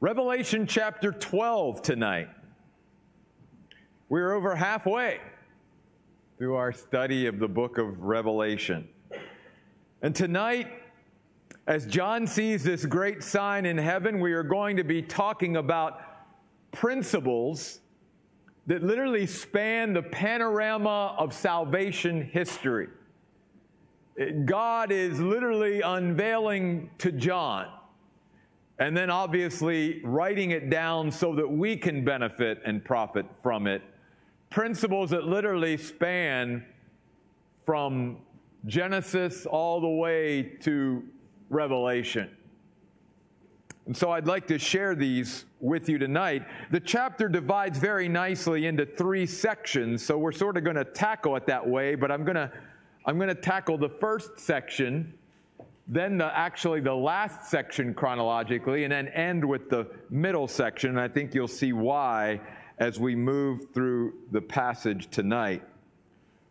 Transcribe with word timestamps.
Revelation 0.00 0.64
chapter 0.64 1.10
12 1.10 1.82
tonight. 1.82 2.28
We're 4.08 4.32
over 4.32 4.54
halfway 4.54 5.18
through 6.38 6.54
our 6.54 6.72
study 6.72 7.26
of 7.26 7.40
the 7.40 7.48
book 7.48 7.78
of 7.78 8.02
Revelation. 8.02 8.88
And 10.00 10.14
tonight, 10.14 10.68
as 11.66 11.84
John 11.84 12.28
sees 12.28 12.62
this 12.62 12.86
great 12.86 13.24
sign 13.24 13.66
in 13.66 13.76
heaven, 13.76 14.20
we 14.20 14.34
are 14.34 14.44
going 14.44 14.76
to 14.76 14.84
be 14.84 15.02
talking 15.02 15.56
about 15.56 16.00
principles 16.70 17.80
that 18.68 18.84
literally 18.84 19.26
span 19.26 19.94
the 19.94 20.02
panorama 20.02 21.16
of 21.18 21.34
salvation 21.34 22.22
history. 22.22 22.86
God 24.44 24.92
is 24.92 25.18
literally 25.18 25.80
unveiling 25.80 26.88
to 26.98 27.10
John 27.10 27.66
and 28.78 28.96
then 28.96 29.10
obviously 29.10 30.00
writing 30.04 30.52
it 30.52 30.70
down 30.70 31.10
so 31.10 31.34
that 31.34 31.48
we 31.48 31.76
can 31.76 32.04
benefit 32.04 32.60
and 32.64 32.84
profit 32.84 33.26
from 33.42 33.66
it. 33.66 33.82
Principles 34.50 35.10
that 35.10 35.24
literally 35.24 35.76
span 35.76 36.64
from 37.66 38.18
Genesis 38.66 39.46
all 39.46 39.80
the 39.80 39.88
way 39.88 40.42
to 40.62 41.02
Revelation. 41.50 42.30
And 43.86 43.96
so 43.96 44.10
I'd 44.12 44.26
like 44.26 44.46
to 44.48 44.58
share 44.58 44.94
these 44.94 45.46
with 45.60 45.88
you 45.88 45.98
tonight. 45.98 46.44
The 46.70 46.80
chapter 46.80 47.28
divides 47.28 47.78
very 47.78 48.06
nicely 48.06 48.66
into 48.66 48.84
three 48.84 49.26
sections, 49.26 50.04
so 50.04 50.18
we're 50.18 50.30
sort 50.30 50.56
of 50.56 50.64
going 50.64 50.76
to 50.76 50.84
tackle 50.84 51.36
it 51.36 51.46
that 51.46 51.66
way, 51.66 51.94
but 51.94 52.12
I'm 52.12 52.22
going 52.24 52.36
to 52.36 52.52
I'm 53.06 53.16
going 53.16 53.28
to 53.28 53.34
tackle 53.34 53.78
the 53.78 53.88
first 53.88 54.38
section 54.38 55.14
then 55.88 56.18
the, 56.18 56.36
actually 56.36 56.80
the 56.80 56.94
last 56.94 57.50
section 57.50 57.94
chronologically, 57.94 58.84
and 58.84 58.92
then 58.92 59.08
end 59.08 59.42
with 59.44 59.70
the 59.70 59.86
middle 60.10 60.46
section. 60.46 60.90
And 60.90 61.00
I 61.00 61.08
think 61.08 61.34
you'll 61.34 61.48
see 61.48 61.72
why 61.72 62.40
as 62.78 63.00
we 63.00 63.16
move 63.16 63.72
through 63.72 64.14
the 64.30 64.40
passage 64.40 65.08
tonight. 65.10 65.62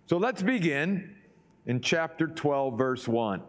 So 0.07 0.17
let's 0.17 0.41
begin 0.41 1.16
in 1.67 1.81
chapter 1.81 2.27
12, 2.27 2.77
verse 2.77 3.07
1. 3.07 3.41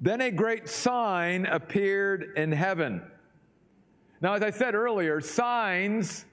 Then 0.00 0.20
a 0.20 0.30
great 0.30 0.68
sign 0.68 1.46
appeared 1.46 2.34
in 2.36 2.52
heaven. 2.52 3.02
Now, 4.20 4.34
as 4.34 4.42
I 4.42 4.50
said 4.50 4.74
earlier, 4.74 5.20
signs 5.20 6.26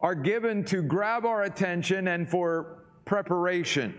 are 0.00 0.16
given 0.16 0.64
to 0.64 0.82
grab 0.82 1.24
our 1.24 1.44
attention 1.44 2.08
and 2.08 2.28
for 2.28 2.78
preparation. 3.04 3.94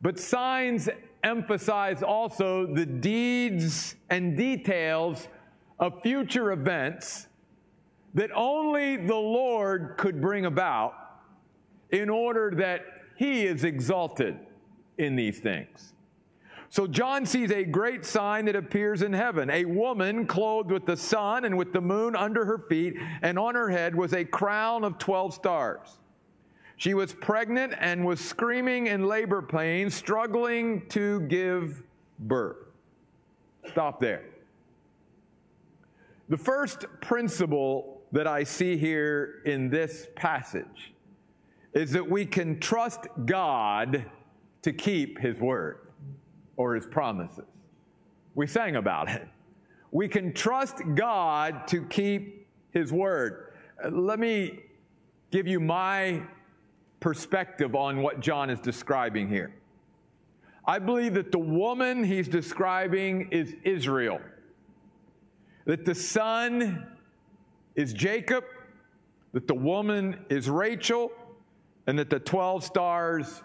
But 0.00 0.18
signs 0.18 0.88
emphasize 1.24 2.02
also 2.02 2.66
the 2.66 2.86
deeds 2.86 3.96
and 4.10 4.36
details 4.36 5.28
of 5.78 6.02
future 6.02 6.52
events 6.52 7.28
that 8.14 8.30
only 8.34 8.96
the 8.96 9.14
Lord 9.14 9.94
could 9.96 10.20
bring 10.20 10.44
about 10.44 10.94
in 11.90 12.10
order 12.10 12.52
that 12.56 12.84
he 13.16 13.44
is 13.44 13.64
exalted 13.64 14.38
in 14.98 15.16
these 15.16 15.38
things. 15.38 15.92
So 16.68 16.86
John 16.86 17.26
sees 17.26 17.50
a 17.50 17.64
great 17.64 18.04
sign 18.04 18.46
that 18.46 18.56
appears 18.56 19.02
in 19.02 19.12
heaven 19.12 19.50
a 19.50 19.66
woman 19.66 20.26
clothed 20.26 20.70
with 20.70 20.86
the 20.86 20.96
sun 20.96 21.44
and 21.44 21.58
with 21.58 21.72
the 21.72 21.82
moon 21.82 22.16
under 22.16 22.46
her 22.46 22.58
feet, 22.58 22.96
and 23.20 23.38
on 23.38 23.54
her 23.54 23.68
head 23.68 23.94
was 23.94 24.14
a 24.14 24.24
crown 24.24 24.82
of 24.82 24.96
12 24.96 25.34
stars. 25.34 25.98
She 26.82 26.94
was 26.94 27.12
pregnant 27.12 27.74
and 27.78 28.04
was 28.04 28.18
screaming 28.18 28.88
in 28.88 29.06
labor 29.06 29.40
pains, 29.40 29.94
struggling 29.94 30.84
to 30.88 31.20
give 31.28 31.80
birth. 32.18 32.56
Stop 33.68 34.00
there. 34.00 34.24
The 36.28 36.36
first 36.36 36.86
principle 37.00 38.02
that 38.10 38.26
I 38.26 38.42
see 38.42 38.76
here 38.76 39.42
in 39.46 39.70
this 39.70 40.08
passage 40.16 40.92
is 41.72 41.92
that 41.92 42.10
we 42.10 42.26
can 42.26 42.58
trust 42.58 43.06
God 43.26 44.04
to 44.62 44.72
keep 44.72 45.20
His 45.20 45.38
word 45.38 45.86
or 46.56 46.74
His 46.74 46.86
promises. 46.86 47.44
We 48.34 48.48
sang 48.48 48.74
about 48.74 49.08
it. 49.08 49.28
We 49.92 50.08
can 50.08 50.32
trust 50.32 50.78
God 50.96 51.68
to 51.68 51.84
keep 51.84 52.48
His 52.72 52.92
word. 52.92 53.52
Let 53.88 54.18
me 54.18 54.64
give 55.30 55.46
you 55.46 55.60
my 55.60 56.22
perspective 57.02 57.74
on 57.74 58.00
what 58.00 58.20
John 58.20 58.48
is 58.48 58.60
describing 58.60 59.28
here. 59.28 59.52
I 60.64 60.78
believe 60.78 61.14
that 61.14 61.32
the 61.32 61.38
woman 61.38 62.04
he's 62.04 62.28
describing 62.28 63.28
is 63.32 63.54
Israel, 63.64 64.20
that 65.66 65.84
the 65.84 65.94
sun 65.94 66.86
is 67.74 67.92
Jacob, 67.92 68.44
that 69.32 69.48
the 69.48 69.54
woman 69.54 70.24
is 70.30 70.48
Rachel, 70.48 71.10
and 71.86 71.98
that 71.98 72.08
the 72.08 72.20
12 72.20 72.62
stars 72.62 73.42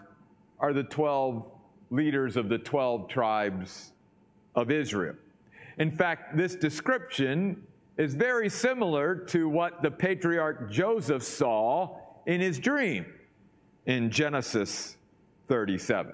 are 0.60 0.72
the 0.72 0.84
12 0.84 1.44
leaders 1.90 2.36
of 2.36 2.48
the 2.48 2.58
12 2.58 3.08
tribes 3.08 3.92
of 4.54 4.70
Israel. 4.70 5.16
In 5.78 5.90
fact, 5.90 6.36
this 6.36 6.54
description 6.54 7.64
is 7.96 8.14
very 8.14 8.48
similar 8.48 9.16
to 9.16 9.48
what 9.48 9.82
the 9.82 9.90
patriarch 9.90 10.70
Joseph 10.70 11.24
saw 11.24 11.96
in 12.26 12.40
his 12.40 12.60
dream 12.60 13.06
in 13.88 14.10
Genesis 14.10 14.96
37. 15.48 16.12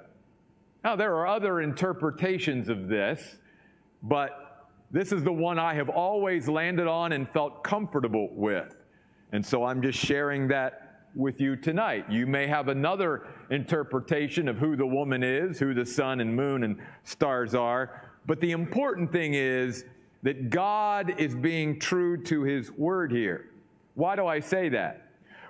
Now, 0.84 0.94
there 0.94 1.16
are 1.16 1.26
other 1.26 1.60
interpretations 1.60 2.68
of 2.68 2.88
this, 2.88 3.36
but 4.02 4.70
this 4.92 5.10
is 5.10 5.24
the 5.24 5.32
one 5.32 5.58
I 5.58 5.74
have 5.74 5.88
always 5.88 6.48
landed 6.48 6.86
on 6.86 7.12
and 7.12 7.28
felt 7.28 7.64
comfortable 7.64 8.28
with. 8.32 8.80
And 9.32 9.44
so 9.44 9.64
I'm 9.64 9.82
just 9.82 9.98
sharing 9.98 10.46
that 10.48 11.08
with 11.16 11.40
you 11.40 11.56
tonight. 11.56 12.08
You 12.08 12.28
may 12.28 12.46
have 12.46 12.68
another 12.68 13.26
interpretation 13.50 14.46
of 14.46 14.56
who 14.56 14.76
the 14.76 14.86
woman 14.86 15.24
is, 15.24 15.58
who 15.58 15.74
the 15.74 15.84
sun 15.84 16.20
and 16.20 16.34
moon 16.34 16.62
and 16.62 16.80
stars 17.02 17.56
are, 17.56 18.08
but 18.24 18.40
the 18.40 18.52
important 18.52 19.10
thing 19.10 19.34
is 19.34 19.84
that 20.22 20.48
God 20.48 21.18
is 21.18 21.34
being 21.34 21.80
true 21.80 22.22
to 22.24 22.44
his 22.44 22.70
word 22.70 23.10
here. 23.10 23.46
Why 23.94 24.14
do 24.14 24.26
I 24.28 24.38
say 24.38 24.68
that? 24.70 25.03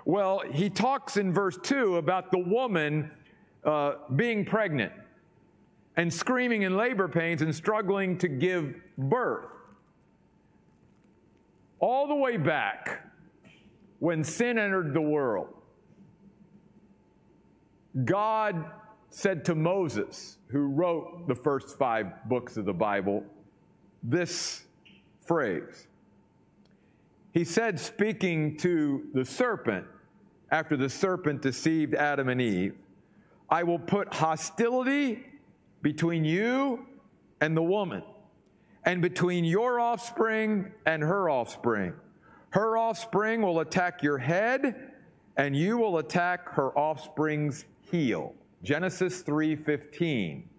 Well, 0.05 0.43
he 0.51 0.69
talks 0.69 1.17
in 1.17 1.33
verse 1.33 1.57
2 1.61 1.97
about 1.97 2.31
the 2.31 2.37
woman 2.37 3.09
uh, 3.63 3.93
being 4.15 4.45
pregnant 4.45 4.93
and 5.97 6.13
screaming 6.13 6.61
in 6.61 6.77
labor 6.77 7.07
pains 7.07 7.41
and 7.41 7.53
struggling 7.53 8.17
to 8.19 8.27
give 8.27 8.75
birth. 8.97 9.51
All 11.79 12.07
the 12.07 12.15
way 12.15 12.37
back 12.37 13.01
when 13.99 14.23
sin 14.23 14.59
entered 14.59 14.93
the 14.93 15.01
world, 15.01 15.47
God 18.03 18.65
said 19.09 19.45
to 19.45 19.55
Moses, 19.55 20.37
who 20.47 20.67
wrote 20.67 21.27
the 21.27 21.35
first 21.35 21.77
five 21.77 22.27
books 22.27 22.57
of 22.57 22.65
the 22.65 22.73
Bible, 22.73 23.23
this 24.03 24.63
phrase. 25.21 25.87
He 27.31 27.43
said, 27.43 27.79
speaking 27.79 28.57
to 28.57 29.07
the 29.13 29.25
serpent, 29.25 29.85
after 30.51 30.77
the 30.77 30.89
serpent 30.89 31.41
deceived 31.41 31.93
Adam 31.93 32.29
and 32.29 32.41
Eve, 32.41 32.75
I 33.49 33.63
will 33.63 33.79
put 33.79 34.13
hostility 34.13 35.25
between 35.81 36.25
you 36.25 36.87
and 37.41 37.55
the 37.55 37.63
woman, 37.63 38.03
and 38.85 39.01
between 39.01 39.43
your 39.43 39.79
offspring 39.79 40.71
and 40.85 41.03
her 41.03 41.29
offspring. 41.29 41.93
Her 42.49 42.77
offspring 42.77 43.41
will 43.41 43.59
attack 43.59 44.01
your 44.01 44.17
head, 44.17 44.91
and 45.37 45.55
you 45.55 45.77
will 45.77 45.97
attack 45.97 46.47
her 46.49 46.75
offspring's 46.77 47.65
heel. 47.81 48.33
Genesis 48.63 49.21
3:15. 49.21 50.49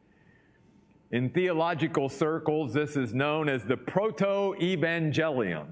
In 1.13 1.31
theological 1.31 2.09
circles, 2.09 2.75
this 2.75 2.97
is 2.97 3.15
known 3.15 3.49
as 3.49 3.65
the 3.65 3.77
proto-evangelium 3.77 5.67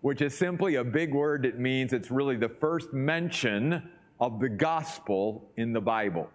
which 0.00 0.22
is 0.22 0.36
simply 0.36 0.76
a 0.76 0.84
big 0.84 1.12
word 1.12 1.42
that 1.42 1.58
means 1.58 1.92
it's 1.92 2.10
really 2.10 2.36
the 2.36 2.48
first 2.48 2.92
mention 2.92 3.90
of 4.20 4.40
the 4.40 4.48
gospel 4.48 5.50
in 5.56 5.72
the 5.72 5.80
Bible. 5.80 6.28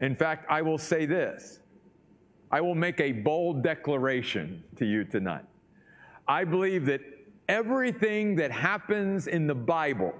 In 0.00 0.14
fact, 0.14 0.46
I 0.48 0.62
will 0.62 0.78
say 0.78 1.06
this 1.06 1.60
I 2.50 2.60
will 2.60 2.74
make 2.74 3.00
a 3.00 3.12
bold 3.12 3.62
declaration 3.62 4.62
to 4.76 4.86
you 4.86 5.04
tonight. 5.04 5.44
I 6.26 6.44
believe 6.44 6.86
that 6.86 7.00
everything 7.48 8.36
that 8.36 8.50
happens 8.50 9.26
in 9.26 9.46
the 9.46 9.54
Bible 9.54 10.14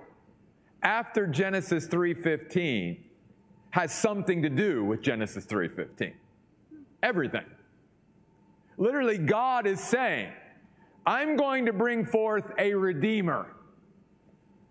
after 0.82 1.26
Genesis 1.26 1.86
3:15 1.86 3.04
has 3.70 3.92
something 3.92 4.42
to 4.42 4.48
do 4.48 4.84
with 4.84 5.02
Genesis 5.02 5.44
3:15. 5.44 6.14
Everything. 7.02 7.44
Literally 8.76 9.18
God 9.18 9.66
is 9.66 9.80
saying, 9.80 10.32
I'm 11.08 11.36
going 11.36 11.64
to 11.64 11.72
bring 11.72 12.04
forth 12.04 12.52
a 12.58 12.74
redeemer 12.74 13.46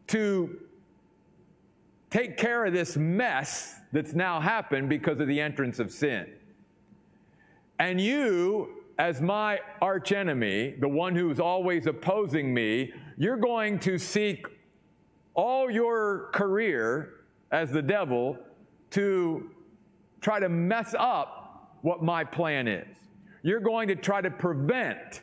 to 0.06 0.60
take 2.12 2.38
care 2.38 2.64
of 2.64 2.74
this 2.74 2.96
mess 2.96 3.80
that's 3.92 4.14
now 4.14 4.40
happened 4.40 4.88
because 4.88 5.20
of 5.20 5.28
the 5.28 5.42
entrance 5.42 5.80
of 5.80 5.90
sin. 5.90 6.32
And 7.80 8.00
you 8.00 8.84
as 9.00 9.20
my 9.20 9.60
archenemy, 9.82 10.76
the 10.80 10.88
one 10.88 11.16
who's 11.16 11.40
always 11.40 11.88
opposing 11.88 12.54
me, 12.54 12.94
you're 13.18 13.38
going 13.38 13.80
to 13.80 13.98
seek 13.98 14.46
all 15.34 15.72
your 15.72 16.30
career 16.34 17.26
as 17.52 17.72
the 17.72 17.82
devil 17.82 18.38
to 18.92 19.50
try 20.22 20.40
to 20.40 20.50
mess 20.50 20.94
up 21.00 21.80
what 21.82 22.04
my 22.04 22.24
plan 22.24 22.68
is. 22.68 22.96
You're 23.42 23.60
going 23.60 23.88
to 23.88 23.96
try 23.96 24.22
to 24.22 24.30
prevent 24.30 25.22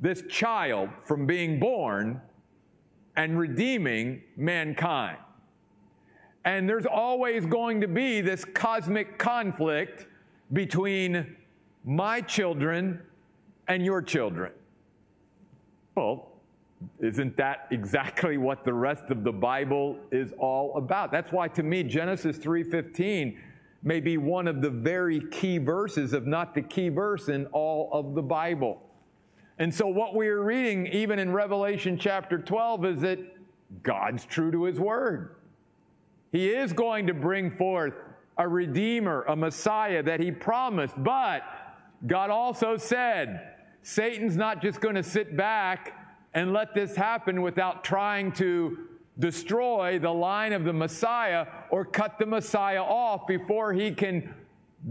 this 0.00 0.22
child 0.28 0.90
from 1.04 1.26
being 1.26 1.58
born 1.58 2.20
and 3.16 3.38
redeeming 3.38 4.22
mankind. 4.36 5.18
And 6.44 6.68
there's 6.68 6.86
always 6.86 7.46
going 7.46 7.80
to 7.80 7.88
be 7.88 8.20
this 8.20 8.44
cosmic 8.44 9.18
conflict 9.18 10.06
between 10.52 11.36
my 11.84 12.20
children 12.20 13.00
and 13.68 13.84
your 13.84 14.02
children. 14.02 14.52
Well, 15.94 16.32
isn't 17.00 17.36
that 17.36 17.68
exactly 17.70 18.36
what 18.36 18.64
the 18.64 18.74
rest 18.74 19.04
of 19.10 19.24
the 19.24 19.32
Bible 19.32 19.96
is 20.10 20.32
all 20.38 20.76
about? 20.76 21.12
That's 21.12 21.32
why 21.32 21.48
to 21.48 21.62
me 21.62 21.82
Genesis 21.82 22.36
3:15 22.36 23.38
may 23.82 24.00
be 24.00 24.16
one 24.16 24.48
of 24.48 24.60
the 24.60 24.70
very 24.70 25.20
key 25.30 25.58
verses 25.58 26.12
if 26.12 26.24
not 26.24 26.54
the 26.54 26.62
key 26.62 26.88
verse 26.88 27.28
in 27.28 27.46
all 27.46 27.88
of 27.92 28.14
the 28.14 28.22
Bible. 28.22 28.82
And 29.58 29.72
so 29.72 29.86
what 29.86 30.14
we 30.14 30.28
are 30.28 30.42
reading 30.42 30.86
even 30.88 31.18
in 31.18 31.32
Revelation 31.32 31.96
chapter 31.96 32.38
12 32.38 32.84
is 32.86 33.00
that 33.00 33.18
God's 33.82 34.24
true 34.24 34.50
to 34.50 34.64
his 34.64 34.80
word. 34.80 35.36
He 36.32 36.48
is 36.48 36.72
going 36.72 37.06
to 37.06 37.14
bring 37.14 37.56
forth 37.56 37.94
a 38.36 38.48
redeemer, 38.48 39.22
a 39.28 39.36
Messiah 39.36 40.02
that 40.02 40.18
he 40.18 40.32
promised, 40.32 40.94
but 40.98 41.42
God 42.06 42.30
also 42.30 42.76
said, 42.76 43.52
Satan's 43.82 44.36
not 44.36 44.60
just 44.60 44.80
going 44.80 44.96
to 44.96 45.02
sit 45.02 45.36
back 45.36 45.92
and 46.34 46.52
let 46.52 46.74
this 46.74 46.96
happen 46.96 47.42
without 47.42 47.84
trying 47.84 48.32
to 48.32 48.78
destroy 49.20 50.00
the 50.00 50.10
line 50.10 50.52
of 50.52 50.64
the 50.64 50.72
Messiah 50.72 51.46
or 51.70 51.84
cut 51.84 52.18
the 52.18 52.26
Messiah 52.26 52.82
off 52.82 53.28
before 53.28 53.72
he 53.72 53.92
can 53.92 54.34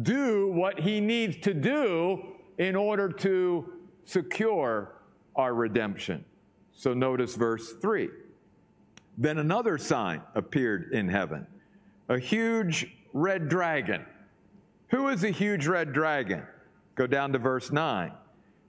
do 0.01 0.47
what 0.47 0.79
he 0.79 1.01
needs 1.01 1.35
to 1.41 1.53
do 1.53 2.23
in 2.57 2.75
order 2.75 3.09
to 3.09 3.73
secure 4.05 4.93
our 5.35 5.53
redemption. 5.53 6.25
So 6.73 6.93
notice 6.93 7.35
verse 7.35 7.73
3. 7.81 8.09
Then 9.17 9.37
another 9.37 9.77
sign 9.77 10.21
appeared 10.35 10.91
in 10.91 11.07
heaven 11.07 11.47
a 12.09 12.19
huge 12.19 12.87
red 13.13 13.47
dragon. 13.47 14.05
Who 14.89 15.07
is 15.07 15.23
a 15.23 15.29
huge 15.29 15.67
red 15.67 15.93
dragon? 15.93 16.43
Go 16.95 17.07
down 17.07 17.31
to 17.33 17.39
verse 17.39 17.71
9. 17.71 18.11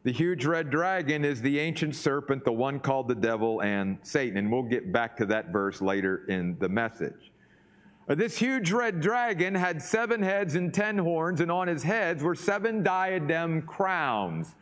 The 0.05 0.13
huge 0.13 0.45
red 0.45 0.71
dragon 0.71 1.25
is 1.25 1.41
the 1.41 1.59
ancient 1.59 1.97
serpent, 1.97 2.45
the 2.45 2.53
one 2.53 2.79
called 2.79 3.09
the 3.09 3.15
devil 3.15 3.63
and 3.63 3.99
Satan. 4.03 4.37
And 4.37 4.53
we'll 4.53 4.63
get 4.63 4.93
back 4.93 5.17
to 5.17 5.27
that 5.27 5.49
verse 5.49 5.81
later 5.81 6.25
in 6.29 6.57
the 6.59 6.69
message. 6.69 7.33
Uh, 8.07 8.15
this 8.15 8.37
huge 8.37 8.71
red 8.71 9.01
dragon 9.01 9.55
had 9.55 9.81
seven 9.81 10.23
heads 10.23 10.57
and 10.57 10.75
ten 10.75 10.99
horns, 10.99 11.41
and 11.41 11.51
on 11.51 11.69
his 11.69 11.83
heads 11.83 12.23
were 12.23 12.35
seven 12.35 12.83
diadem 12.83 13.63
crowns. 13.63 14.55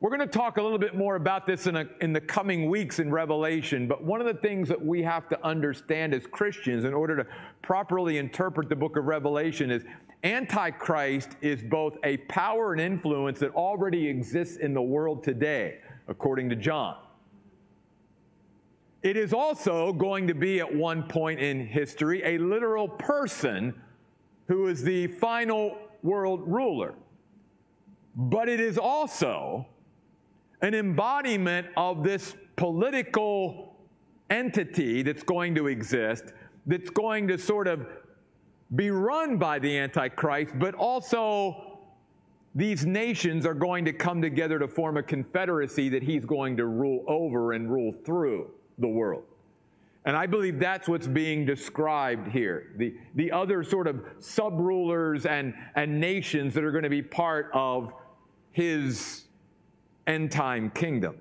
We're 0.00 0.10
going 0.10 0.20
to 0.20 0.38
talk 0.38 0.58
a 0.58 0.62
little 0.62 0.78
bit 0.78 0.94
more 0.94 1.16
about 1.16 1.44
this 1.44 1.66
in, 1.66 1.74
a, 1.74 1.84
in 2.00 2.12
the 2.12 2.20
coming 2.20 2.70
weeks 2.70 3.00
in 3.00 3.10
Revelation, 3.10 3.88
but 3.88 4.04
one 4.04 4.20
of 4.20 4.28
the 4.28 4.40
things 4.40 4.68
that 4.68 4.80
we 4.80 5.02
have 5.02 5.28
to 5.30 5.44
understand 5.44 6.14
as 6.14 6.24
Christians 6.24 6.84
in 6.84 6.94
order 6.94 7.16
to 7.16 7.26
properly 7.62 8.18
interpret 8.18 8.68
the 8.68 8.76
book 8.76 8.96
of 8.96 9.06
Revelation 9.06 9.72
is 9.72 9.82
Antichrist 10.22 11.30
is 11.40 11.62
both 11.64 11.96
a 12.04 12.18
power 12.18 12.72
and 12.72 12.80
influence 12.80 13.40
that 13.40 13.52
already 13.54 14.06
exists 14.06 14.58
in 14.58 14.72
the 14.72 14.82
world 14.82 15.24
today, 15.24 15.80
according 16.06 16.48
to 16.50 16.56
John. 16.56 16.96
It 19.02 19.16
is 19.16 19.32
also 19.32 19.92
going 19.92 20.28
to 20.28 20.34
be 20.34 20.60
at 20.60 20.72
one 20.72 21.08
point 21.08 21.40
in 21.40 21.66
history 21.66 22.22
a 22.24 22.38
literal 22.38 22.88
person 22.88 23.74
who 24.46 24.68
is 24.68 24.80
the 24.80 25.08
final 25.08 25.76
world 26.04 26.42
ruler. 26.46 26.94
But 28.14 28.48
it 28.48 28.60
is 28.60 28.78
also 28.78 29.66
an 30.62 30.74
embodiment 30.74 31.68
of 31.76 32.02
this 32.02 32.34
political 32.56 33.76
entity 34.30 35.02
that's 35.02 35.22
going 35.22 35.54
to 35.54 35.68
exist, 35.68 36.32
that's 36.66 36.90
going 36.90 37.28
to 37.28 37.38
sort 37.38 37.68
of 37.68 37.86
be 38.74 38.90
run 38.90 39.38
by 39.38 39.58
the 39.58 39.78
Antichrist, 39.78 40.58
but 40.58 40.74
also 40.74 41.78
these 42.54 42.84
nations 42.84 43.46
are 43.46 43.54
going 43.54 43.84
to 43.84 43.92
come 43.92 44.20
together 44.20 44.58
to 44.58 44.68
form 44.68 44.96
a 44.96 45.02
confederacy 45.02 45.88
that 45.88 46.02
he's 46.02 46.24
going 46.24 46.56
to 46.56 46.66
rule 46.66 47.04
over 47.06 47.52
and 47.52 47.70
rule 47.70 47.94
through 48.04 48.50
the 48.78 48.88
world. 48.88 49.22
And 50.04 50.16
I 50.16 50.26
believe 50.26 50.58
that's 50.58 50.88
what's 50.88 51.06
being 51.06 51.44
described 51.44 52.28
here. 52.28 52.72
The, 52.76 52.94
the 53.14 53.30
other 53.30 53.62
sort 53.62 53.86
of 53.86 54.04
sub 54.20 54.58
rulers 54.58 55.26
and, 55.26 55.54
and 55.74 56.00
nations 56.00 56.54
that 56.54 56.64
are 56.64 56.70
going 56.70 56.84
to 56.84 56.90
be 56.90 57.02
part 57.02 57.50
of 57.52 57.92
his 58.52 59.27
end 60.08 60.32
time 60.32 60.70
kingdom. 60.70 61.16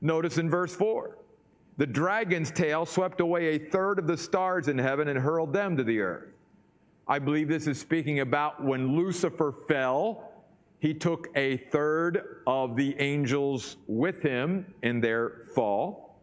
Notice 0.00 0.38
in 0.38 0.48
verse 0.48 0.74
4 0.74 1.18
the 1.76 1.86
dragon's 1.86 2.50
tail 2.50 2.86
swept 2.86 3.20
away 3.20 3.48
a 3.48 3.58
third 3.58 3.98
of 3.98 4.06
the 4.06 4.16
stars 4.16 4.68
in 4.68 4.78
heaven 4.78 5.08
and 5.08 5.18
hurled 5.18 5.52
them 5.52 5.76
to 5.76 5.84
the 5.84 6.00
earth. 6.00 6.32
I 7.06 7.18
believe 7.18 7.48
this 7.48 7.66
is 7.66 7.78
speaking 7.78 8.20
about 8.20 8.64
when 8.64 8.96
Lucifer 8.96 9.52
fell, 9.68 10.32
he 10.78 10.94
took 10.94 11.28
a 11.36 11.58
third 11.70 12.42
of 12.46 12.76
the 12.76 12.96
angels 12.98 13.76
with 13.86 14.22
him 14.22 14.74
in 14.82 15.00
their 15.00 15.42
fall. 15.54 16.18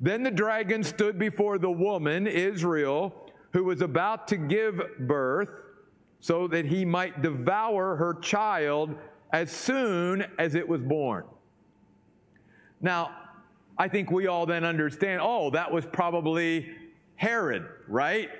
Then 0.00 0.22
the 0.22 0.30
dragon 0.30 0.84
stood 0.84 1.18
before 1.18 1.58
the 1.58 1.70
woman, 1.70 2.26
Israel, 2.26 3.14
who 3.52 3.64
was 3.64 3.80
about 3.80 4.28
to 4.28 4.36
give 4.36 4.80
birth, 5.00 5.64
so 6.20 6.46
that 6.48 6.66
he 6.66 6.84
might 6.84 7.22
devour 7.22 7.96
her 7.96 8.14
child 8.14 8.94
as 9.32 9.50
soon 9.50 10.24
as 10.38 10.54
it 10.54 10.68
was 10.68 10.82
born. 10.82 11.24
Now, 12.80 13.10
I 13.76 13.88
think 13.88 14.10
we 14.10 14.26
all 14.26 14.46
then 14.46 14.64
understand 14.64 15.20
oh, 15.22 15.50
that 15.50 15.72
was 15.72 15.86
probably 15.86 16.70
Herod, 17.16 17.66
right? 17.86 18.30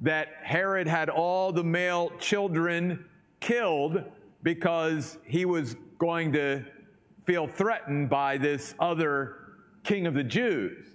That 0.00 0.28
Herod 0.42 0.86
had 0.86 1.08
all 1.08 1.52
the 1.52 1.64
male 1.64 2.12
children 2.18 3.04
killed 3.40 4.04
because 4.42 5.18
he 5.24 5.44
was 5.44 5.76
going 5.98 6.32
to 6.32 6.64
feel 7.24 7.46
threatened 7.46 8.08
by 8.08 8.38
this 8.38 8.74
other 8.78 9.36
king 9.84 10.06
of 10.06 10.14
the 10.14 10.24
Jews. 10.24 10.86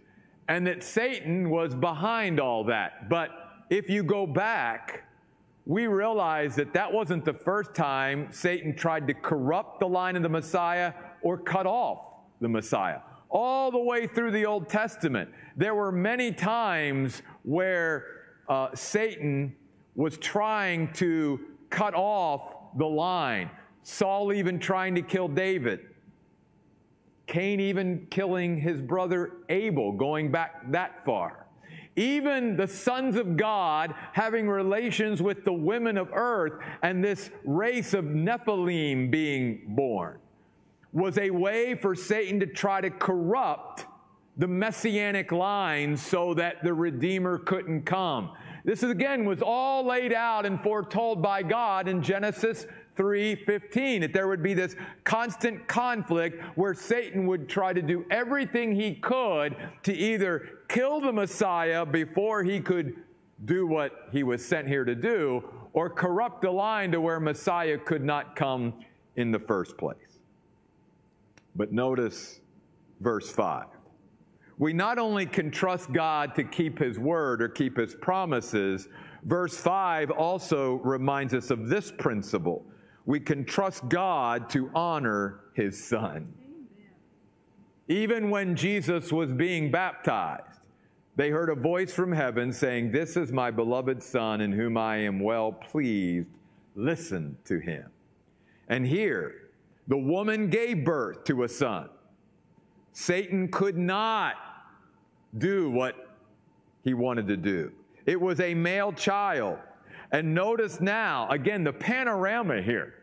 And 0.48 0.68
that 0.68 0.84
Satan 0.84 1.50
was 1.50 1.76
behind 1.76 2.40
all 2.40 2.66
that. 2.66 3.10
But 3.10 3.30
if 3.70 3.90
you 3.90 4.04
go 4.04 4.26
back, 4.26 5.04
we 5.65 5.88
realize 5.88 6.55
that 6.55 6.74
that 6.74 6.91
wasn't 6.91 7.24
the 7.24 7.34
first 7.34 7.74
time 7.74 8.27
Satan 8.32 8.75
tried 8.75 9.08
to 9.08 9.13
corrupt 9.13 9.79
the 9.79 9.88
line 9.88 10.15
of 10.15 10.24
the 10.24 10.29
Messiah 10.29 10.93
or 11.22 11.38
cut 11.38 11.65
off 11.65 12.00
the 12.41 12.50
Messiah. 12.50 13.00
All 13.29 13.72
the 13.72 13.79
way 13.79 14.05
through 14.05 14.32
the 14.32 14.46
Old 14.46 14.67
Testament, 14.67 15.29
there 15.55 15.74
were 15.74 15.91
many 15.91 16.32
times 16.32 17.22
where 17.43 18.05
uh, 18.50 18.75
Satan 18.75 19.55
was 19.96 20.17
trying 20.17 20.91
to 20.93 21.39
cut 21.70 21.93
off 21.96 22.77
the 22.77 22.86
line. 22.86 23.50
Saul 23.84 24.34
even 24.34 24.60
trying 24.60 24.96
to 24.96 25.01
kill 25.01 25.27
David. 25.27 25.79
Cain 27.25 27.60
even 27.60 28.05
killing 28.12 28.60
his 28.60 28.82
brother 28.82 29.32
Abel, 29.50 29.93
going 29.93 30.29
back 30.29 30.70
that 30.72 31.05
far 31.05 31.43
even 31.96 32.56
the 32.56 32.68
sons 32.68 33.16
of 33.16 33.38
God 33.38 33.94
having 34.14 34.50
relations 34.50 35.22
with 35.22 35.44
the 35.44 35.54
women 35.54 35.98
of 35.98 36.10
earth 36.14 36.54
and 36.82 37.04
this 37.04 37.30
race 37.46 37.94
of 37.94 38.06
Nephilim 38.06 39.12
being 39.12 39.62
born 39.68 40.20
was 40.92 41.18
a 41.18 41.30
way 41.30 41.76
for 41.76 41.96
Satan 41.96 42.40
to 42.40 42.46
try 42.46 42.82
to 42.82 42.90
corrupt 42.90 43.86
the 44.38 44.48
messianic 44.48 45.32
line 45.32 45.96
so 45.96 46.34
that 46.34 46.64
the 46.64 46.74
Redeemer 46.74 47.38
couldn't 47.38 47.84
come. 47.84 48.32
This 48.66 48.82
again 48.82 49.26
was 49.26 49.42
all 49.42 49.86
laid 49.86 50.14
out 50.14 50.46
and 50.46 50.62
foretold 50.62 51.22
by 51.22 51.44
God 51.44 51.88
in 51.88 52.02
Genesis 52.02 52.66
3:15 52.96 54.02
that 54.02 54.14
there 54.14 54.28
would 54.28 54.44
be 54.44 54.54
this 54.54 54.76
constant 55.04 55.68
conflict 55.68 56.42
where 56.56 56.74
Satan 56.74 57.26
would 57.28 57.50
try 57.50 57.74
to 57.74 57.82
do 57.82 58.06
everything 58.10 58.76
he 58.76 58.96
could 58.96 59.56
to 59.84 59.94
either 59.94 60.50
kill 60.68 61.02
the 61.02 61.12
Messiah 61.12 61.86
before 61.86 62.44
he 62.44 62.60
could 62.60 62.96
do 63.46 63.68
what 63.68 64.10
he 64.12 64.24
was 64.24 64.46
sent 64.46 64.68
here 64.68 64.86
to 64.86 64.96
do 64.96 65.44
or 65.74 65.90
corrupt 65.90 66.42
the 66.42 66.52
line 66.52 66.92
to 66.92 67.02
where 67.02 67.20
Messiah 67.20 67.78
could 67.78 68.04
not 68.04 68.36
come 68.36 68.74
in 69.16 69.32
the 69.32 69.40
first 69.40 69.78
place. 69.78 70.20
But 71.56 71.72
notice 71.72 72.40
verse 73.00 73.32
5. 73.32 73.66
We 74.60 74.72
not 74.72 75.00
only 75.00 75.26
can 75.26 75.50
trust 75.52 75.92
God 75.92 76.36
to 76.36 76.44
keep 76.44 76.78
his 76.78 77.00
word 77.00 77.42
or 77.42 77.50
keep 77.50 77.78
his 77.78 77.96
promises, 77.96 78.88
verse 79.24 79.58
5 79.58 80.12
also 80.12 80.76
reminds 80.76 81.34
us 81.34 81.50
of 81.50 81.70
this 81.70 81.92
principle 81.92 82.64
we 83.06 83.20
can 83.20 83.46
trust 83.46 83.88
God 83.90 84.50
to 84.52 84.70
honor 84.74 85.42
his 85.54 85.84
son. 85.84 86.34
Even 87.88 88.30
when 88.30 88.56
Jesus 88.56 89.12
was 89.12 89.32
being 89.34 89.70
baptized, 89.70 90.60
they 91.16 91.30
heard 91.30 91.50
a 91.50 91.56
voice 91.56 91.94
from 91.94 92.12
heaven 92.12 92.52
saying, 92.52 92.92
This 92.92 93.18
is 93.18 93.32
my 93.32 93.52
beloved 93.52 94.02
Son 94.02 94.42
in 94.42 94.52
whom 94.52 94.78
I 94.78 94.98
am 94.98 95.20
well 95.20 95.52
pleased. 95.52 96.30
Listen 96.76 97.38
to 97.46 97.60
him. 97.60 97.92
And 98.68 98.88
here, 98.88 99.50
the 99.88 99.98
woman 99.98 100.50
gave 100.50 100.84
birth 100.84 101.24
to 101.26 101.44
a 101.44 101.50
son. 101.50 101.90
Satan 102.94 103.50
could 103.50 103.78
not 103.78 104.36
do 105.38 105.70
what 105.70 106.18
he 106.84 106.94
wanted 106.94 107.28
to 107.28 107.38
do. 107.38 107.72
It 108.06 108.20
was 108.20 108.40
a 108.40 108.54
male 108.54 108.92
child. 108.92 109.60
And 110.13 110.36
notice 110.36 110.79
now, 110.79 111.27
again, 111.29 111.63
the 111.63 111.74
panorama 111.74 112.62
here. 112.62 112.93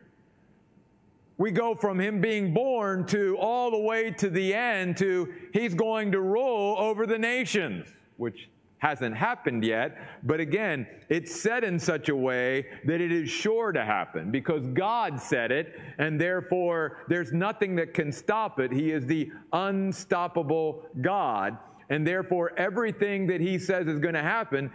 We 1.37 1.51
go 1.51 1.75
from 1.75 1.99
him 1.99 2.21
being 2.21 2.53
born 2.53 3.05
to 3.07 3.37
all 3.37 3.69
the 3.69 3.79
way 3.79 4.11
to 4.11 4.29
the 4.29 4.53
end 4.53 4.95
to 4.97 5.33
he's 5.53 5.73
going 5.73 6.13
to 6.13 6.21
rule 6.21 6.75
over 6.79 7.05
the 7.05 7.17
nations, 7.17 7.87
which 8.15 8.47
hasn't 8.77 9.15
happened 9.15 9.65
yet. 9.65 9.97
But 10.23 10.39
again, 10.39 10.87
it's 11.09 11.41
said 11.41 11.63
in 11.63 11.79
such 11.79 12.09
a 12.09 12.15
way 12.15 12.67
that 12.85 13.01
it 13.01 13.11
is 13.11 13.29
sure 13.29 13.71
to 13.73 13.83
happen 13.83 14.31
because 14.31 14.65
God 14.67 15.19
said 15.19 15.51
it, 15.51 15.79
and 15.97 16.19
therefore 16.19 16.99
there's 17.09 17.33
nothing 17.33 17.75
that 17.75 17.93
can 17.93 18.11
stop 18.11 18.59
it. 18.59 18.71
He 18.71 18.91
is 18.91 19.05
the 19.05 19.31
unstoppable 19.51 20.85
God. 21.01 21.57
And 21.89 22.07
therefore, 22.07 22.53
everything 22.55 23.27
that 23.27 23.41
he 23.41 23.59
says 23.59 23.85
is 23.87 23.99
going 23.99 24.13
to 24.13 24.21
happen 24.21 24.71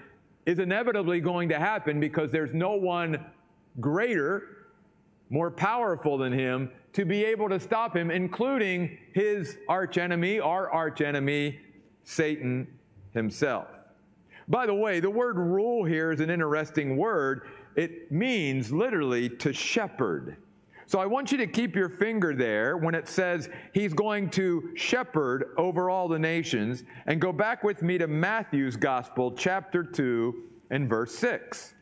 is 0.47 0.61
inevitably 0.61 1.21
going 1.21 1.49
to 1.49 1.59
happen 1.59 2.01
because 2.01 2.31
there's 2.31 2.55
no 2.55 2.73
one 2.77 3.25
greater, 3.81 4.69
more 5.29 5.51
powerful 5.51 6.17
than 6.17 6.33
him 6.33 6.71
to 6.93 7.05
be 7.05 7.25
able 7.25 7.49
to 7.49 7.61
stop 7.61 7.95
him, 7.95 8.11
including 8.11 8.97
his 9.13 9.59
archenemy, 9.69 10.41
our 10.41 10.73
archenemy, 10.73 11.59
Satan 12.05 12.67
himself. 13.13 13.67
By 14.49 14.67
the 14.67 14.75
way, 14.75 15.01
the 15.01 15.11
word 15.11 15.37
rule 15.37 15.85
here 15.85 16.13
is 16.13 16.21
an 16.21 16.31
interesting 16.31 16.97
word. 16.97 17.49
It 17.75 18.13
means 18.13 18.73
literally 18.73 19.29
to 19.29 19.53
shepherd. 19.53 20.37
So 20.89 21.01
I 21.01 21.07
want 21.07 21.33
you 21.33 21.39
to 21.39 21.49
keep 21.49 21.75
your 21.75 21.89
finger 21.89 22.33
there 22.33 22.77
when 22.77 22.95
it 22.95 23.09
says 23.09 23.49
he's 23.73 23.93
going 23.93 24.31
to 24.31 24.71
shepherd 24.77 25.47
over 25.57 25.91
all 25.91 26.07
the 26.07 26.19
nations 26.19 26.85
and 27.07 27.21
go 27.21 27.33
back 27.33 27.65
with 27.65 27.83
me 27.83 27.99
to 27.99 28.07
Matthew's 28.07 28.77
Gospel, 28.77 29.33
chapter 29.33 29.83
2, 29.83 30.45
and 30.71 30.89
verse 30.89 31.13
6. 31.17 31.75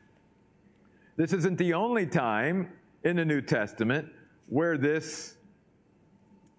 This 1.16 1.34
isn't 1.34 1.58
the 1.58 1.74
only 1.74 2.06
time 2.06 2.72
in 3.04 3.16
the 3.16 3.24
New 3.26 3.42
Testament 3.42 4.08
where 4.48 4.78
this 4.78 5.36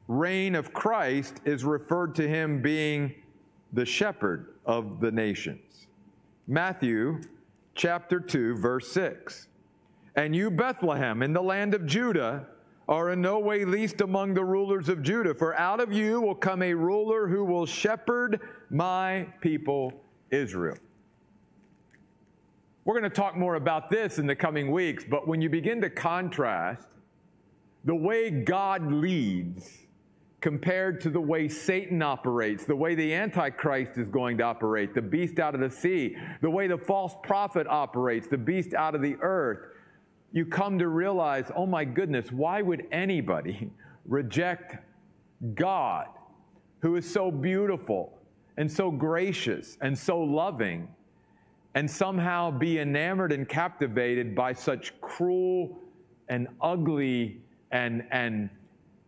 reign 0.08 0.54
of 0.54 0.72
Christ 0.72 1.42
is 1.46 1.66
referred 1.66 2.14
to 2.16 2.28
him 2.28 2.62
being 2.62 3.16
the 3.74 3.86
shepherd 3.86 4.54
of 4.68 5.00
the 5.00 5.12
nations. 5.12 5.88
Matthew 6.48 7.22
chapter 7.74 8.20
2, 8.20 8.56
verse 8.58 8.92
6. 8.92 9.48
And 10.16 10.36
you, 10.36 10.50
Bethlehem, 10.50 11.22
in 11.22 11.34
the 11.34 11.42
land 11.42 11.74
of 11.74 11.86
Judah, 11.86 12.48
are 12.88 13.12
in 13.12 13.22
no 13.22 13.40
way 13.40 13.66
least 13.66 14.02
among 14.02 14.34
the 14.34 14.44
rulers 14.44 14.90
of 14.90 15.02
Judah, 15.02 15.34
for 15.34 15.58
out 15.60 15.80
of 15.80 15.92
you 15.92 16.22
will 16.22 16.36
come 16.36 16.62
a 16.62 16.74
ruler 16.74 17.28
who 17.28 17.44
will 17.44 17.66
shepherd 17.66 18.40
my 18.70 19.28
people 19.42 19.92
Israel. 20.30 20.78
We're 22.84 23.00
going 23.00 23.10
to 23.10 23.16
talk 23.16 23.36
more 23.36 23.56
about 23.56 23.90
this 23.90 24.20
in 24.20 24.28
the 24.28 24.36
coming 24.36 24.72
weeks, 24.72 25.04
but 25.10 25.28
when 25.28 25.42
you 25.42 25.50
begin 25.50 25.82
to 25.82 25.90
contrast 25.90 26.88
the 27.84 27.96
way 27.96 28.30
God 28.30 28.92
leads 28.92 29.68
compared 30.40 31.02
to 31.02 31.10
the 31.10 31.20
way 31.20 31.48
Satan 31.48 32.04
operates, 32.04 32.66
the 32.66 32.76
way 32.76 32.94
the 32.94 33.12
Antichrist 33.16 33.98
is 33.98 34.10
going 34.10 34.38
to 34.38 34.44
operate, 34.44 34.94
the 34.94 35.02
beast 35.02 35.40
out 35.40 35.56
of 35.56 35.62
the 35.62 35.70
sea, 35.72 36.16
the 36.42 36.50
way 36.50 36.68
the 36.68 36.78
false 36.78 37.16
prophet 37.24 37.66
operates, 37.68 38.28
the 38.28 38.38
beast 38.38 38.76
out 38.76 38.94
of 38.94 39.02
the 39.02 39.16
earth, 39.22 39.75
you 40.36 40.46
come 40.46 40.78
to 40.78 40.90
realize, 40.90 41.50
oh 41.56 41.66
my 41.66 41.86
goodness, 41.86 42.30
why 42.30 42.62
would 42.62 42.86
anybody 42.92 43.72
reject 44.06 44.76
God, 45.56 46.08
who 46.82 46.98
is 46.98 47.10
so 47.10 47.32
beautiful 47.32 48.20
and 48.58 48.70
so 48.70 48.92
gracious 48.92 49.78
and 49.80 49.98
so 49.98 50.20
loving, 50.20 50.90
and 51.74 51.90
somehow 51.90 52.52
be 52.52 52.80
enamored 52.80 53.32
and 53.32 53.48
captivated 53.48 54.36
by 54.36 54.52
such 54.52 55.00
cruel 55.00 55.80
and 56.28 56.50
ugly 56.62 57.42
and, 57.72 58.06
and 58.12 58.50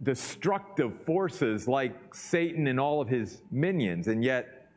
destructive 0.03 0.97
forces 1.03 1.67
like 1.67 2.15
Satan 2.15 2.67
and 2.67 2.79
all 2.79 3.01
of 3.01 3.09
his 3.09 3.41
minions? 3.51 4.07
And 4.07 4.23
yet, 4.23 4.69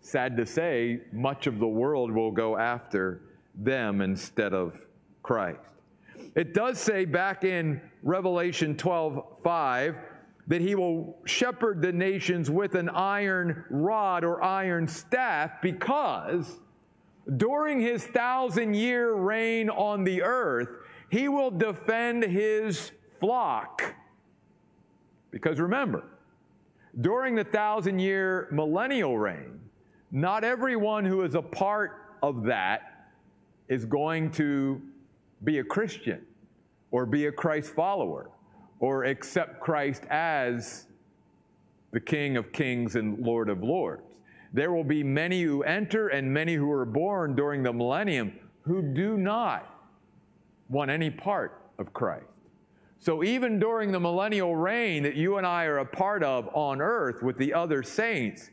sad 0.00 0.36
to 0.36 0.46
say, 0.46 1.00
much 1.12 1.48
of 1.48 1.58
the 1.58 1.66
world 1.66 2.12
will 2.12 2.30
go 2.30 2.56
after 2.56 3.22
them 3.56 4.00
instead 4.00 4.54
of 4.54 4.86
Christ. 5.22 5.60
It 6.34 6.54
does 6.54 6.78
say 6.78 7.04
back 7.04 7.44
in 7.44 7.80
Revelation 8.02 8.76
12 8.76 9.24
5 9.42 9.96
that 10.46 10.60
he 10.60 10.74
will 10.74 11.16
shepherd 11.26 11.80
the 11.80 11.92
nations 11.92 12.50
with 12.50 12.74
an 12.74 12.88
iron 12.88 13.64
rod 13.70 14.24
or 14.24 14.42
iron 14.42 14.88
staff 14.88 15.52
because 15.62 16.58
during 17.36 17.80
his 17.80 18.04
thousand 18.04 18.74
year 18.74 19.14
reign 19.14 19.70
on 19.70 20.04
the 20.04 20.22
earth, 20.22 20.68
he 21.10 21.28
will 21.28 21.50
defend 21.50 22.24
his 22.24 22.90
flock. 23.20 23.94
Because 25.30 25.60
remember, 25.60 26.04
during 27.00 27.34
the 27.34 27.44
thousand 27.44 27.98
year 27.98 28.48
millennial 28.50 29.18
reign, 29.18 29.60
not 30.10 30.42
everyone 30.42 31.04
who 31.04 31.22
is 31.22 31.34
a 31.34 31.42
part 31.42 32.16
of 32.22 32.42
that 32.44 33.12
is 33.68 33.84
going 33.84 34.30
to 34.32 34.82
be 35.44 35.58
a 35.58 35.64
Christian 35.64 36.24
or 36.90 37.06
be 37.06 37.26
a 37.26 37.32
Christ 37.32 37.74
follower 37.74 38.30
or 38.78 39.04
accept 39.04 39.60
Christ 39.60 40.04
as 40.10 40.86
the 41.92 42.00
King 42.00 42.36
of 42.36 42.52
kings 42.52 42.96
and 42.96 43.18
Lord 43.18 43.48
of 43.48 43.62
lords. 43.62 44.02
There 44.52 44.72
will 44.72 44.84
be 44.84 45.02
many 45.02 45.42
who 45.42 45.62
enter 45.62 46.08
and 46.08 46.32
many 46.32 46.54
who 46.54 46.70
are 46.70 46.84
born 46.84 47.36
during 47.36 47.62
the 47.62 47.72
millennium 47.72 48.32
who 48.62 48.82
do 48.82 49.16
not 49.16 49.66
want 50.68 50.90
any 50.90 51.10
part 51.10 51.62
of 51.78 51.92
Christ. 51.92 52.26
So 52.98 53.24
even 53.24 53.58
during 53.58 53.92
the 53.92 54.00
millennial 54.00 54.54
reign 54.54 55.02
that 55.04 55.14
you 55.14 55.38
and 55.38 55.46
I 55.46 55.64
are 55.64 55.78
a 55.78 55.86
part 55.86 56.22
of 56.22 56.48
on 56.52 56.80
earth 56.82 57.22
with 57.22 57.38
the 57.38 57.54
other 57.54 57.82
saints, 57.82 58.50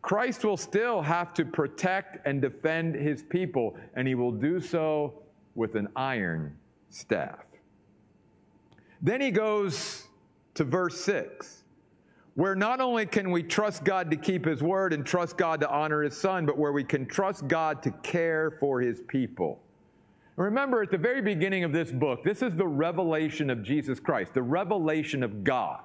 Christ 0.00 0.44
will 0.44 0.56
still 0.56 1.02
have 1.02 1.34
to 1.34 1.44
protect 1.44 2.26
and 2.26 2.40
defend 2.40 2.94
his 2.94 3.22
people, 3.22 3.76
and 3.94 4.08
he 4.08 4.14
will 4.14 4.32
do 4.32 4.60
so 4.60 5.21
with 5.54 5.74
an 5.74 5.88
iron 5.96 6.56
staff. 6.90 7.46
Then 9.00 9.20
he 9.20 9.30
goes 9.30 10.08
to 10.54 10.64
verse 10.64 11.00
6, 11.04 11.64
where 12.34 12.54
not 12.54 12.80
only 12.80 13.04
can 13.06 13.30
we 13.30 13.42
trust 13.42 13.84
God 13.84 14.10
to 14.10 14.16
keep 14.16 14.44
his 14.44 14.62
word 14.62 14.92
and 14.92 15.04
trust 15.04 15.36
God 15.36 15.60
to 15.60 15.70
honor 15.70 16.02
his 16.02 16.16
son, 16.16 16.46
but 16.46 16.56
where 16.56 16.72
we 16.72 16.84
can 16.84 17.06
trust 17.06 17.48
God 17.48 17.82
to 17.82 17.90
care 17.90 18.56
for 18.60 18.80
his 18.80 19.02
people. 19.08 19.60
Remember, 20.36 20.82
at 20.82 20.90
the 20.90 20.98
very 20.98 21.20
beginning 21.20 21.62
of 21.62 21.72
this 21.72 21.92
book, 21.92 22.24
this 22.24 22.40
is 22.40 22.56
the 22.56 22.66
revelation 22.66 23.50
of 23.50 23.62
Jesus 23.62 24.00
Christ, 24.00 24.32
the 24.32 24.42
revelation 24.42 25.22
of 25.22 25.44
God. 25.44 25.80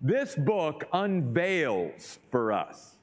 This 0.00 0.34
book 0.36 0.84
unveils 0.92 2.20
for 2.30 2.52
us 2.52 2.99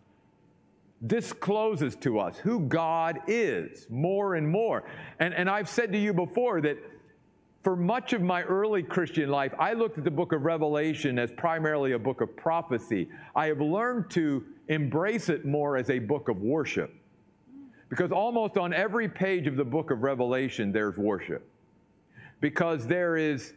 discloses 1.06 1.96
to 1.98 2.20
us 2.20 2.38
who 2.38 2.62
God 2.62 3.20
is 3.28 3.86
more 3.90 4.36
and 4.36 4.50
more. 4.50 4.84
And, 5.20 5.34
and 5.34 5.50
I've 5.50 5.70
said 5.70 5.92
to 5.92 5.98
you 5.98 6.14
before 6.14 6.60
that 6.62 6.78
for 7.62 7.76
much 7.76 8.14
of 8.14 8.22
my 8.22 8.44
early 8.44 8.82
Christian 8.82 9.30
life, 9.30 9.54
I 9.60 9.74
looked 9.74 9.98
at 9.98 10.04
the 10.04 10.12
book 10.12 10.32
of 10.32 10.44
Revelation 10.44 11.20
as 11.20 11.32
primarily 11.32 11.92
a 11.92 12.00
book 12.00 12.22
of 12.22 12.36
prophecy. 12.36 13.10
I 13.36 13.48
have 13.48 13.60
learned 13.60 14.10
to 14.12 14.46
embrace 14.70 15.30
it 15.30 15.46
more 15.46 15.78
as 15.78 15.90
a 15.90 16.00
book 16.00 16.30
of 16.30 16.42
worship. 16.42 16.94
Because 17.90 18.12
almost 18.12 18.58
on 18.58 18.74
every 18.74 19.08
page 19.08 19.48
of 19.48 19.56
the 19.56 19.64
book 19.64 19.92
of 19.92 20.02
Revelation, 20.04 20.72
there's 20.72 20.98
worship. 20.98 21.48
Because 22.42 22.86
there 22.88 23.18
is 23.18 23.54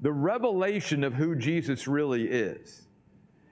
the 0.00 0.12
revelation 0.12 1.04
of 1.04 1.14
who 1.14 1.34
Jesus 1.34 1.88
really 1.88 2.24
is. 2.24 2.85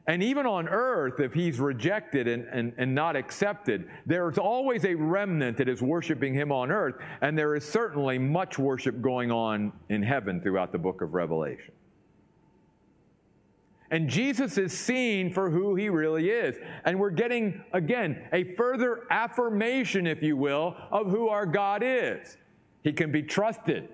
And 0.06 0.22
even 0.22 0.46
on 0.46 0.68
earth, 0.68 1.20
if 1.20 1.32
he's 1.32 1.58
rejected 1.58 2.28
and, 2.28 2.46
and, 2.52 2.74
and 2.76 2.94
not 2.94 3.16
accepted, 3.16 3.88
there's 4.04 4.36
always 4.36 4.84
a 4.84 4.94
remnant 4.94 5.56
that 5.56 5.68
is 5.68 5.80
worshiping 5.80 6.34
him 6.34 6.52
on 6.52 6.70
earth. 6.70 6.96
And 7.22 7.38
there 7.38 7.54
is 7.54 7.64
certainly 7.64 8.18
much 8.18 8.58
worship 8.58 9.00
going 9.00 9.30
on 9.30 9.72
in 9.88 10.02
heaven 10.02 10.42
throughout 10.42 10.72
the 10.72 10.78
book 10.78 11.00
of 11.00 11.14
Revelation. 11.14 11.72
And 13.90 14.10
Jesus 14.10 14.58
is 14.58 14.76
seen 14.76 15.32
for 15.32 15.50
who 15.50 15.74
he 15.74 15.88
really 15.88 16.28
is. 16.28 16.56
And 16.84 16.98
we're 16.98 17.10
getting, 17.10 17.64
again, 17.72 18.24
a 18.32 18.54
further 18.56 19.04
affirmation, 19.10 20.06
if 20.06 20.22
you 20.22 20.36
will, 20.36 20.76
of 20.90 21.10
who 21.10 21.28
our 21.28 21.46
God 21.46 21.82
is. 21.84 22.36
He 22.82 22.92
can 22.92 23.12
be 23.12 23.22
trusted. 23.22 23.88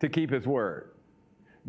to 0.00 0.08
keep 0.08 0.30
his 0.30 0.46
word. 0.46 0.89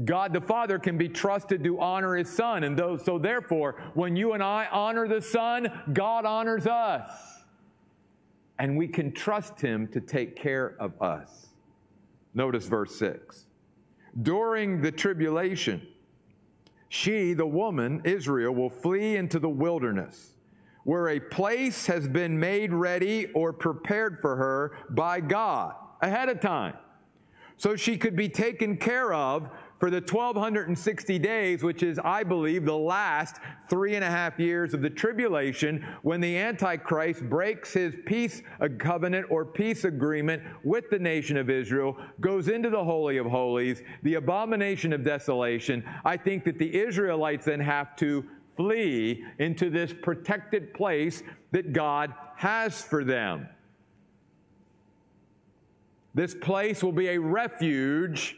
God 0.05 0.33
the 0.33 0.41
Father 0.41 0.79
can 0.79 0.97
be 0.97 1.09
trusted 1.09 1.63
to 1.63 1.79
honor 1.79 2.15
his 2.15 2.29
Son. 2.29 2.63
And 2.63 2.77
so, 2.77 3.19
therefore, 3.19 3.81
when 3.93 4.15
you 4.15 4.33
and 4.33 4.41
I 4.41 4.67
honor 4.71 5.07
the 5.07 5.21
Son, 5.21 5.69
God 5.93 6.25
honors 6.25 6.65
us. 6.65 7.09
And 8.57 8.77
we 8.77 8.87
can 8.87 9.11
trust 9.11 9.59
him 9.59 9.87
to 9.89 9.99
take 9.99 10.35
care 10.35 10.75
of 10.79 11.01
us. 11.01 11.47
Notice 12.33 12.65
verse 12.67 12.95
6. 12.95 13.47
During 14.21 14.81
the 14.81 14.91
tribulation, 14.91 15.85
she, 16.87 17.33
the 17.33 17.47
woman, 17.47 18.01
Israel, 18.03 18.53
will 18.53 18.69
flee 18.69 19.15
into 19.15 19.39
the 19.39 19.49
wilderness, 19.49 20.35
where 20.83 21.09
a 21.09 21.19
place 21.19 21.85
has 21.87 22.07
been 22.07 22.39
made 22.39 22.73
ready 22.73 23.27
or 23.33 23.53
prepared 23.53 24.19
for 24.21 24.35
her 24.35 24.73
by 24.89 25.21
God 25.21 25.75
ahead 26.01 26.29
of 26.29 26.39
time. 26.39 26.75
So 27.57 27.75
she 27.75 27.97
could 27.97 28.15
be 28.15 28.27
taken 28.27 28.77
care 28.77 29.13
of 29.13 29.49
for 29.81 29.89
the 29.89 29.99
1260 29.99 31.17
days, 31.17 31.63
which 31.63 31.81
is, 31.81 31.99
I 32.03 32.23
believe, 32.23 32.65
the 32.65 32.77
last 32.77 33.37
three 33.67 33.95
and 33.95 34.03
a 34.03 34.09
half 34.11 34.39
years 34.39 34.75
of 34.75 34.83
the 34.83 34.91
tribulation, 34.91 35.83
when 36.03 36.21
the 36.21 36.37
Antichrist 36.37 37.27
breaks 37.27 37.73
his 37.73 37.95
peace 38.05 38.43
covenant 38.77 39.25
or 39.31 39.43
peace 39.43 39.83
agreement 39.83 40.43
with 40.63 40.91
the 40.91 40.99
nation 40.99 41.35
of 41.35 41.49
Israel, 41.49 41.97
goes 42.19 42.47
into 42.47 42.69
the 42.69 42.83
Holy 42.83 43.17
of 43.17 43.25
Holies, 43.25 43.81
the 44.03 44.13
abomination 44.13 44.93
of 44.93 45.03
desolation. 45.03 45.83
I 46.05 46.15
think 46.15 46.43
that 46.43 46.59
the 46.59 46.79
Israelites 46.79 47.45
then 47.45 47.59
have 47.59 47.95
to 47.95 48.23
flee 48.55 49.25
into 49.39 49.71
this 49.71 49.95
protected 49.99 50.75
place 50.75 51.23
that 51.53 51.73
God 51.73 52.13
has 52.35 52.83
for 52.83 53.03
them. 53.03 53.49
This 56.13 56.35
place 56.35 56.83
will 56.83 56.91
be 56.91 57.07
a 57.07 57.17
refuge 57.17 58.37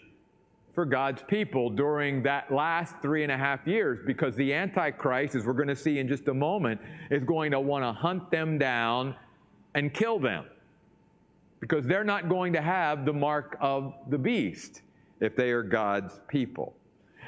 for 0.73 0.85
God's 0.85 1.21
people 1.27 1.69
during 1.69 2.23
that 2.23 2.51
last 2.51 2.95
three 3.01 3.23
and 3.23 3.31
a 3.31 3.37
half 3.37 3.67
years 3.67 3.99
because 4.05 4.35
the 4.35 4.53
Antichrist, 4.53 5.35
as 5.35 5.45
we're 5.45 5.53
going 5.53 5.67
to 5.67 5.75
see 5.75 5.99
in 5.99 6.07
just 6.07 6.27
a 6.27 6.33
moment, 6.33 6.81
is 7.11 7.23
going 7.23 7.51
to 7.51 7.59
want 7.59 7.83
to 7.83 7.91
hunt 7.91 8.31
them 8.31 8.57
down 8.57 9.15
and 9.75 9.93
kill 9.93 10.19
them 10.19 10.45
because 11.59 11.85
they're 11.85 12.03
not 12.03 12.27
going 12.27 12.53
to 12.53 12.61
have 12.61 13.05
the 13.05 13.13
mark 13.13 13.55
of 13.61 13.93
the 14.09 14.17
beast 14.17 14.81
if 15.21 15.35
they 15.35 15.51
are 15.51 15.63
God's 15.63 16.19
people. 16.27 16.75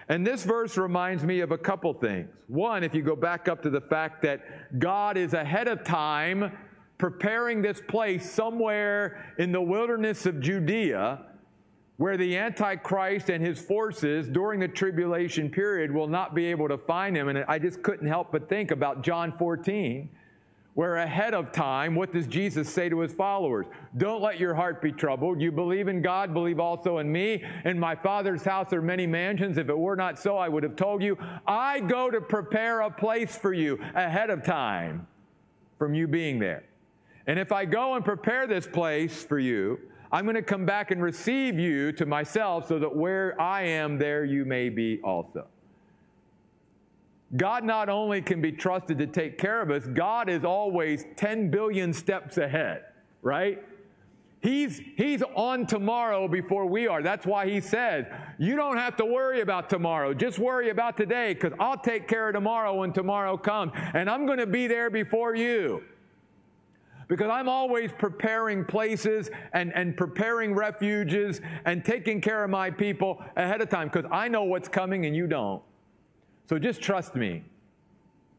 And 0.09 0.25
this 0.25 0.43
verse 0.43 0.77
reminds 0.77 1.23
me 1.23 1.39
of 1.39 1.51
a 1.51 1.57
couple 1.57 1.93
things. 1.93 2.29
One, 2.47 2.83
if 2.83 2.93
you 2.93 3.01
go 3.01 3.15
back 3.15 3.47
up 3.47 3.61
to 3.63 3.69
the 3.69 3.81
fact 3.81 4.21
that 4.23 4.79
God 4.79 5.17
is 5.17 5.33
ahead 5.33 5.67
of 5.67 5.83
time 5.83 6.51
preparing 6.97 7.61
this 7.61 7.81
place 7.87 8.29
somewhere 8.29 9.33
in 9.37 9.51
the 9.51 9.61
wilderness 9.61 10.25
of 10.25 10.39
Judea 10.39 11.24
where 11.97 12.17
the 12.17 12.37
Antichrist 12.37 13.29
and 13.29 13.43
his 13.43 13.59
forces 13.59 14.27
during 14.27 14.59
the 14.59 14.67
tribulation 14.67 15.49
period 15.49 15.91
will 15.91 16.07
not 16.07 16.35
be 16.35 16.45
able 16.45 16.67
to 16.67 16.77
find 16.77 17.15
him. 17.15 17.29
And 17.29 17.45
I 17.47 17.57
just 17.57 17.81
couldn't 17.83 18.07
help 18.07 18.31
but 18.31 18.49
think 18.49 18.71
about 18.71 19.01
John 19.01 19.31
14, 19.37 20.09
where 20.73 20.97
ahead 20.97 21.33
of 21.33 21.53
time, 21.53 21.95
what 21.95 22.11
does 22.11 22.27
Jesus 22.27 22.67
say 22.69 22.89
to 22.89 22.99
his 22.99 23.13
followers? 23.13 23.65
Don't 23.95 24.21
let 24.21 24.41
your 24.41 24.53
heart 24.53 24.81
be 24.81 24.91
troubled. 24.91 25.39
You 25.39 25.53
believe 25.53 25.87
in 25.87 26.01
God, 26.01 26.33
believe 26.33 26.59
also 26.59 26.97
in 26.97 27.09
me. 27.09 27.41
In 27.63 27.79
my 27.79 27.95
Father's 27.95 28.43
house 28.43 28.73
are 28.73 28.81
many 28.81 29.07
mansions. 29.07 29.57
If 29.57 29.69
it 29.69 29.77
were 29.77 29.95
not 29.95 30.19
so, 30.19 30.35
I 30.37 30.49
would 30.49 30.63
have 30.63 30.75
told 30.75 31.01
you. 31.01 31.17
I 31.47 31.79
go 31.79 32.11
to 32.11 32.19
prepare 32.19 32.81
a 32.81 32.91
place 32.91 33.37
for 33.37 33.53
you 33.53 33.79
ahead 33.93 34.29
of 34.29 34.43
time 34.43 35.07
from 35.79 35.93
you 35.93 36.09
being 36.09 36.39
there. 36.39 36.63
And 37.25 37.39
if 37.39 37.53
I 37.53 37.63
go 37.63 37.95
and 37.95 38.03
prepare 38.03 38.47
this 38.47 38.67
place 38.67 39.23
for 39.23 39.39
you, 39.39 39.79
I'm 40.15 40.23
going 40.23 40.35
to 40.35 40.41
come 40.41 40.65
back 40.65 40.91
and 40.91 41.03
receive 41.03 41.59
you 41.59 41.91
to 41.91 42.05
myself 42.05 42.69
so 42.69 42.79
that 42.79 42.95
where 42.95 43.35
I 43.39 43.63
am, 43.63 43.97
there 43.97 44.23
you 44.23 44.45
may 44.45 44.69
be 44.69 45.01
also. 45.03 45.45
God 47.35 47.65
not 47.65 47.89
only 47.89 48.21
can 48.21 48.41
be 48.41 48.53
trusted 48.53 48.97
to 48.99 49.07
take 49.07 49.37
care 49.37 49.61
of 49.61 49.71
us, 49.71 49.85
God 49.87 50.29
is 50.29 50.45
always 50.45 51.03
10 51.17 51.51
billion 51.51 51.91
steps 51.91 52.37
ahead, 52.37 52.85
right? 53.23 53.61
He's, 54.39 54.79
he's 54.95 55.21
on 55.35 55.67
tomorrow 55.67 56.29
before 56.29 56.65
we 56.65 56.87
are. 56.87 57.03
That's 57.03 57.25
why 57.25 57.49
he 57.49 57.59
says, 57.59 58.05
You 58.39 58.55
don't 58.55 58.77
have 58.77 58.95
to 58.97 59.05
worry 59.05 59.41
about 59.41 59.69
tomorrow. 59.69 60.13
Just 60.13 60.39
worry 60.39 60.69
about 60.69 60.95
today 60.95 61.33
because 61.33 61.51
I'll 61.59 61.77
take 61.77 62.07
care 62.07 62.29
of 62.29 62.35
tomorrow 62.35 62.73
when 62.75 62.93
tomorrow 62.93 63.35
comes. 63.35 63.73
And 63.93 64.09
I'm 64.09 64.25
going 64.25 64.39
to 64.39 64.47
be 64.47 64.67
there 64.67 64.89
before 64.89 65.35
you 65.35 65.83
because 67.07 67.29
I'm 67.29 67.47
always 67.49 67.91
preparing 67.97 68.65
places 68.65 69.29
and, 69.53 69.73
and 69.73 69.95
preparing 69.95 70.53
refuges 70.53 71.41
and 71.65 71.83
taking 71.83 72.21
care 72.21 72.43
of 72.43 72.49
my 72.49 72.71
people 72.71 73.23
ahead 73.35 73.61
of 73.61 73.69
time 73.69 73.89
because 73.89 74.09
I 74.11 74.27
know 74.27 74.43
what's 74.43 74.67
coming 74.67 75.05
and 75.05 75.15
you 75.15 75.27
don't. 75.27 75.61
So 76.47 76.59
just 76.59 76.81
trust 76.81 77.15
me. 77.15 77.43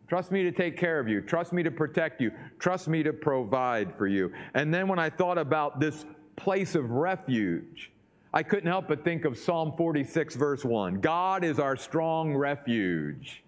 Trust 0.08 0.30
me 0.30 0.44
to 0.44 0.52
take 0.52 0.76
care 0.76 1.00
of 1.00 1.08
you. 1.08 1.20
Trust 1.20 1.52
me 1.52 1.62
to 1.64 1.70
protect 1.70 2.20
you. 2.20 2.30
Trust 2.58 2.86
me 2.86 3.02
to 3.02 3.12
provide 3.12 3.92
for 3.96 4.06
you. 4.06 4.32
And 4.54 4.72
then 4.72 4.86
when 4.86 4.98
I 4.98 5.10
thought 5.10 5.38
about 5.38 5.80
this 5.80 6.06
place 6.36 6.76
of 6.76 6.90
refuge, 6.92 7.90
I 8.32 8.42
couldn't 8.42 8.68
help 8.68 8.88
but 8.88 9.02
think 9.02 9.24
of 9.24 9.36
Psalm 9.36 9.72
46, 9.76 10.36
verse 10.36 10.64
1. 10.64 11.00
God 11.00 11.42
is 11.42 11.58
our 11.58 11.76
strong 11.76 12.36
refuge. 12.36 13.42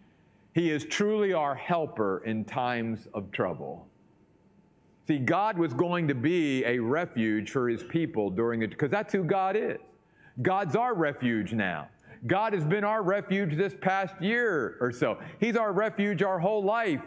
He 0.54 0.70
is 0.70 0.85
truly 0.85 1.33
our 1.33 1.54
helper 1.54 2.22
in 2.24 2.44
times 2.44 3.07
of 3.14 3.31
trouble. 3.31 3.87
See, 5.09 5.18
God 5.18 5.57
was 5.57 5.73
going 5.73 6.07
to 6.09 6.14
be 6.14 6.62
a 6.66 6.79
refuge 6.79 7.51
for 7.51 7.66
his 7.66 7.83
people 7.83 8.29
during 8.29 8.61
it, 8.61 8.68
because 8.68 8.90
that's 8.90 9.11
who 9.11 9.25
God 9.25 9.57
is. 9.57 9.79
God's 10.42 10.77
our 10.77 10.92
refuge 10.94 11.55
now. 11.55 11.88
God 12.27 12.53
has 12.53 12.62
been 12.62 12.85
our 12.85 13.03
refuge 13.03 13.57
this 13.57 13.75
past 13.81 14.21
year 14.21 14.77
or 14.83 14.92
so. 14.92 15.18
He's 15.40 15.57
our 15.57 15.73
refuge 15.73 16.23
our 16.23 16.38
whole 16.38 16.62
life, 16.62 17.07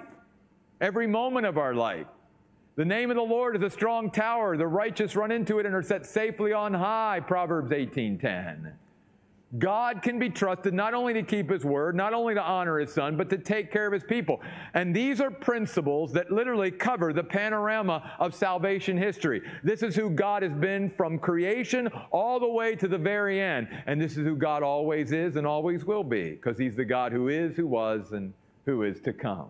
every 0.82 1.06
moment 1.06 1.46
of 1.46 1.60
our 1.60 1.76
life. 1.76 2.08
The 2.76 2.86
name 2.86 3.12
of 3.12 3.18
the 3.18 3.22
Lord 3.22 3.56
is 3.56 3.62
a 3.62 3.70
strong 3.70 4.10
tower. 4.10 4.58
The 4.58 4.66
righteous 4.66 5.16
run 5.16 5.32
into 5.32 5.60
it 5.60 5.68
and 5.68 5.76
are 5.76 5.84
set 5.84 6.08
safely 6.08 6.54
on 6.54 6.74
high, 6.74 7.20
Proverbs 7.20 7.72
18:10. 7.72 8.74
God 9.58 10.02
can 10.02 10.18
be 10.18 10.30
trusted 10.30 10.74
not 10.74 10.94
only 10.94 11.14
to 11.14 11.24
keep 11.24 11.50
his 11.50 11.66
word, 11.66 11.94
not 11.94 12.14
only 12.14 12.34
to 12.34 12.42
honor 12.42 12.80
his 12.80 12.94
son, 12.94 13.18
but 13.18 13.30
to 13.32 13.38
take 13.38 13.70
care 13.70 13.86
of 13.86 13.92
his 13.92 14.04
people. 14.04 14.42
And 14.74 14.96
these 14.96 15.20
are 15.20 15.30
principles 15.30 16.14
that 16.14 16.32
literally 16.32 16.72
cover 16.72 17.12
the 17.12 17.24
panorama 17.24 18.14
of 18.18 18.34
salvation 18.34 18.96
history. 18.98 19.42
This 19.62 19.84
is 19.84 19.94
who 19.94 20.10
God 20.10 20.42
has 20.44 20.56
been 20.56 20.90
from 20.90 21.20
creation 21.20 21.90
all 22.12 22.40
the 22.40 22.48
way 22.48 22.76
to 22.78 22.88
the 22.88 22.98
very 22.98 23.42
end. 23.42 23.68
And 23.88 24.00
this 24.00 24.14
is 24.14 24.26
who 24.26 24.38
God 24.38 24.64
always 24.64 25.12
is 25.12 25.36
and 25.36 25.46
always 25.46 25.84
will 25.84 26.06
be, 26.06 26.32
because 26.32 26.58
he's 26.58 26.76
the 26.78 26.86
God 26.86 27.12
who 27.12 27.28
is, 27.28 27.58
who 27.58 27.68
was, 27.68 28.14
and 28.14 28.34
who 28.66 28.84
is 28.84 29.02
to 29.02 29.12
come. 29.12 29.48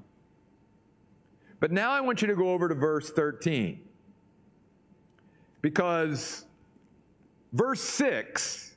But 1.60 1.72
now 1.72 1.92
I 1.92 2.02
want 2.02 2.24
you 2.24 2.28
to 2.28 2.36
go 2.36 2.50
over 2.50 2.68
to 2.68 2.74
verse 2.74 3.12
13. 3.12 3.80
Because 5.62 6.46
verse 7.54 7.82
6 7.82 8.71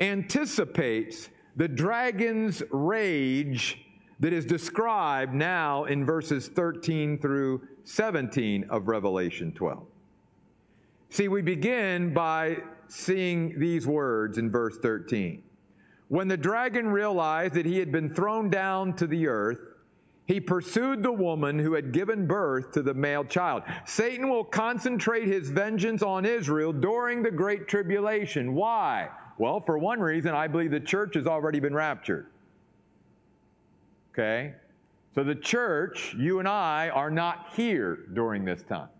anticipates 0.00 1.28
the 1.56 1.68
dragon's 1.68 2.62
rage 2.70 3.84
that 4.20 4.32
is 4.32 4.44
described 4.44 5.34
now 5.34 5.84
in 5.84 6.04
verses 6.04 6.48
13 6.48 7.18
through 7.18 7.66
17 7.84 8.64
of 8.70 8.88
Revelation 8.88 9.52
12. 9.52 9.86
See, 11.08 11.28
we 11.28 11.42
begin 11.42 12.14
by 12.14 12.58
seeing 12.88 13.58
these 13.58 13.86
words 13.86 14.38
in 14.38 14.50
verse 14.50 14.78
13. 14.78 15.42
When 16.08 16.28
the 16.28 16.36
dragon 16.36 16.88
realized 16.88 17.54
that 17.54 17.66
he 17.66 17.78
had 17.78 17.92
been 17.92 18.12
thrown 18.12 18.50
down 18.50 18.94
to 18.96 19.06
the 19.06 19.26
earth, 19.26 19.74
he 20.26 20.40
pursued 20.40 21.02
the 21.02 21.12
woman 21.12 21.58
who 21.58 21.72
had 21.72 21.92
given 21.92 22.26
birth 22.26 22.72
to 22.72 22.82
the 22.82 22.94
male 22.94 23.24
child. 23.24 23.64
Satan 23.84 24.28
will 24.28 24.44
concentrate 24.44 25.26
his 25.26 25.50
vengeance 25.50 26.02
on 26.02 26.24
Israel 26.24 26.72
during 26.72 27.22
the 27.22 27.30
Great 27.30 27.66
Tribulation. 27.66 28.54
Why? 28.54 29.08
Well, 29.40 29.58
for 29.58 29.78
one 29.78 30.00
reason, 30.00 30.34
I 30.34 30.48
believe 30.48 30.70
the 30.70 30.78
church 30.78 31.14
has 31.14 31.26
already 31.26 31.60
been 31.60 31.72
raptured. 31.72 32.26
Okay? 34.12 34.52
So 35.14 35.24
the 35.24 35.34
church, 35.34 36.14
you 36.14 36.40
and 36.40 36.46
I, 36.46 36.90
are 36.90 37.10
not 37.10 37.46
here 37.56 38.00
during 38.12 38.44
this 38.44 38.62
time. 38.62 38.90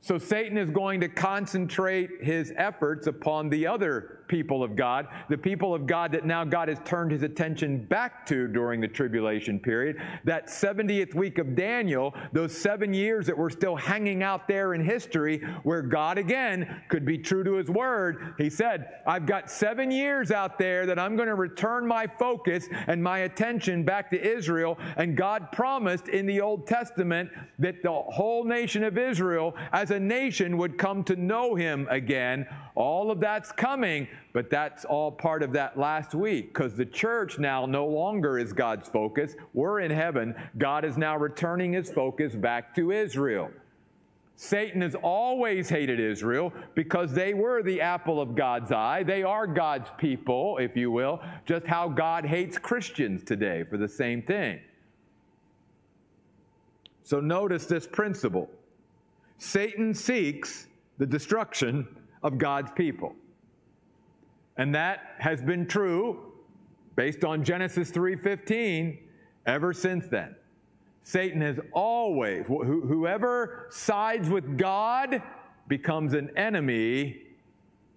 So 0.00 0.16
Satan 0.16 0.56
is 0.56 0.70
going 0.70 1.00
to 1.00 1.08
concentrate 1.08 2.22
his 2.22 2.52
efforts 2.54 3.08
upon 3.08 3.48
the 3.48 3.66
other 3.66 4.17
people 4.28 4.62
of 4.62 4.76
God, 4.76 5.08
the 5.28 5.38
people 5.38 5.74
of 5.74 5.86
God 5.86 6.12
that 6.12 6.24
now 6.24 6.44
God 6.44 6.68
has 6.68 6.78
turned 6.84 7.10
his 7.10 7.22
attention 7.22 7.84
back 7.84 8.26
to 8.26 8.46
during 8.46 8.80
the 8.80 8.88
tribulation 8.88 9.58
period. 9.58 9.96
That 10.24 10.48
70th 10.48 11.14
week 11.14 11.38
of 11.38 11.54
Daniel, 11.54 12.14
those 12.32 12.56
seven 12.56 12.94
years 12.94 13.26
that 13.26 13.36
were 13.36 13.50
still 13.50 13.76
hanging 13.76 14.22
out 14.22 14.46
there 14.46 14.74
in 14.74 14.84
history, 14.84 15.38
where 15.62 15.82
God 15.82 16.18
again 16.18 16.82
could 16.88 17.04
be 17.04 17.18
true 17.18 17.44
to 17.44 17.54
his 17.54 17.68
word. 17.68 18.34
He 18.38 18.50
said, 18.50 18.88
I've 19.06 19.26
got 19.26 19.50
seven 19.50 19.90
years 19.90 20.30
out 20.30 20.58
there 20.58 20.86
that 20.86 20.98
I'm 20.98 21.16
going 21.16 21.28
to 21.28 21.34
return 21.34 21.86
my 21.86 22.06
focus 22.06 22.68
and 22.86 23.02
my 23.02 23.20
attention 23.20 23.84
back 23.84 24.10
to 24.10 24.20
Israel. 24.20 24.78
And 24.96 25.16
God 25.16 25.50
promised 25.52 26.08
in 26.08 26.26
the 26.26 26.40
Old 26.40 26.66
Testament 26.66 27.30
that 27.58 27.82
the 27.82 27.92
whole 27.92 28.44
nation 28.44 28.84
of 28.84 28.98
Israel, 28.98 29.54
as 29.72 29.90
a 29.90 29.98
nation 29.98 30.58
would 30.58 30.78
come 30.78 31.02
to 31.04 31.16
know 31.16 31.54
him 31.54 31.86
again. 31.90 32.46
All 32.78 33.10
of 33.10 33.18
that's 33.18 33.50
coming, 33.50 34.06
but 34.32 34.50
that's 34.50 34.84
all 34.84 35.10
part 35.10 35.42
of 35.42 35.52
that 35.54 35.76
last 35.76 36.14
week 36.14 36.54
because 36.54 36.76
the 36.76 36.86
church 36.86 37.36
now 37.36 37.66
no 37.66 37.84
longer 37.84 38.38
is 38.38 38.52
God's 38.52 38.88
focus. 38.88 39.34
We're 39.52 39.80
in 39.80 39.90
heaven. 39.90 40.32
God 40.58 40.84
is 40.84 40.96
now 40.96 41.16
returning 41.16 41.72
his 41.72 41.90
focus 41.90 42.36
back 42.36 42.76
to 42.76 42.92
Israel. 42.92 43.50
Satan 44.36 44.82
has 44.82 44.94
always 44.94 45.68
hated 45.68 45.98
Israel 45.98 46.52
because 46.76 47.12
they 47.12 47.34
were 47.34 47.64
the 47.64 47.80
apple 47.80 48.20
of 48.20 48.36
God's 48.36 48.70
eye. 48.70 49.02
They 49.02 49.24
are 49.24 49.48
God's 49.48 49.90
people, 49.98 50.58
if 50.58 50.76
you 50.76 50.92
will, 50.92 51.20
just 51.46 51.66
how 51.66 51.88
God 51.88 52.24
hates 52.24 52.58
Christians 52.58 53.24
today 53.24 53.64
for 53.68 53.76
the 53.76 53.88
same 53.88 54.22
thing. 54.22 54.60
So 57.02 57.18
notice 57.18 57.66
this 57.66 57.88
principle 57.88 58.48
Satan 59.36 59.92
seeks 59.94 60.68
the 60.98 61.06
destruction 61.06 61.88
of 62.22 62.38
God's 62.38 62.72
people. 62.72 63.14
And 64.56 64.74
that 64.74 65.14
has 65.18 65.40
been 65.40 65.66
true 65.66 66.32
based 66.96 67.24
on 67.24 67.44
Genesis 67.44 67.90
3:15 67.90 68.98
ever 69.46 69.72
since 69.72 70.06
then. 70.08 70.34
Satan 71.04 71.40
has 71.40 71.58
always, 71.72 72.44
wh- 72.46 72.66
whoever 72.66 73.66
sides 73.70 74.28
with 74.28 74.58
God 74.58 75.22
becomes 75.68 76.12
an 76.12 76.36
enemy 76.36 77.22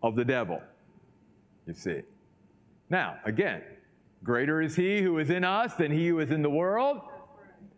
of 0.03 0.15
the 0.15 0.23
devil. 0.23 0.62
You 1.65 1.73
see. 1.73 2.01
Now, 2.89 3.17
again, 3.25 3.63
greater 4.23 4.62
is 4.62 4.75
he 4.75 5.01
who 5.01 5.17
is 5.17 5.29
in 5.29 5.43
us 5.43 5.73
than 5.75 5.91
he 5.91 6.07
who 6.07 6.19
is 6.19 6.31
in 6.31 6.41
the 6.41 6.49
world. 6.49 7.01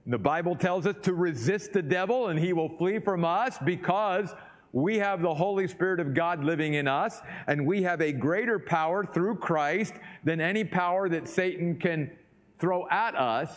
The 0.06 0.18
Bible 0.18 0.56
tells 0.56 0.86
us 0.86 0.96
to 1.04 1.14
resist 1.14 1.74
the 1.74 1.82
devil 1.82 2.28
and 2.28 2.38
he 2.38 2.52
will 2.52 2.70
flee 2.70 3.00
from 3.00 3.24
us 3.24 3.58
because 3.64 4.34
we 4.74 4.98
have 4.98 5.22
the 5.22 5.34
Holy 5.34 5.68
Spirit 5.68 6.00
of 6.02 6.14
God 6.14 6.44
living 6.44 6.74
in 6.74 6.88
us 6.88 7.22
and 7.48 7.66
we 7.66 7.84
have 7.84 8.02
a 8.02 8.12
greater 8.12 8.60
power 8.60 9.06
through 9.06 9.36
Christ 9.36 9.94
than 10.24 10.42
any 10.42 10.66
power 10.66 11.08
that 11.08 11.30
Satan 11.30 11.78
can 11.80 12.12
throw 12.60 12.90
at 12.90 13.16
us 13.16 13.50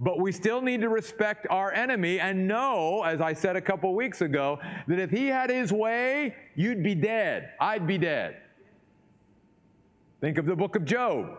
but 0.00 0.18
we 0.18 0.32
still 0.32 0.62
need 0.62 0.80
to 0.80 0.88
respect 0.88 1.46
our 1.50 1.72
enemy 1.72 2.18
and 2.20 2.48
know, 2.48 3.02
as 3.02 3.20
I 3.20 3.34
said 3.34 3.54
a 3.54 3.60
couple 3.60 3.94
weeks 3.94 4.22
ago, 4.22 4.58
that 4.88 4.98
if 4.98 5.10
he 5.10 5.26
had 5.26 5.50
his 5.50 5.72
way, 5.72 6.34
you'd 6.56 6.82
be 6.82 6.94
dead. 6.94 7.50
I'd 7.60 7.86
be 7.86 7.98
dead. 7.98 8.38
Think 10.22 10.38
of 10.38 10.46
the 10.46 10.56
book 10.56 10.74
of 10.74 10.86
Job. 10.86 11.38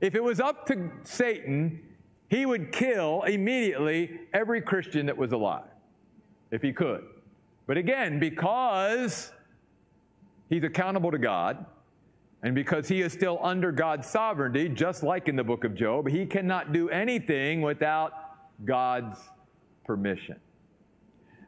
If 0.00 0.14
it 0.14 0.22
was 0.22 0.38
up 0.38 0.66
to 0.66 0.88
Satan, 1.02 1.80
he 2.28 2.46
would 2.46 2.70
kill 2.70 3.22
immediately 3.22 4.20
every 4.32 4.60
Christian 4.60 5.06
that 5.06 5.16
was 5.16 5.32
alive, 5.32 5.68
if 6.52 6.62
he 6.62 6.72
could. 6.72 7.04
But 7.66 7.76
again, 7.76 8.18
because 8.18 9.32
he's 10.48 10.64
accountable 10.64 11.10
to 11.10 11.18
God, 11.18 11.64
and 12.42 12.54
because 12.54 12.88
he 12.88 13.02
is 13.02 13.12
still 13.12 13.38
under 13.40 13.70
God's 13.70 14.08
sovereignty, 14.08 14.68
just 14.68 15.02
like 15.02 15.28
in 15.28 15.36
the 15.36 15.44
book 15.44 15.64
of 15.64 15.74
Job, 15.74 16.08
he 16.08 16.26
cannot 16.26 16.72
do 16.72 16.90
anything 16.90 17.62
without 17.62 18.12
God's 18.64 19.16
permission. 19.84 20.36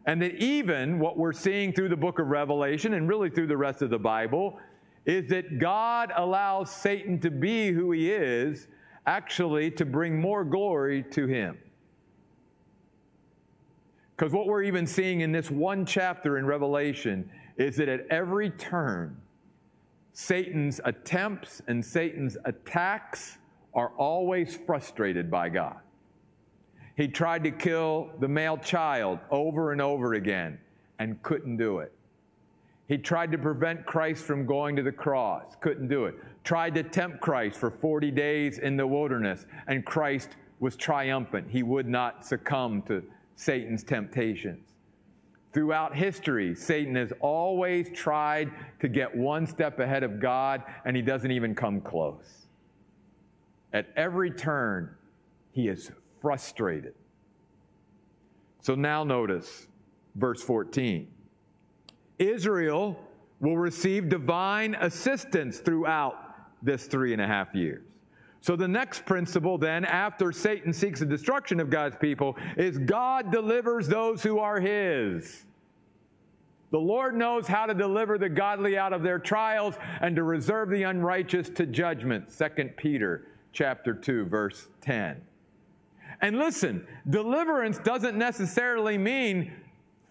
And 0.06 0.22
that 0.22 0.34
even 0.36 1.00
what 1.00 1.18
we're 1.18 1.32
seeing 1.32 1.72
through 1.72 1.88
the 1.88 1.96
book 1.96 2.18
of 2.18 2.28
Revelation 2.28 2.94
and 2.94 3.08
really 3.08 3.30
through 3.30 3.48
the 3.48 3.56
rest 3.56 3.82
of 3.82 3.90
the 3.90 3.98
Bible 3.98 4.58
is 5.04 5.28
that 5.30 5.58
God 5.58 6.12
allows 6.16 6.70
Satan 6.70 7.18
to 7.20 7.30
be 7.30 7.72
who 7.72 7.92
he 7.92 8.10
is, 8.12 8.68
actually 9.06 9.70
to 9.72 9.84
bring 9.84 10.20
more 10.20 10.44
glory 10.44 11.02
to 11.10 11.26
him. 11.26 11.58
Because 14.16 14.32
what 14.32 14.46
we're 14.46 14.62
even 14.62 14.86
seeing 14.86 15.22
in 15.22 15.32
this 15.32 15.50
one 15.50 15.84
chapter 15.84 16.38
in 16.38 16.46
Revelation 16.46 17.28
is 17.56 17.76
that 17.76 17.88
at 17.88 18.06
every 18.10 18.50
turn, 18.50 19.16
Satan's 20.12 20.80
attempts 20.84 21.60
and 21.66 21.84
Satan's 21.84 22.36
attacks 22.44 23.38
are 23.74 23.90
always 23.96 24.56
frustrated 24.56 25.30
by 25.30 25.48
God. 25.48 25.76
He 26.96 27.08
tried 27.08 27.42
to 27.44 27.50
kill 27.50 28.10
the 28.20 28.28
male 28.28 28.56
child 28.56 29.18
over 29.30 29.72
and 29.72 29.80
over 29.80 30.14
again 30.14 30.58
and 31.00 31.20
couldn't 31.24 31.56
do 31.56 31.80
it. 31.80 31.92
He 32.86 32.98
tried 32.98 33.32
to 33.32 33.38
prevent 33.38 33.84
Christ 33.86 34.24
from 34.24 34.46
going 34.46 34.76
to 34.76 34.82
the 34.82 34.92
cross, 34.92 35.56
couldn't 35.60 35.88
do 35.88 36.04
it. 36.04 36.14
Tried 36.44 36.74
to 36.76 36.82
tempt 36.84 37.20
Christ 37.20 37.58
for 37.58 37.70
40 37.70 38.10
days 38.12 38.58
in 38.58 38.76
the 38.76 38.86
wilderness, 38.86 39.46
and 39.66 39.84
Christ 39.84 40.36
was 40.60 40.76
triumphant. 40.76 41.48
He 41.50 41.62
would 41.64 41.88
not 41.88 42.24
succumb 42.24 42.82
to 42.82 43.02
Satan's 43.36 43.82
temptations. 43.82 44.74
Throughout 45.52 45.94
history, 45.94 46.54
Satan 46.54 46.96
has 46.96 47.12
always 47.20 47.88
tried 47.90 48.50
to 48.80 48.88
get 48.88 49.14
one 49.16 49.46
step 49.46 49.78
ahead 49.78 50.02
of 50.02 50.18
God, 50.18 50.64
and 50.84 50.96
he 50.96 51.02
doesn't 51.02 51.30
even 51.30 51.54
come 51.54 51.80
close. 51.80 52.46
At 53.72 53.86
every 53.96 54.30
turn, 54.30 54.94
he 55.52 55.68
is 55.68 55.90
frustrated. 56.20 56.94
So 58.60 58.74
now 58.74 59.04
notice 59.04 59.68
verse 60.16 60.42
14 60.42 61.08
Israel 62.18 62.96
will 63.40 63.58
receive 63.58 64.08
divine 64.08 64.74
assistance 64.76 65.58
throughout 65.58 66.16
this 66.62 66.86
three 66.86 67.12
and 67.12 67.20
a 67.20 67.26
half 67.26 67.54
years. 67.54 67.82
So 68.44 68.56
the 68.56 68.68
next 68.68 69.06
principle, 69.06 69.56
then, 69.56 69.86
after 69.86 70.30
Satan 70.30 70.74
seeks 70.74 71.00
the 71.00 71.06
destruction 71.06 71.60
of 71.60 71.70
God's 71.70 71.96
people, 71.96 72.36
is 72.58 72.76
God 72.76 73.32
delivers 73.32 73.88
those 73.88 74.22
who 74.22 74.38
are 74.38 74.60
his. 74.60 75.46
The 76.70 76.78
Lord 76.78 77.16
knows 77.16 77.46
how 77.46 77.64
to 77.64 77.72
deliver 77.72 78.18
the 78.18 78.28
godly 78.28 78.76
out 78.76 78.92
of 78.92 79.02
their 79.02 79.18
trials 79.18 79.76
and 80.02 80.14
to 80.16 80.24
reserve 80.24 80.68
the 80.68 80.82
unrighteous 80.82 81.48
to 81.54 81.64
judgment. 81.64 82.26
2 82.36 82.64
Peter 82.76 83.28
chapter 83.54 83.94
2 83.94 84.26
verse 84.26 84.68
10. 84.82 85.22
And 86.20 86.36
listen, 86.36 86.86
deliverance 87.08 87.78
doesn't 87.78 88.18
necessarily 88.18 88.98
mean 88.98 89.54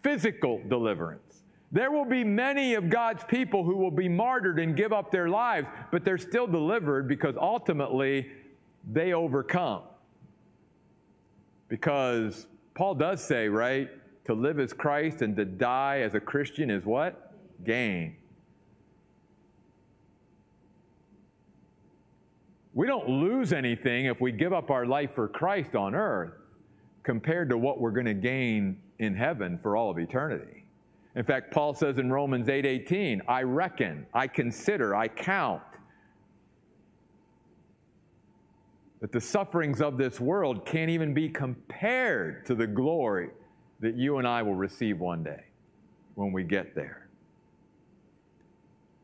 physical 0.01 0.59
deliverance. 0.67 1.32
There 1.73 1.89
will 1.89 2.05
be 2.05 2.23
many 2.23 2.75
of 2.75 2.87
God's 2.87 3.23
people 3.23 3.63
who 3.63 3.75
will 3.75 3.91
be 3.91 4.07
martyred 4.07 4.59
and 4.59 4.75
give 4.75 4.93
up 4.93 5.11
their 5.11 5.27
lives, 5.27 5.67
but 5.91 6.05
they're 6.05 6.19
still 6.19 6.45
delivered 6.45 7.07
because 7.07 7.35
ultimately 7.35 8.27
they 8.91 9.13
overcome. 9.13 9.81
Because 11.69 12.45
Paul 12.75 12.93
does 12.93 13.23
say, 13.23 13.49
right? 13.49 13.89
To 14.25 14.35
live 14.35 14.59
as 14.59 14.71
Christ 14.71 15.23
and 15.23 15.35
to 15.35 15.45
die 15.45 16.01
as 16.01 16.13
a 16.13 16.19
Christian 16.19 16.69
is 16.69 16.85
what? 16.85 17.33
Gain. 17.63 18.17
We 22.75 22.85
don't 22.85 23.09
lose 23.09 23.51
anything 23.51 24.05
if 24.05 24.21
we 24.21 24.31
give 24.31 24.53
up 24.53 24.69
our 24.69 24.85
life 24.85 25.15
for 25.15 25.27
Christ 25.27 25.75
on 25.75 25.95
earth 25.95 26.33
compared 27.01 27.49
to 27.49 27.57
what 27.57 27.81
we're 27.81 27.91
going 27.91 28.05
to 28.05 28.13
gain 28.13 28.77
in 28.99 29.15
heaven 29.15 29.57
for 29.57 29.75
all 29.75 29.89
of 29.89 29.97
eternity. 29.97 30.62
In 31.15 31.23
fact, 31.23 31.51
Paul 31.51 31.73
says 31.73 31.99
in 31.99 32.11
Romans 32.11 32.49
8:18, 32.49 33.21
I 33.27 33.43
reckon, 33.43 34.05
I 34.13 34.27
consider, 34.27 34.95
I 34.95 35.07
count 35.07 35.61
that 38.99 39.11
the 39.11 39.21
sufferings 39.21 39.81
of 39.81 39.97
this 39.97 40.19
world 40.19 40.65
can't 40.65 40.89
even 40.89 41.13
be 41.13 41.29
compared 41.29 42.45
to 42.45 42.55
the 42.55 42.65
glory 42.65 43.29
that 43.81 43.95
you 43.95 44.17
and 44.17 44.27
I 44.27 44.41
will 44.41 44.55
receive 44.55 44.99
one 44.99 45.23
day 45.23 45.43
when 46.15 46.31
we 46.31 46.43
get 46.43 46.73
there. 46.73 47.09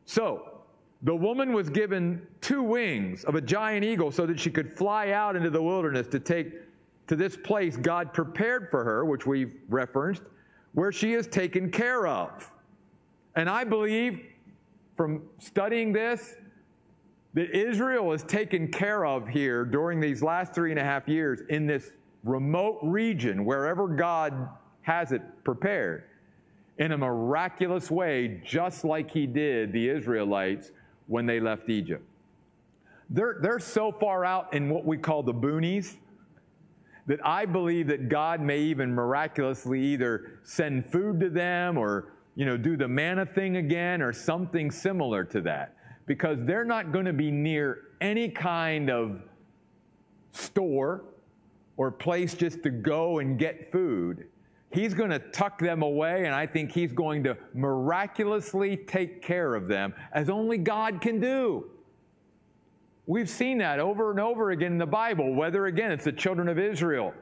So, 0.06 0.62
the 1.02 1.14
woman 1.14 1.52
was 1.52 1.70
given 1.70 2.26
two 2.40 2.62
wings 2.62 3.24
of 3.24 3.34
a 3.34 3.40
giant 3.40 3.84
eagle 3.84 4.10
so 4.10 4.26
that 4.26 4.40
she 4.40 4.50
could 4.50 4.76
fly 4.76 5.10
out 5.10 5.36
into 5.36 5.50
the 5.50 5.62
wilderness 5.62 6.06
to 6.08 6.18
take 6.18 6.54
to 7.06 7.16
this 7.16 7.36
place 7.36 7.76
God 7.76 8.12
prepared 8.12 8.70
for 8.70 8.84
her, 8.84 9.04
which 9.04 9.26
we've 9.26 9.56
referenced, 9.68 10.22
where 10.72 10.92
she 10.92 11.14
is 11.14 11.26
taken 11.26 11.70
care 11.70 12.06
of. 12.06 12.50
And 13.36 13.48
I 13.48 13.64
believe 13.64 14.20
from 14.96 15.22
studying 15.38 15.92
this 15.92 16.34
that 17.34 17.50
Israel 17.56 18.12
is 18.12 18.22
taken 18.24 18.68
care 18.68 19.06
of 19.06 19.28
here 19.28 19.64
during 19.64 20.00
these 20.00 20.22
last 20.22 20.52
three 20.52 20.70
and 20.70 20.80
a 20.80 20.84
half 20.84 21.06
years 21.06 21.42
in 21.48 21.66
this 21.66 21.92
remote 22.24 22.78
region, 22.82 23.44
wherever 23.44 23.86
God 23.86 24.48
has 24.82 25.12
it 25.12 25.22
prepared 25.44 26.04
in 26.78 26.92
a 26.92 26.98
miraculous 26.98 27.90
way, 27.90 28.40
just 28.44 28.84
like 28.84 29.10
he 29.10 29.26
did 29.26 29.72
the 29.72 29.88
Israelites 29.88 30.72
when 31.06 31.26
they 31.26 31.38
left 31.38 31.68
Egypt. 31.68 32.04
They're, 33.10 33.38
they're 33.40 33.58
so 33.58 33.92
far 33.92 34.24
out 34.24 34.54
in 34.54 34.68
what 34.68 34.84
we 34.84 34.96
call 34.96 35.22
the 35.22 35.34
boonies 35.34 35.96
that 37.10 37.18
I 37.26 37.44
believe 37.44 37.88
that 37.88 38.08
God 38.08 38.40
may 38.40 38.60
even 38.60 38.94
miraculously 38.94 39.80
either 39.80 40.38
send 40.44 40.86
food 40.90 41.18
to 41.20 41.28
them 41.28 41.76
or 41.76 42.12
you 42.36 42.46
know 42.46 42.56
do 42.56 42.76
the 42.76 42.86
manna 42.86 43.26
thing 43.26 43.56
again 43.56 44.00
or 44.00 44.12
something 44.12 44.70
similar 44.70 45.24
to 45.24 45.40
that 45.40 45.74
because 46.06 46.38
they're 46.42 46.64
not 46.64 46.92
going 46.92 47.06
to 47.06 47.12
be 47.12 47.30
near 47.32 47.88
any 48.00 48.28
kind 48.28 48.90
of 48.90 49.22
store 50.30 51.02
or 51.76 51.90
place 51.90 52.32
just 52.32 52.62
to 52.62 52.70
go 52.70 53.18
and 53.18 53.38
get 53.38 53.72
food 53.72 54.28
He's 54.72 54.94
going 54.94 55.10
to 55.10 55.18
tuck 55.18 55.58
them 55.58 55.82
away, 55.82 56.26
and 56.26 56.34
I 56.34 56.46
think 56.46 56.70
He's 56.70 56.92
going 56.92 57.24
to 57.24 57.36
miraculously 57.54 58.76
take 58.76 59.20
care 59.20 59.54
of 59.56 59.66
them 59.66 59.94
as 60.12 60.30
only 60.30 60.58
God 60.58 61.00
can 61.00 61.18
do. 61.18 61.70
We've 63.10 63.28
seen 63.28 63.58
that 63.58 63.80
over 63.80 64.12
and 64.12 64.20
over 64.20 64.52
again 64.52 64.70
in 64.70 64.78
the 64.78 64.86
Bible, 64.86 65.34
whether 65.34 65.66
again 65.66 65.90
it's 65.90 66.04
the 66.04 66.12
children 66.12 66.46
of 66.46 66.60
Israel 66.60 67.12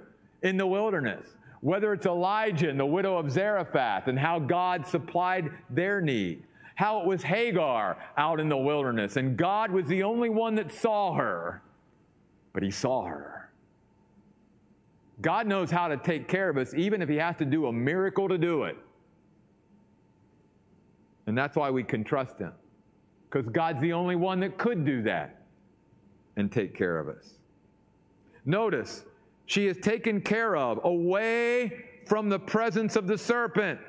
in 0.42 0.58
the 0.58 0.66
wilderness, 0.66 1.26
whether 1.62 1.94
it's 1.94 2.04
Elijah 2.04 2.68
and 2.68 2.78
the 2.78 2.84
widow 2.84 3.16
of 3.16 3.30
Zarephath 3.30 4.06
and 4.06 4.18
how 4.18 4.38
God 4.38 4.86
supplied 4.86 5.50
their 5.70 6.02
need, 6.02 6.42
how 6.74 7.00
it 7.00 7.06
was 7.06 7.22
Hagar 7.22 7.96
out 8.18 8.38
in 8.38 8.50
the 8.50 8.56
wilderness, 8.58 9.16
and 9.16 9.34
God 9.34 9.70
was 9.70 9.86
the 9.86 10.02
only 10.02 10.28
one 10.28 10.56
that 10.56 10.70
saw 10.70 11.14
her, 11.14 11.62
but 12.52 12.62
He 12.62 12.70
saw 12.70 13.06
her. 13.06 13.50
God 15.22 15.46
knows 15.46 15.70
how 15.70 15.88
to 15.88 15.96
take 15.96 16.28
care 16.28 16.50
of 16.50 16.58
us, 16.58 16.74
even 16.74 17.00
if 17.00 17.08
He 17.08 17.16
has 17.16 17.36
to 17.36 17.46
do 17.46 17.64
a 17.64 17.72
miracle 17.72 18.28
to 18.28 18.36
do 18.36 18.64
it. 18.64 18.76
And 21.26 21.36
that's 21.36 21.56
why 21.56 21.70
we 21.70 21.82
can 21.82 22.04
trust 22.04 22.38
Him, 22.38 22.52
because 23.30 23.48
God's 23.48 23.80
the 23.80 23.94
only 23.94 24.16
one 24.16 24.40
that 24.40 24.58
could 24.58 24.84
do 24.84 25.00
that 25.04 25.37
and 26.38 26.50
take 26.50 26.74
care 26.74 26.98
of 26.98 27.08
us. 27.08 27.34
Notice, 28.46 29.04
she 29.44 29.66
is 29.66 29.76
taken 29.78 30.20
care 30.20 30.56
of 30.56 30.80
away 30.84 31.84
from 32.06 32.28
the 32.28 32.38
presence 32.38 32.96
of 32.96 33.06
the 33.06 33.18
serpent 33.18 33.80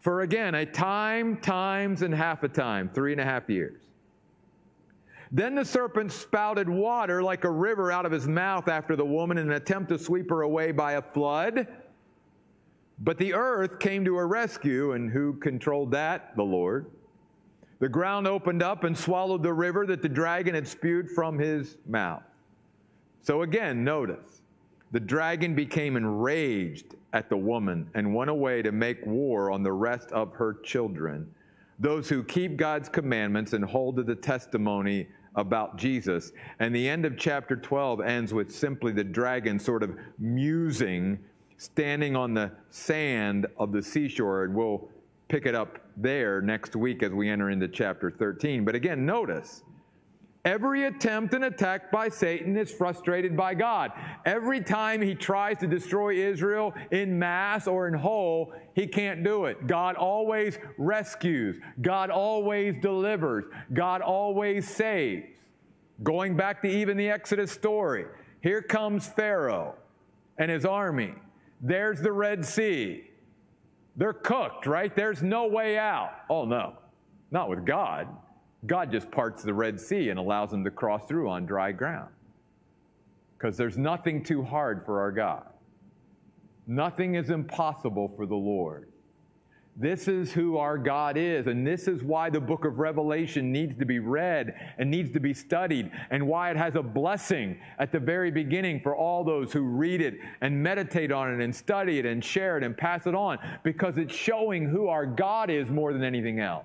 for 0.00 0.20
again 0.20 0.54
a 0.54 0.64
time, 0.64 1.38
times, 1.38 2.02
and 2.02 2.14
half 2.14 2.44
a 2.44 2.48
time, 2.48 2.90
three 2.94 3.10
and 3.10 3.20
a 3.20 3.24
half 3.24 3.48
years. 3.48 3.80
Then 5.32 5.56
the 5.56 5.64
serpent 5.64 6.12
spouted 6.12 6.68
water 6.68 7.22
like 7.22 7.44
a 7.44 7.50
river 7.50 7.90
out 7.90 8.06
of 8.06 8.12
his 8.12 8.28
mouth 8.28 8.68
after 8.68 8.94
the 8.94 9.04
woman 9.04 9.38
in 9.38 9.48
an 9.48 9.54
attempt 9.54 9.88
to 9.88 9.98
sweep 9.98 10.30
her 10.30 10.42
away 10.42 10.70
by 10.70 10.92
a 10.92 11.02
flood. 11.02 11.66
But 13.00 13.18
the 13.18 13.34
earth 13.34 13.78
came 13.80 14.04
to 14.04 14.14
her 14.16 14.28
rescue, 14.28 14.92
and 14.92 15.10
who 15.10 15.34
controlled 15.34 15.90
that? 15.92 16.36
The 16.36 16.44
Lord. 16.44 16.86
The 17.78 17.88
ground 17.88 18.26
opened 18.26 18.62
up 18.62 18.84
and 18.84 18.96
swallowed 18.96 19.42
the 19.42 19.52
river 19.52 19.86
that 19.86 20.02
the 20.02 20.08
dragon 20.08 20.54
had 20.54 20.66
spewed 20.66 21.10
from 21.10 21.38
his 21.38 21.76
mouth. 21.86 22.22
So 23.22 23.42
again, 23.42 23.84
notice 23.84 24.42
the 24.92 25.00
dragon 25.00 25.54
became 25.54 25.96
enraged 25.96 26.94
at 27.12 27.28
the 27.28 27.36
woman 27.36 27.90
and 27.94 28.14
went 28.14 28.30
away 28.30 28.62
to 28.62 28.72
make 28.72 29.04
war 29.04 29.50
on 29.50 29.62
the 29.62 29.72
rest 29.72 30.10
of 30.12 30.32
her 30.34 30.54
children, 30.62 31.28
those 31.78 32.08
who 32.08 32.22
keep 32.22 32.56
God's 32.56 32.88
commandments 32.88 33.52
and 33.52 33.64
hold 33.64 33.96
to 33.96 34.02
the 34.02 34.14
testimony 34.14 35.08
about 35.34 35.76
Jesus. 35.76 36.32
And 36.60 36.74
the 36.74 36.88
end 36.88 37.04
of 37.04 37.18
chapter 37.18 37.56
12 37.56 38.00
ends 38.00 38.32
with 38.32 38.54
simply 38.54 38.92
the 38.92 39.04
dragon 39.04 39.58
sort 39.58 39.82
of 39.82 39.96
musing, 40.18 41.18
standing 41.58 42.16
on 42.16 42.32
the 42.32 42.52
sand 42.70 43.46
of 43.58 43.72
the 43.72 43.82
seashore. 43.82 44.44
And 44.44 44.54
we'll 44.54 44.88
pick 45.28 45.46
it 45.46 45.54
up 45.54 45.78
there 45.96 46.40
next 46.40 46.76
week 46.76 47.02
as 47.02 47.12
we 47.12 47.28
enter 47.28 47.50
into 47.50 47.68
chapter 47.68 48.10
13. 48.10 48.64
But 48.64 48.74
again, 48.74 49.04
notice 49.04 49.62
every 50.44 50.84
attempt 50.84 51.34
and 51.34 51.44
attack 51.44 51.90
by 51.90 52.08
Satan 52.08 52.56
is 52.56 52.70
frustrated 52.70 53.36
by 53.36 53.54
God. 53.54 53.92
Every 54.24 54.60
time 54.60 55.02
he 55.02 55.14
tries 55.14 55.58
to 55.58 55.66
destroy 55.66 56.14
Israel 56.14 56.74
in 56.92 57.18
mass 57.18 57.66
or 57.66 57.88
in 57.88 57.94
whole, 57.94 58.52
he 58.74 58.86
can't 58.86 59.24
do 59.24 59.46
it. 59.46 59.66
God 59.66 59.96
always 59.96 60.58
rescues, 60.78 61.58
God 61.80 62.10
always 62.10 62.76
delivers, 62.80 63.44
God 63.72 64.02
always 64.02 64.68
saves. 64.68 65.26
Going 66.02 66.36
back 66.36 66.60
to 66.62 66.68
even 66.68 66.96
the 66.96 67.08
Exodus 67.08 67.50
story, 67.50 68.04
here 68.42 68.60
comes 68.62 69.08
Pharaoh 69.08 69.74
and 70.38 70.50
his 70.50 70.66
army. 70.66 71.14
There's 71.60 72.00
the 72.00 72.12
Red 72.12 72.44
Sea. 72.44 73.10
They're 73.96 74.12
cooked, 74.12 74.66
right? 74.66 74.94
There's 74.94 75.22
no 75.22 75.46
way 75.46 75.78
out. 75.78 76.12
Oh, 76.28 76.44
no, 76.44 76.74
not 77.30 77.48
with 77.48 77.64
God. 77.64 78.08
God 78.66 78.90
just 78.90 79.10
parts 79.10 79.42
the 79.42 79.54
Red 79.54 79.80
Sea 79.80 80.10
and 80.10 80.18
allows 80.18 80.50
them 80.50 80.64
to 80.64 80.70
cross 80.70 81.06
through 81.06 81.30
on 81.30 81.46
dry 81.46 81.72
ground. 81.72 82.10
Because 83.36 83.56
there's 83.56 83.78
nothing 83.78 84.22
too 84.22 84.42
hard 84.42 84.84
for 84.84 85.00
our 85.00 85.12
God. 85.12 85.44
Nothing 86.66 87.14
is 87.14 87.30
impossible 87.30 88.12
for 88.16 88.26
the 88.26 88.34
Lord. 88.34 88.88
This 89.78 90.08
is 90.08 90.32
who 90.32 90.56
our 90.56 90.78
God 90.78 91.18
is, 91.18 91.48
and 91.48 91.66
this 91.66 91.86
is 91.86 92.02
why 92.02 92.30
the 92.30 92.40
book 92.40 92.64
of 92.64 92.78
Revelation 92.78 93.52
needs 93.52 93.76
to 93.78 93.84
be 93.84 93.98
read 93.98 94.54
and 94.78 94.90
needs 94.90 95.12
to 95.12 95.20
be 95.20 95.34
studied, 95.34 95.90
and 96.10 96.26
why 96.26 96.50
it 96.50 96.56
has 96.56 96.76
a 96.76 96.82
blessing 96.82 97.58
at 97.78 97.92
the 97.92 98.00
very 98.00 98.30
beginning 98.30 98.80
for 98.80 98.96
all 98.96 99.22
those 99.22 99.52
who 99.52 99.60
read 99.60 100.00
it 100.00 100.14
and 100.40 100.62
meditate 100.62 101.12
on 101.12 101.30
it 101.30 101.44
and 101.44 101.54
study 101.54 101.98
it 101.98 102.06
and 102.06 102.24
share 102.24 102.56
it 102.56 102.64
and 102.64 102.74
pass 102.74 103.06
it 103.06 103.14
on, 103.14 103.38
because 103.64 103.98
it's 103.98 104.14
showing 104.14 104.66
who 104.66 104.88
our 104.88 105.04
God 105.04 105.50
is 105.50 105.68
more 105.68 105.92
than 105.92 106.02
anything 106.02 106.40
else. 106.40 106.64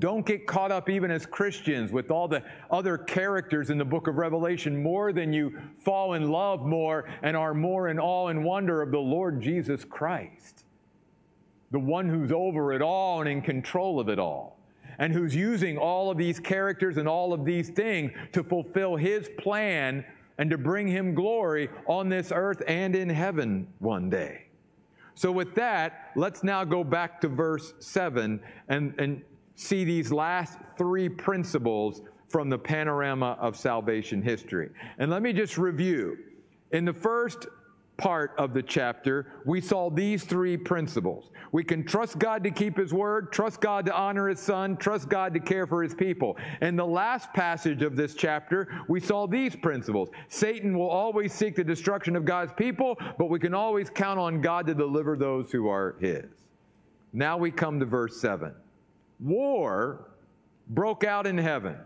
Don't 0.00 0.26
get 0.26 0.44
caught 0.48 0.72
up, 0.72 0.90
even 0.90 1.12
as 1.12 1.24
Christians, 1.24 1.92
with 1.92 2.10
all 2.10 2.26
the 2.26 2.42
other 2.68 2.98
characters 2.98 3.70
in 3.70 3.78
the 3.78 3.84
book 3.84 4.08
of 4.08 4.16
Revelation 4.16 4.82
more 4.82 5.12
than 5.12 5.32
you 5.32 5.56
fall 5.78 6.14
in 6.14 6.32
love 6.32 6.66
more 6.66 7.08
and 7.22 7.36
are 7.36 7.54
more 7.54 7.86
in 7.86 8.00
awe 8.00 8.26
and 8.26 8.44
wonder 8.44 8.82
of 8.82 8.90
the 8.90 8.98
Lord 8.98 9.40
Jesus 9.40 9.84
Christ, 9.84 10.63
the 11.74 11.80
one 11.80 12.08
who's 12.08 12.30
over 12.30 12.72
it 12.72 12.80
all 12.80 13.20
and 13.20 13.28
in 13.28 13.42
control 13.42 13.98
of 13.98 14.08
it 14.08 14.18
all, 14.18 14.56
and 14.98 15.12
who's 15.12 15.34
using 15.34 15.76
all 15.76 16.08
of 16.08 16.16
these 16.16 16.38
characters 16.38 16.98
and 16.98 17.08
all 17.08 17.32
of 17.32 17.44
these 17.44 17.68
things 17.68 18.12
to 18.32 18.44
fulfill 18.44 18.94
his 18.94 19.28
plan 19.38 20.04
and 20.38 20.48
to 20.48 20.56
bring 20.56 20.86
him 20.86 21.14
glory 21.14 21.68
on 21.86 22.08
this 22.08 22.30
earth 22.32 22.62
and 22.68 22.94
in 22.94 23.08
heaven 23.08 23.66
one 23.80 24.08
day. 24.08 24.46
So, 25.16 25.32
with 25.32 25.52
that, 25.56 26.12
let's 26.14 26.44
now 26.44 26.64
go 26.64 26.84
back 26.84 27.20
to 27.22 27.28
verse 27.28 27.74
7 27.80 28.40
and, 28.68 28.94
and 28.98 29.22
see 29.56 29.84
these 29.84 30.12
last 30.12 30.58
three 30.78 31.08
principles 31.08 32.02
from 32.28 32.50
the 32.50 32.58
panorama 32.58 33.36
of 33.40 33.56
salvation 33.56 34.22
history. 34.22 34.70
And 34.98 35.10
let 35.10 35.22
me 35.22 35.32
just 35.32 35.58
review. 35.58 36.18
In 36.70 36.84
the 36.84 36.92
first 36.92 37.46
part 37.96 38.32
of 38.38 38.54
the 38.54 38.62
chapter, 38.62 39.26
we 39.44 39.60
saw 39.60 39.90
these 39.90 40.24
three 40.24 40.56
principles. 40.56 41.30
We 41.52 41.62
can 41.62 41.84
trust 41.84 42.18
God 42.18 42.42
to 42.44 42.50
keep 42.50 42.76
His 42.76 42.92
word, 42.92 43.32
trust 43.32 43.60
God 43.60 43.86
to 43.86 43.94
honor 43.94 44.28
His 44.28 44.40
Son, 44.40 44.76
trust 44.76 45.08
God 45.08 45.32
to 45.34 45.40
care 45.40 45.66
for 45.66 45.82
His 45.82 45.94
people. 45.94 46.36
In 46.60 46.76
the 46.76 46.86
last 46.86 47.32
passage 47.32 47.82
of 47.82 47.94
this 47.94 48.14
chapter, 48.14 48.68
we 48.88 48.98
saw 48.98 49.26
these 49.26 49.54
principles. 49.54 50.08
Satan 50.28 50.76
will 50.76 50.88
always 50.88 51.32
seek 51.32 51.54
the 51.54 51.64
destruction 51.64 52.16
of 52.16 52.24
God's 52.24 52.52
people, 52.52 52.98
but 53.18 53.26
we 53.26 53.38
can 53.38 53.54
always 53.54 53.88
count 53.90 54.18
on 54.18 54.40
God 54.40 54.66
to 54.66 54.74
deliver 54.74 55.16
those 55.16 55.52
who 55.52 55.68
are 55.68 55.94
His. 56.00 56.24
Now 57.12 57.36
we 57.36 57.50
come 57.50 57.78
to 57.80 57.86
verse 57.86 58.20
7 58.20 58.52
war 59.20 60.08
broke 60.68 61.04
out 61.04 61.26
in 61.26 61.38
heaven. 61.38 61.76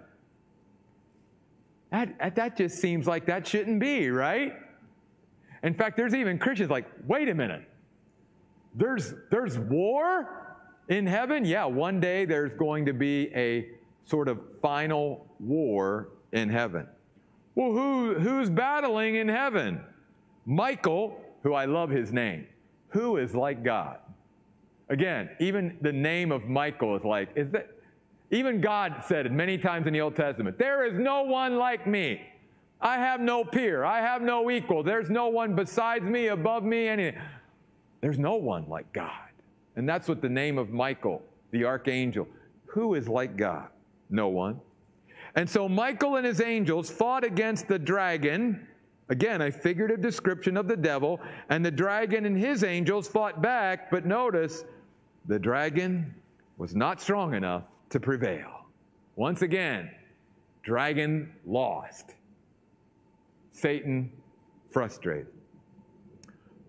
That, 1.90 2.35
that 2.37 2.57
just 2.57 2.79
seems 2.79 3.07
like 3.07 3.27
that 3.27 3.47
shouldn't 3.47 3.81
be, 3.81 4.11
right? 4.11 4.55
In 5.62 5.75
fact, 5.75 5.97
there's 5.97 6.14
even 6.14 6.38
Christians 6.38 6.71
like, 6.71 6.87
wait 7.07 7.29
a 7.29 7.35
minute. 7.35 7.62
There's, 8.75 9.14
there's 9.31 9.59
war 9.59 10.57
in 10.88 11.07
heaven? 11.07 11.44
Yeah, 11.44 11.64
one 11.64 12.01
day 12.01 12.25
there's 12.25 12.53
going 12.55 12.87
to 12.87 12.92
be 12.92 13.29
a 13.35 13.68
sort 14.05 14.29
of 14.29 14.40
final 14.62 15.27
war 15.40 16.11
in 16.33 16.49
heaven. 16.49 16.87
Well, 17.55 17.73
who, 17.73 18.14
who's 18.14 18.51
battling 18.51 19.16
in 19.16 19.29
heaven? 19.29 19.81
Michael, 20.47 21.21
who 21.42 21.55
I 21.55 21.64
love 21.64 21.90
his 21.90 22.12
name. 22.12 22.47
Who 22.90 23.16
is 23.16 23.35
like 23.35 23.62
God? 23.62 23.99
Again, 24.88 25.31
even 25.40 25.77
the 25.83 25.92
name 25.92 26.33
of 26.33 26.44
Michael 26.44 26.97
is 26.97 27.05
like, 27.05 27.31
is 27.35 27.51
that, 27.51 27.68
even 28.31 28.61
God 28.61 29.03
said 29.07 29.27
it 29.27 29.33
many 29.33 29.59
times 29.59 29.87
in 29.87 29.92
the 29.92 30.01
Old 30.01 30.16
Testament, 30.16 30.59
there 30.59 30.87
is 30.87 30.99
no 30.99 31.23
one 31.23 31.57
like 31.57 31.87
me. 31.87 32.23
I 32.80 32.98
have 32.98 33.20
no 33.20 33.44
peer. 33.44 33.84
I 33.84 34.00
have 34.00 34.22
no 34.22 34.50
equal. 34.50 34.82
There's 34.82 35.10
no 35.10 35.28
one 35.28 35.54
besides 35.54 36.04
me, 36.04 36.28
above 36.28 36.64
me, 36.64 36.88
anything. 36.88 37.20
There's 38.00 38.18
no 38.18 38.36
one 38.36 38.68
like 38.68 38.92
God. 38.92 39.30
And 39.76 39.88
that's 39.88 40.08
what 40.08 40.22
the 40.22 40.28
name 40.28 40.58
of 40.58 40.70
Michael, 40.70 41.22
the 41.50 41.64
archangel, 41.64 42.28
who 42.66 42.94
is 42.94 43.08
like 43.08 43.36
God? 43.36 43.68
No 44.10 44.28
one. 44.28 44.60
And 45.34 45.48
so 45.48 45.68
Michael 45.68 46.16
and 46.16 46.26
his 46.26 46.40
angels 46.40 46.90
fought 46.90 47.24
against 47.24 47.68
the 47.68 47.78
dragon 47.78 48.66
Again, 49.10 49.40
a 49.40 49.50
figurative 49.50 50.02
description 50.02 50.56
of 50.56 50.68
the 50.68 50.76
devil, 50.76 51.20
and 51.48 51.64
the 51.64 51.70
dragon 51.70 52.26
and 52.26 52.36
his 52.36 52.62
angels 52.62 53.08
fought 53.08 53.40
back, 53.40 53.90
but 53.90 54.04
notice 54.04 54.64
the 55.26 55.38
dragon 55.38 56.14
was 56.58 56.74
not 56.74 57.00
strong 57.00 57.34
enough 57.34 57.62
to 57.90 58.00
prevail. 58.00 58.66
Once 59.16 59.40
again, 59.40 59.90
dragon 60.62 61.32
lost. 61.46 62.14
Satan 63.59 64.12
frustrated. 64.71 65.27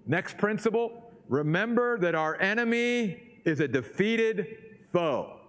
Next 0.08 0.38
principle 0.38 1.12
remember 1.28 2.00
that 2.00 2.16
our 2.16 2.40
enemy 2.42 3.22
is 3.46 3.60
a 3.60 3.68
defeated 3.68 4.58
foe. 4.92 5.40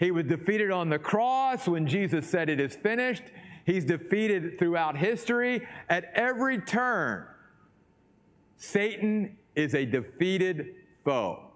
He 0.00 0.10
was 0.10 0.24
defeated 0.24 0.70
on 0.70 0.90
the 0.90 0.98
cross 0.98 1.68
when 1.68 1.86
Jesus 1.86 2.28
said, 2.28 2.48
It 2.48 2.60
is 2.60 2.74
finished. 2.74 3.22
He's 3.64 3.84
defeated 3.84 4.58
throughout 4.58 4.96
history 4.96 5.66
at 5.88 6.10
every 6.14 6.58
turn. 6.58 7.26
Satan 8.56 9.38
is 9.54 9.74
a 9.74 9.86
defeated 9.86 10.74
foe. 11.04 11.52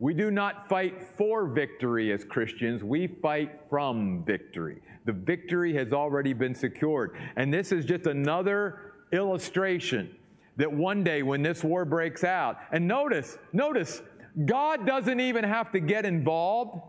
We 0.00 0.12
do 0.12 0.30
not 0.30 0.68
fight 0.68 1.00
for 1.16 1.46
victory 1.46 2.12
as 2.12 2.24
Christians, 2.24 2.82
we 2.82 3.06
fight 3.06 3.60
from 3.70 4.24
victory. 4.24 4.82
The 5.04 5.12
victory 5.12 5.74
has 5.74 5.92
already 5.92 6.32
been 6.32 6.54
secured. 6.54 7.16
And 7.36 7.52
this 7.52 7.72
is 7.72 7.84
just 7.84 8.06
another 8.06 8.92
illustration 9.12 10.14
that 10.56 10.72
one 10.72 11.04
day 11.04 11.22
when 11.22 11.42
this 11.42 11.64
war 11.64 11.84
breaks 11.84 12.24
out, 12.24 12.58
and 12.72 12.86
notice, 12.86 13.38
notice, 13.52 14.02
God 14.46 14.86
doesn't 14.86 15.20
even 15.20 15.44
have 15.44 15.70
to 15.72 15.80
get 15.80 16.04
involved, 16.04 16.80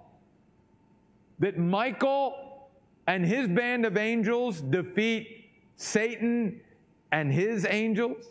that 1.40 1.58
Michael 1.58 2.70
and 3.08 3.26
his 3.26 3.48
band 3.48 3.86
of 3.86 3.98
angels 3.98 4.62
defeat 4.62 5.46
Satan 5.76 6.62
and 7.12 7.32
his 7.32 7.66
angels. 7.66 8.26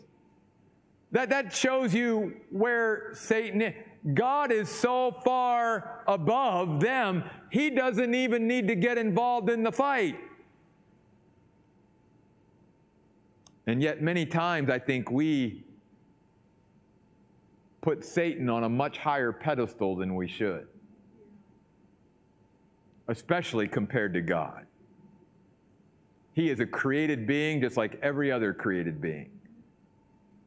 That, 1.12 1.30
that 1.30 1.54
shows 1.54 1.94
you 1.94 2.34
where 2.50 3.10
Satan 3.14 3.62
is. 3.62 3.74
God 4.12 4.52
is 4.52 4.68
so 4.68 5.16
far 5.24 6.04
above 6.06 6.80
them, 6.80 7.24
he 7.50 7.70
doesn't 7.70 8.14
even 8.14 8.46
need 8.46 8.68
to 8.68 8.74
get 8.74 8.98
involved 8.98 9.48
in 9.48 9.62
the 9.62 9.72
fight. 9.72 10.16
And 13.66 13.82
yet, 13.82 14.02
many 14.02 14.26
times, 14.26 14.68
I 14.68 14.78
think 14.78 15.10
we 15.10 15.64
put 17.80 18.04
Satan 18.04 18.50
on 18.50 18.64
a 18.64 18.68
much 18.68 18.98
higher 18.98 19.32
pedestal 19.32 19.96
than 19.96 20.14
we 20.14 20.28
should, 20.28 20.66
especially 23.08 23.66
compared 23.66 24.12
to 24.14 24.20
God. 24.20 24.66
He 26.34 26.50
is 26.50 26.60
a 26.60 26.66
created 26.66 27.26
being 27.26 27.62
just 27.62 27.76
like 27.78 27.98
every 28.02 28.30
other 28.30 28.52
created 28.52 29.00
being. 29.00 29.30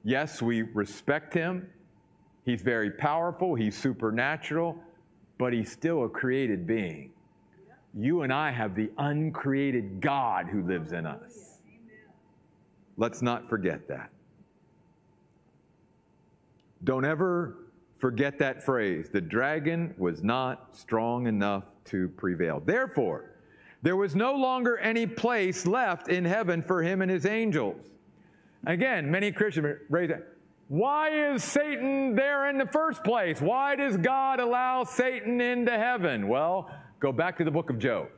Yes, 0.03 0.41
we 0.41 0.61
respect 0.61 1.33
him. 1.33 1.67
He's 2.47 2.61
very 2.61 2.89
powerful, 2.89 3.55
he's 3.55 3.75
supernatural, 3.75 4.77
but 5.37 5.51
he's 5.51 5.69
still 5.69 6.05
a 6.05 6.09
created 6.09 6.65
being. 6.65 7.11
You 7.93 8.21
and 8.21 8.31
I 8.31 8.51
have 8.51 8.73
the 8.73 8.89
uncreated 8.97 9.99
God 9.99 10.45
who 10.47 10.63
lives 10.63 10.93
in 10.93 11.05
us. 11.05 11.59
Let's 12.95 13.21
not 13.21 13.49
forget 13.49 13.89
that. 13.89 14.11
Don't 16.85 17.03
ever 17.03 17.65
forget 17.97 18.39
that 18.39 18.63
phrase. 18.63 19.09
The 19.11 19.19
dragon 19.19 19.93
was 19.97 20.23
not 20.23 20.73
strong 20.73 21.27
enough 21.27 21.65
to 21.85 22.07
prevail. 22.15 22.61
Therefore, 22.65 23.31
there 23.81 23.97
was 23.97 24.15
no 24.15 24.33
longer 24.33 24.77
any 24.77 25.05
place 25.05 25.67
left 25.67 26.07
in 26.07 26.23
heaven 26.23 26.61
for 26.61 26.81
him 26.81 27.01
and 27.01 27.11
his 27.11 27.25
angels. 27.25 27.87
Again, 28.65 29.11
many 29.11 29.33
Christians 29.33 29.79
raise 29.89 30.07
that. 30.07 30.36
Why 30.67 31.09
is 31.33 31.43
Satan 31.43 32.13
there 32.15 32.49
in 32.49 32.57
the 32.57 32.65
first 32.65 33.03
place? 33.03 33.39
Why 33.39 33.75
does 33.75 33.95
God 33.95 34.39
allow 34.39 34.83
Satan 34.83 35.39
into 35.39 35.71
heaven? 35.71 36.27
Well, 36.27 36.69
go 36.99 37.13
back 37.13 37.37
to 37.37 37.45
the 37.45 37.51
book 37.51 37.69
of 37.69 37.79
Job. 37.79 38.09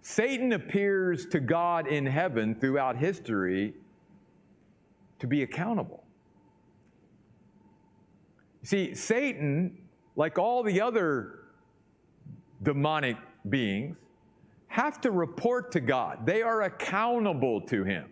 Satan 0.00 0.52
appears 0.52 1.26
to 1.26 1.40
God 1.40 1.88
in 1.88 2.06
heaven 2.06 2.54
throughout 2.54 2.96
history 2.96 3.74
to 5.18 5.26
be 5.26 5.42
accountable. 5.42 6.04
See, 8.62 8.94
Satan, 8.94 9.78
like 10.14 10.38
all 10.38 10.62
the 10.62 10.80
other 10.80 11.40
demonic 12.62 13.16
beings, 13.48 13.96
have 14.68 15.00
to 15.00 15.10
report 15.10 15.72
to 15.72 15.80
God. 15.80 16.24
They 16.26 16.42
are 16.42 16.62
accountable 16.62 17.60
to 17.62 17.82
him. 17.82 18.11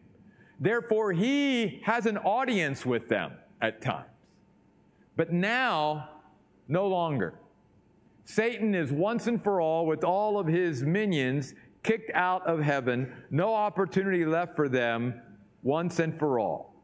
Therefore, 0.60 1.12
he 1.12 1.80
has 1.84 2.04
an 2.04 2.18
audience 2.18 2.84
with 2.84 3.08
them 3.08 3.32
at 3.62 3.80
times. 3.80 4.06
But 5.16 5.32
now, 5.32 6.10
no 6.68 6.86
longer. 6.86 7.34
Satan 8.24 8.74
is 8.74 8.92
once 8.92 9.26
and 9.26 9.42
for 9.42 9.60
all, 9.60 9.86
with 9.86 10.04
all 10.04 10.38
of 10.38 10.46
his 10.46 10.82
minions, 10.82 11.54
kicked 11.82 12.10
out 12.14 12.46
of 12.46 12.60
heaven, 12.60 13.12
no 13.30 13.54
opportunity 13.54 14.24
left 14.24 14.54
for 14.54 14.68
them 14.68 15.20
once 15.62 15.98
and 15.98 16.16
for 16.18 16.38
all. 16.38 16.74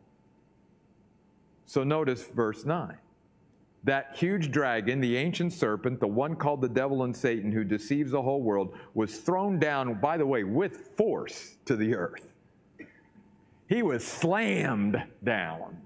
So 1.67 1.85
notice 1.85 2.25
verse 2.25 2.65
9. 2.65 2.97
That 3.85 4.17
huge 4.17 4.51
dragon, 4.51 5.01
the 5.01 5.17
ancient 5.17 5.53
serpent, 5.53 6.01
the 6.01 6.09
one 6.09 6.35
called 6.35 6.62
the 6.62 6.69
devil 6.69 7.05
and 7.05 7.15
Satan, 7.15 7.53
who 7.53 7.62
deceives 7.62 8.11
the 8.11 8.23
whole 8.23 8.43
world, 8.43 8.77
was 8.95 9.19
thrown 9.19 9.61
down, 9.61 10.01
by 10.01 10.17
the 10.17 10.27
way, 10.27 10.43
with 10.45 10.97
force 10.97 11.57
to 11.67 11.77
the 11.77 11.95
earth. 11.95 12.33
He 13.68 13.83
was 13.83 14.07
slammed 14.07 15.02
down 15.24 15.79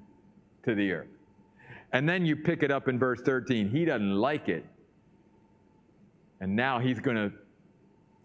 to 0.64 0.74
the 0.74 0.92
earth. 0.92 1.08
And 1.92 2.08
then 2.08 2.24
you 2.24 2.36
pick 2.36 2.62
it 2.62 2.70
up 2.70 2.88
in 2.88 2.98
verse 2.98 3.20
13. 3.22 3.70
He 3.70 3.84
doesn't 3.84 4.14
like 4.14 4.48
it. 4.48 4.64
And 6.40 6.54
now 6.54 6.78
he's 6.78 7.00
going 7.00 7.16
to 7.16 7.32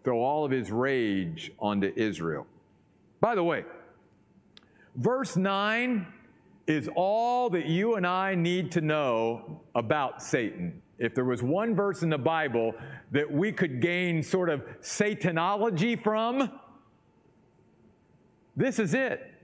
throw 0.04 0.18
all 0.18 0.44
of 0.44 0.50
his 0.50 0.70
rage 0.70 1.50
onto 1.58 1.92
Israel. 1.96 2.46
By 3.20 3.34
the 3.34 3.42
way, 3.42 3.64
verse 4.94 5.36
9 5.36 6.06
is 6.66 6.88
all 6.94 7.50
that 7.50 7.66
you 7.66 7.96
and 7.96 8.06
I 8.06 8.34
need 8.34 8.72
to 8.72 8.80
know 8.80 9.60
about 9.74 10.22
Satan. 10.22 10.82
If 10.98 11.14
there 11.14 11.24
was 11.24 11.42
one 11.42 11.74
verse 11.74 12.02
in 12.02 12.08
the 12.08 12.18
Bible 12.18 12.74
that 13.12 13.30
we 13.30 13.52
could 13.52 13.80
gain 13.80 14.22
sort 14.22 14.48
of 14.48 14.62
Satanology 14.80 16.02
from, 16.02 16.50
this 18.56 18.78
is 18.78 18.94
it. 18.94 19.35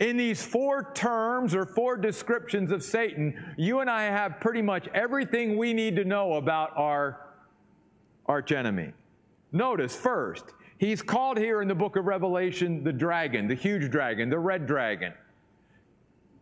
In 0.00 0.16
these 0.16 0.44
four 0.44 0.92
terms 0.94 1.54
or 1.54 1.66
four 1.66 1.96
descriptions 1.96 2.70
of 2.70 2.84
Satan, 2.84 3.34
you 3.56 3.80
and 3.80 3.90
I 3.90 4.04
have 4.04 4.38
pretty 4.40 4.62
much 4.62 4.86
everything 4.94 5.56
we 5.56 5.72
need 5.72 5.96
to 5.96 6.04
know 6.04 6.34
about 6.34 6.76
our 6.76 7.26
archenemy. 8.26 8.92
Notice 9.50 9.96
first, 9.96 10.44
he's 10.78 11.02
called 11.02 11.36
here 11.36 11.62
in 11.62 11.68
the 11.68 11.74
book 11.74 11.96
of 11.96 12.04
Revelation 12.04 12.84
the 12.84 12.92
dragon, 12.92 13.48
the 13.48 13.54
huge 13.54 13.90
dragon, 13.90 14.30
the 14.30 14.38
red 14.38 14.66
dragon. 14.66 15.12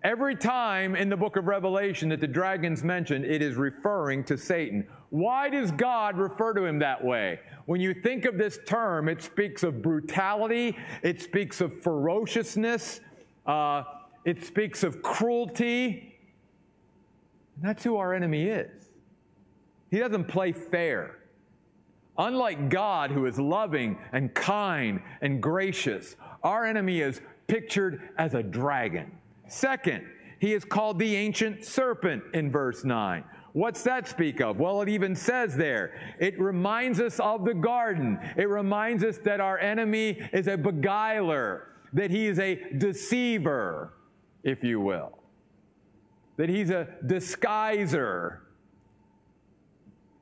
Every 0.05 0.37
time 0.37 0.95
in 0.95 1.09
the 1.09 1.17
book 1.17 1.37
of 1.37 1.47
Revelation 1.47 2.11
that 2.11 2.21
the 2.21 2.29
dragon's 2.29 2.85
mentioned, 2.85 3.25
it 3.25 3.43
is 3.43 3.57
referring 3.57 4.23
to 4.25 4.37
Satan. 4.37 4.87
Why 5.11 5.49
does 5.49 5.73
God 5.73 6.19
refer 6.19 6.53
to 6.53 6.65
him 6.65 6.79
that 6.81 7.03
way? 7.03 7.41
When 7.65 7.81
you 7.81 7.95
think 7.95 8.25
of 8.25 8.39
this 8.39 8.59
term, 8.67 9.09
it 9.09 9.23
speaks 9.23 9.63
of 9.63 9.83
brutality, 9.83 10.77
it 11.03 11.23
speaks 11.23 11.61
of 11.61 11.83
ferociousness, 11.83 13.01
uh, 13.47 13.85
it 14.25 14.45
speaks 14.45 14.83
of 14.83 15.03
cruelty. 15.03 16.19
And 17.57 17.65
That's 17.65 17.85
who 17.85 17.97
our 17.97 18.13
enemy 18.15 18.45
is. 18.45 18.91
He 19.91 19.99
doesn't 19.99 20.25
play 20.25 20.53
fair. 20.53 21.17
Unlike 22.19 22.71
God, 22.71 23.11
who 23.11 23.27
is 23.27 23.39
loving 23.39 23.99
and 24.13 24.35
kind 24.35 25.01
and 25.21 25.43
gracious, 25.43 26.17
our 26.43 26.65
enemy 26.65 27.01
is 27.01 27.21
pictured 27.47 28.11
as 28.19 28.35
a 28.35 28.43
dragon. 28.43 29.13
Second, 29.49 30.05
he 30.41 30.55
is 30.55 30.65
called 30.65 30.99
the 30.99 31.15
ancient 31.15 31.65
serpent 31.65 32.23
in 32.35 32.51
verse 32.51 32.85
9. 32.85 33.23
What's 33.53 33.83
that 33.85 34.07
speak 34.07 34.41
of? 34.41 34.61
Well, 34.61 34.83
it 34.83 34.89
even 34.89 35.15
says 35.15 35.57
there, 35.57 35.99
it 36.19 36.39
reminds 36.39 37.01
us 37.01 37.21
of 37.21 37.45
the 37.45 37.55
garden. 37.55 38.19
It 38.37 38.49
reminds 38.49 39.03
us 39.03 39.19
that 39.19 39.41
our 39.41 39.59
enemy 39.59 40.19
is 40.33 40.47
a 40.47 40.59
beguiler 40.59 41.69
that 41.93 42.11
he 42.11 42.27
is 42.27 42.39
a 42.39 42.57
deceiver, 42.77 43.93
if 44.43 44.63
you 44.63 44.81
will, 44.81 45.13
that 46.37 46.49
he's 46.49 46.71
a 46.71 46.89
disguiser. 47.07 48.39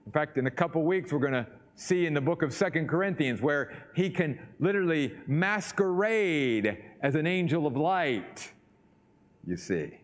In 0.07 0.13
fact, 0.13 0.39
in 0.39 0.47
a 0.47 0.51
couple 0.51 0.83
weeks, 0.83 1.13
we're 1.13 1.19
going 1.19 1.33
to 1.33 1.47
see 1.77 2.07
in 2.07 2.15
the 2.15 2.21
book 2.21 2.43
of 2.43 2.53
Second 2.53 2.89
Corinthians 2.89 3.41
where 3.41 3.73
he 3.95 4.09
can 4.09 4.39
literally 4.61 5.13
masquerade 5.27 6.79
as 7.03 7.15
an 7.15 7.27
angel 7.27 7.67
of 7.67 7.77
light, 7.77 8.53
you 9.47 9.57
see. 9.57 9.99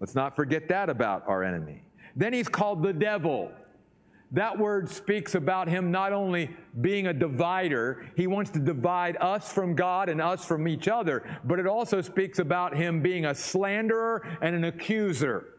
Let's 0.00 0.14
not 0.14 0.34
forget 0.34 0.68
that 0.68 0.88
about 0.88 1.24
our 1.28 1.44
enemy. 1.44 1.82
Then 2.16 2.32
he's 2.32 2.48
called 2.48 2.82
the 2.82 2.92
devil. 2.92 3.52
That 4.32 4.58
word 4.58 4.88
speaks 4.88 5.34
about 5.34 5.68
him 5.68 5.90
not 5.90 6.14
only 6.14 6.50
being 6.80 7.08
a 7.08 7.12
divider, 7.12 8.06
he 8.16 8.26
wants 8.26 8.50
to 8.52 8.58
divide 8.58 9.18
us 9.20 9.52
from 9.52 9.74
God 9.74 10.08
and 10.08 10.22
us 10.22 10.42
from 10.42 10.66
each 10.66 10.88
other, 10.88 11.22
but 11.44 11.58
it 11.58 11.66
also 11.66 12.00
speaks 12.00 12.38
about 12.38 12.74
him 12.74 13.02
being 13.02 13.26
a 13.26 13.34
slanderer 13.34 14.26
and 14.40 14.56
an 14.56 14.64
accuser. 14.64 15.58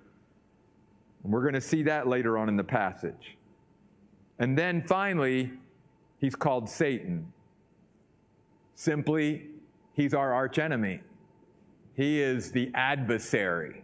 We're 1.21 1.41
going 1.41 1.53
to 1.53 1.61
see 1.61 1.84
that 1.84 2.07
later 2.07 2.38
on 2.38 2.49
in 2.49 2.57
the 2.57 2.63
passage. 2.63 3.38
And 4.39 4.57
then 4.57 4.82
finally, 4.82 5.51
he's 6.19 6.36
called 6.36 6.67
Satan. 6.67 7.32
Simply, 8.74 9.49
he's 9.93 10.15
our 10.15 10.34
archenemy. 10.34 10.99
He 11.95 12.19
is 12.19 12.51
the 12.51 12.71
adversary. 12.74 13.84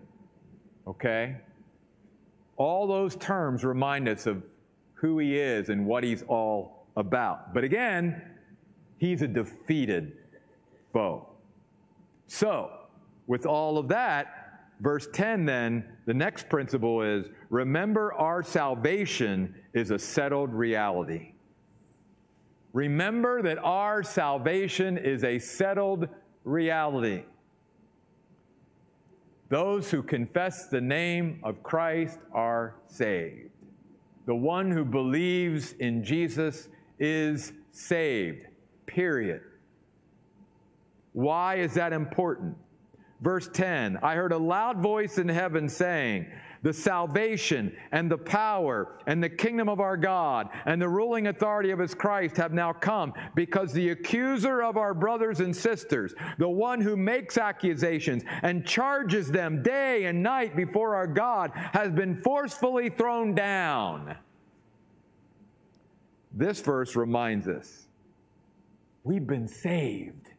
Okay? 0.87 1.37
All 2.57 2.87
those 2.87 3.15
terms 3.15 3.63
remind 3.63 4.09
us 4.09 4.25
of 4.25 4.43
who 4.99 5.19
he 5.19 5.37
is 5.37 5.69
and 5.69 5.85
what 5.85 6.03
he's 6.03 6.23
all 6.27 6.87
about. 6.97 7.53
But 7.53 7.63
again, 7.63 8.21
he's 8.97 9.21
a 9.21 9.27
defeated 9.27 10.17
foe. 10.91 11.27
So, 12.27 12.71
with 13.27 13.45
all 13.45 13.77
of 13.77 13.87
that, 13.89 14.67
verse 14.81 15.07
10 15.13 15.45
then, 15.45 15.85
the 16.05 16.13
next 16.13 16.49
principle 16.49 17.01
is 17.01 17.29
remember 17.49 18.13
our 18.13 18.43
salvation 18.43 19.55
is 19.73 19.91
a 19.91 19.99
settled 19.99 20.53
reality. 20.53 21.31
Remember 22.73 23.41
that 23.41 23.57
our 23.59 24.03
salvation 24.03 24.97
is 24.97 25.23
a 25.23 25.39
settled 25.39 26.07
reality. 26.43 27.23
Those 29.49 29.89
who 29.89 30.03
confess 30.03 30.67
the 30.67 30.81
name 30.81 31.39
of 31.43 31.63
Christ 31.63 32.19
are 32.31 32.75
saved. 32.85 33.49
The 34.29 34.35
one 34.35 34.69
who 34.69 34.85
believes 34.85 35.73
in 35.79 36.03
Jesus 36.03 36.69
is 36.99 37.51
saved, 37.71 38.45
period. 38.85 39.41
Why 41.13 41.55
is 41.55 41.73
that 41.73 41.93
important? 41.93 42.55
Verse 43.21 43.49
10 43.51 43.97
I 44.03 44.13
heard 44.13 44.31
a 44.31 44.37
loud 44.37 44.83
voice 44.83 45.17
in 45.17 45.27
heaven 45.27 45.67
saying, 45.67 46.27
the 46.61 46.73
salvation 46.73 47.75
and 47.91 48.11
the 48.11 48.17
power 48.17 48.99
and 49.07 49.23
the 49.23 49.29
kingdom 49.29 49.69
of 49.69 49.79
our 49.79 49.95
God 49.97 50.49
and 50.65 50.81
the 50.81 50.89
ruling 50.89 51.27
authority 51.27 51.71
of 51.71 51.79
his 51.79 51.93
Christ 51.93 52.37
have 52.37 52.53
now 52.53 52.73
come 52.73 53.13
because 53.35 53.71
the 53.71 53.89
accuser 53.89 54.61
of 54.61 54.77
our 54.77 54.93
brothers 54.93 55.39
and 55.39 55.55
sisters, 55.55 56.13
the 56.37 56.49
one 56.49 56.81
who 56.81 56.97
makes 56.97 57.37
accusations 57.37 58.23
and 58.41 58.65
charges 58.65 59.31
them 59.31 59.63
day 59.63 60.05
and 60.05 60.21
night 60.21 60.55
before 60.55 60.95
our 60.95 61.07
God, 61.07 61.51
has 61.53 61.91
been 61.91 62.21
forcefully 62.21 62.89
thrown 62.89 63.33
down. 63.33 64.15
This 66.31 66.59
verse 66.61 66.95
reminds 66.95 67.47
us 67.47 67.87
we've 69.03 69.25
been 69.25 69.47
saved. 69.47 70.29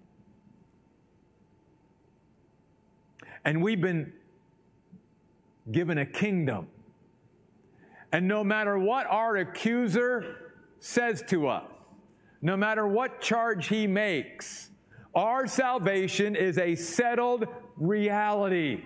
And 3.45 3.63
we've 3.63 3.81
been 3.81 4.13
given 5.71 5.99
a 5.99 6.07
kingdom. 6.07 6.69
And 8.13 8.27
no 8.27 8.43
matter 8.43 8.79
what 8.79 9.07
our 9.07 9.37
accuser 9.37 10.53
says 10.81 11.23
to 11.29 11.49
us, 11.49 11.71
no 12.43 12.57
matter 12.57 12.87
what 12.87 13.21
charge 13.21 13.69
he 13.69 13.87
makes, 13.87 14.71
our 15.15 15.47
salvation 15.47 16.35
is 16.37 16.59
a 16.59 16.75
settled 16.75 17.47
reality. 17.77 18.83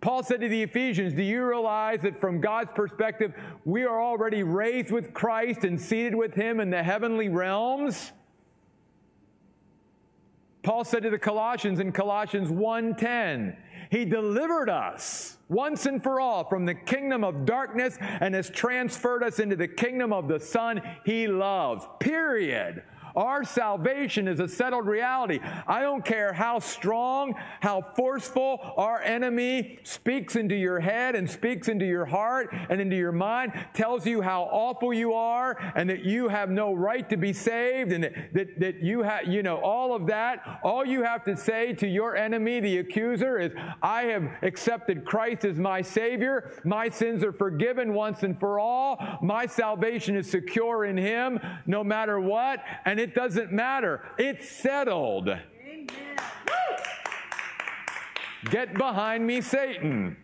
Paul 0.00 0.24
said 0.24 0.40
to 0.40 0.48
the 0.48 0.62
Ephesians, 0.62 1.14
Do 1.14 1.22
you 1.22 1.44
realize 1.44 2.00
that 2.02 2.20
from 2.20 2.40
God's 2.40 2.72
perspective, 2.74 3.32
we 3.64 3.84
are 3.84 4.02
already 4.02 4.42
raised 4.42 4.90
with 4.90 5.14
Christ 5.14 5.64
and 5.64 5.80
seated 5.80 6.14
with 6.14 6.34
him 6.34 6.58
in 6.58 6.70
the 6.70 6.82
heavenly 6.82 7.28
realms? 7.28 8.10
Paul 10.64 10.84
said 10.84 11.04
to 11.04 11.10
the 11.10 11.18
Colossians 11.18 11.80
in 11.80 11.92
Colossians 11.92 12.48
1:10, 12.50 13.56
he 13.92 14.06
delivered 14.06 14.70
us 14.70 15.36
once 15.50 15.84
and 15.84 16.02
for 16.02 16.18
all 16.18 16.44
from 16.44 16.64
the 16.64 16.74
kingdom 16.74 17.22
of 17.22 17.44
darkness 17.44 17.98
and 18.00 18.34
has 18.34 18.48
transferred 18.48 19.22
us 19.22 19.38
into 19.38 19.54
the 19.54 19.68
kingdom 19.68 20.14
of 20.14 20.28
the 20.28 20.40
Son 20.40 20.80
he 21.04 21.28
loves. 21.28 21.84
Period. 22.00 22.82
Our 23.16 23.44
salvation 23.44 24.28
is 24.28 24.40
a 24.40 24.48
settled 24.48 24.86
reality. 24.86 25.40
I 25.66 25.80
don't 25.80 26.04
care 26.04 26.32
how 26.32 26.58
strong, 26.58 27.34
how 27.60 27.84
forceful 27.96 28.74
our 28.76 29.00
enemy 29.02 29.78
speaks 29.82 30.36
into 30.36 30.54
your 30.54 30.80
head 30.80 31.14
and 31.14 31.30
speaks 31.30 31.68
into 31.68 31.84
your 31.84 32.04
heart 32.04 32.48
and 32.70 32.80
into 32.80 32.96
your 32.96 33.12
mind, 33.12 33.52
tells 33.74 34.06
you 34.06 34.22
how 34.22 34.44
awful 34.44 34.92
you 34.92 35.12
are 35.12 35.56
and 35.76 35.88
that 35.90 36.04
you 36.04 36.28
have 36.28 36.50
no 36.50 36.72
right 36.72 37.08
to 37.10 37.16
be 37.16 37.32
saved 37.32 37.92
and 37.92 38.04
that, 38.04 38.12
that, 38.32 38.60
that 38.60 38.82
you 38.82 39.02
have, 39.02 39.26
you 39.26 39.42
know, 39.42 39.56
all 39.58 39.94
of 39.94 40.06
that. 40.06 40.60
All 40.62 40.84
you 40.84 41.02
have 41.02 41.24
to 41.24 41.36
say 41.36 41.72
to 41.74 41.86
your 41.86 42.16
enemy, 42.16 42.60
the 42.60 42.78
accuser, 42.78 43.38
is, 43.38 43.52
I 43.82 44.04
have 44.04 44.28
accepted 44.42 45.04
Christ 45.04 45.44
as 45.44 45.58
my 45.58 45.82
Savior. 45.82 46.60
My 46.64 46.88
sins 46.88 47.22
are 47.24 47.32
forgiven 47.32 47.94
once 47.94 48.22
and 48.22 48.38
for 48.38 48.58
all. 48.58 49.18
My 49.22 49.46
salvation 49.46 50.16
is 50.16 50.30
secure 50.30 50.84
in 50.84 50.96
Him 50.96 51.40
no 51.66 51.84
matter 51.84 52.20
what. 52.20 52.60
And 52.84 53.00
it 53.02 53.14
doesn't 53.14 53.50
matter. 53.50 54.00
It's 54.16 54.48
settled. 54.48 55.28
Get 58.50 58.74
behind 58.74 59.26
me, 59.26 59.40
Satan. 59.40 60.16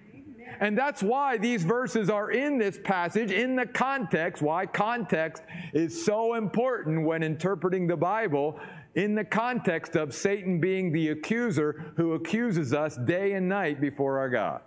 And 0.61 0.77
that's 0.77 1.03
why 1.03 1.39
these 1.39 1.63
verses 1.63 2.09
are 2.11 2.31
in 2.31 2.59
this 2.59 2.79
passage, 2.83 3.31
in 3.31 3.57
the 3.57 3.67
context, 3.67 4.43
why 4.43 4.67
context 4.67 5.43
is 5.73 6.05
so 6.05 6.35
important 6.35 7.05
when 7.05 7.23
interpreting 7.23 7.87
the 7.87 7.97
Bible, 7.97 8.59
in 8.95 9.15
the 9.15 9.25
context 9.25 9.95
of 9.95 10.15
Satan 10.15 10.61
being 10.61 10.93
the 10.93 11.11
accuser 11.11 11.93
who 11.97 12.15
accuses 12.15 12.73
us 12.73 12.97
day 12.97 13.33
and 13.35 13.49
night 13.49 13.81
before 13.81 14.19
our 14.19 14.29
God. 14.29 14.63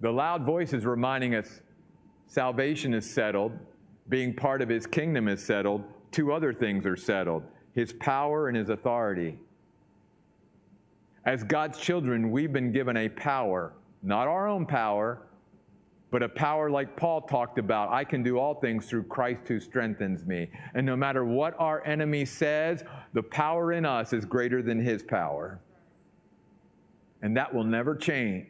The 0.00 0.10
loud 0.10 0.44
voice 0.44 0.72
is 0.72 0.84
reminding 0.84 1.34
us 1.34 1.60
salvation 2.26 2.94
is 2.94 3.08
settled, 3.08 3.52
being 4.08 4.34
part 4.34 4.62
of 4.62 4.68
his 4.68 4.86
kingdom 4.86 5.28
is 5.28 5.44
settled, 5.44 5.84
two 6.10 6.32
other 6.32 6.52
things 6.52 6.86
are 6.86 6.96
settled 6.96 7.42
his 7.74 7.92
power 7.92 8.48
and 8.48 8.56
his 8.56 8.70
authority. 8.70 9.38
As 11.24 11.44
God's 11.44 11.78
children, 11.78 12.32
we've 12.32 12.52
been 12.52 12.72
given 12.72 12.96
a 12.96 13.08
power, 13.08 13.72
not 14.02 14.26
our 14.26 14.48
own 14.48 14.66
power, 14.66 15.28
but 16.10 16.22
a 16.22 16.28
power 16.28 16.70
like 16.70 16.96
Paul 16.96 17.20
talked 17.20 17.58
about. 17.58 17.92
I 17.92 18.02
can 18.02 18.24
do 18.24 18.38
all 18.38 18.54
things 18.54 18.86
through 18.86 19.04
Christ 19.04 19.42
who 19.46 19.60
strengthens 19.60 20.24
me. 20.24 20.50
And 20.74 20.86
no 20.86 20.96
matter 20.96 21.24
what 21.24 21.54
our 21.60 21.86
enemy 21.86 22.24
says, 22.24 22.82
the 23.12 23.22
power 23.22 23.72
in 23.72 23.84
us 23.84 24.12
is 24.12 24.24
greater 24.24 24.62
than 24.62 24.80
his 24.80 25.02
power. 25.02 25.60
And 27.22 27.36
that 27.36 27.54
will 27.54 27.64
never 27.64 27.94
change. 27.94 28.46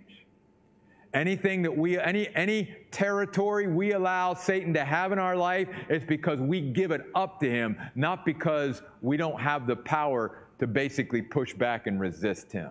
Anything 1.14 1.62
that 1.62 1.76
we, 1.76 1.98
any, 1.98 2.28
any 2.34 2.76
territory 2.90 3.66
we 3.66 3.92
allow 3.92 4.34
Satan 4.34 4.74
to 4.74 4.84
have 4.84 5.10
in 5.10 5.18
our 5.18 5.36
life 5.36 5.68
is 5.88 6.04
because 6.04 6.38
we 6.40 6.60
give 6.60 6.90
it 6.90 7.02
up 7.14 7.40
to 7.40 7.50
him, 7.50 7.76
not 7.94 8.26
because 8.26 8.82
we 9.00 9.16
don't 9.16 9.40
have 9.40 9.66
the 9.66 9.76
power 9.76 10.46
to 10.58 10.66
basically 10.66 11.22
push 11.22 11.54
back 11.54 11.86
and 11.86 11.98
resist 11.98 12.52
him. 12.52 12.70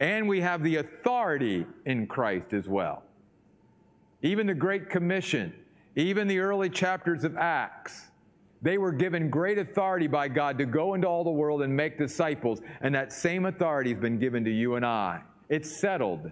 And 0.00 0.28
we 0.28 0.40
have 0.40 0.62
the 0.62 0.76
authority 0.76 1.66
in 1.84 2.06
Christ 2.06 2.52
as 2.52 2.68
well. 2.68 3.02
Even 4.22 4.46
the 4.46 4.54
Great 4.54 4.88
Commission, 4.88 5.52
even 5.96 6.26
the 6.26 6.38
early 6.38 6.70
chapters 6.70 7.24
of 7.24 7.36
Acts, 7.36 8.08
they 8.62 8.78
were 8.78 8.92
given 8.92 9.28
great 9.28 9.58
authority 9.58 10.06
by 10.06 10.26
God 10.26 10.56
to 10.56 10.64
go 10.64 10.94
into 10.94 11.06
all 11.06 11.22
the 11.22 11.30
world 11.30 11.60
and 11.60 11.76
make 11.76 11.98
disciples. 11.98 12.62
And 12.80 12.94
that 12.94 13.12
same 13.12 13.44
authority 13.44 13.90
has 13.90 14.00
been 14.00 14.18
given 14.18 14.42
to 14.44 14.50
you 14.50 14.76
and 14.76 14.86
I. 14.86 15.20
It's 15.50 15.70
settled. 15.70 16.30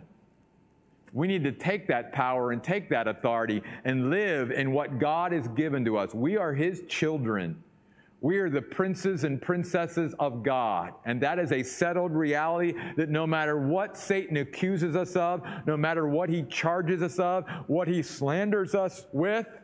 We 1.12 1.26
need 1.26 1.44
to 1.44 1.52
take 1.52 1.86
that 1.88 2.12
power 2.12 2.52
and 2.52 2.62
take 2.62 2.88
that 2.90 3.06
authority 3.06 3.62
and 3.84 4.10
live 4.10 4.50
in 4.50 4.72
what 4.72 4.98
God 4.98 5.32
has 5.32 5.46
given 5.48 5.84
to 5.84 5.98
us. 5.98 6.14
We 6.14 6.36
are 6.36 6.54
His 6.54 6.82
children. 6.88 7.62
We 8.22 8.38
are 8.38 8.48
the 8.48 8.62
princes 8.62 9.24
and 9.24 9.42
princesses 9.42 10.14
of 10.20 10.44
God. 10.44 10.92
And 11.04 11.20
that 11.22 11.40
is 11.40 11.50
a 11.50 11.64
settled 11.64 12.12
reality 12.12 12.72
that 12.96 13.08
no 13.08 13.26
matter 13.26 13.58
what 13.58 13.96
Satan 13.96 14.36
accuses 14.36 14.94
us 14.94 15.16
of, 15.16 15.42
no 15.66 15.76
matter 15.76 16.06
what 16.06 16.28
he 16.28 16.44
charges 16.44 17.02
us 17.02 17.18
of, 17.18 17.48
what 17.66 17.88
he 17.88 18.00
slanders 18.00 18.76
us 18.76 19.06
with, 19.12 19.62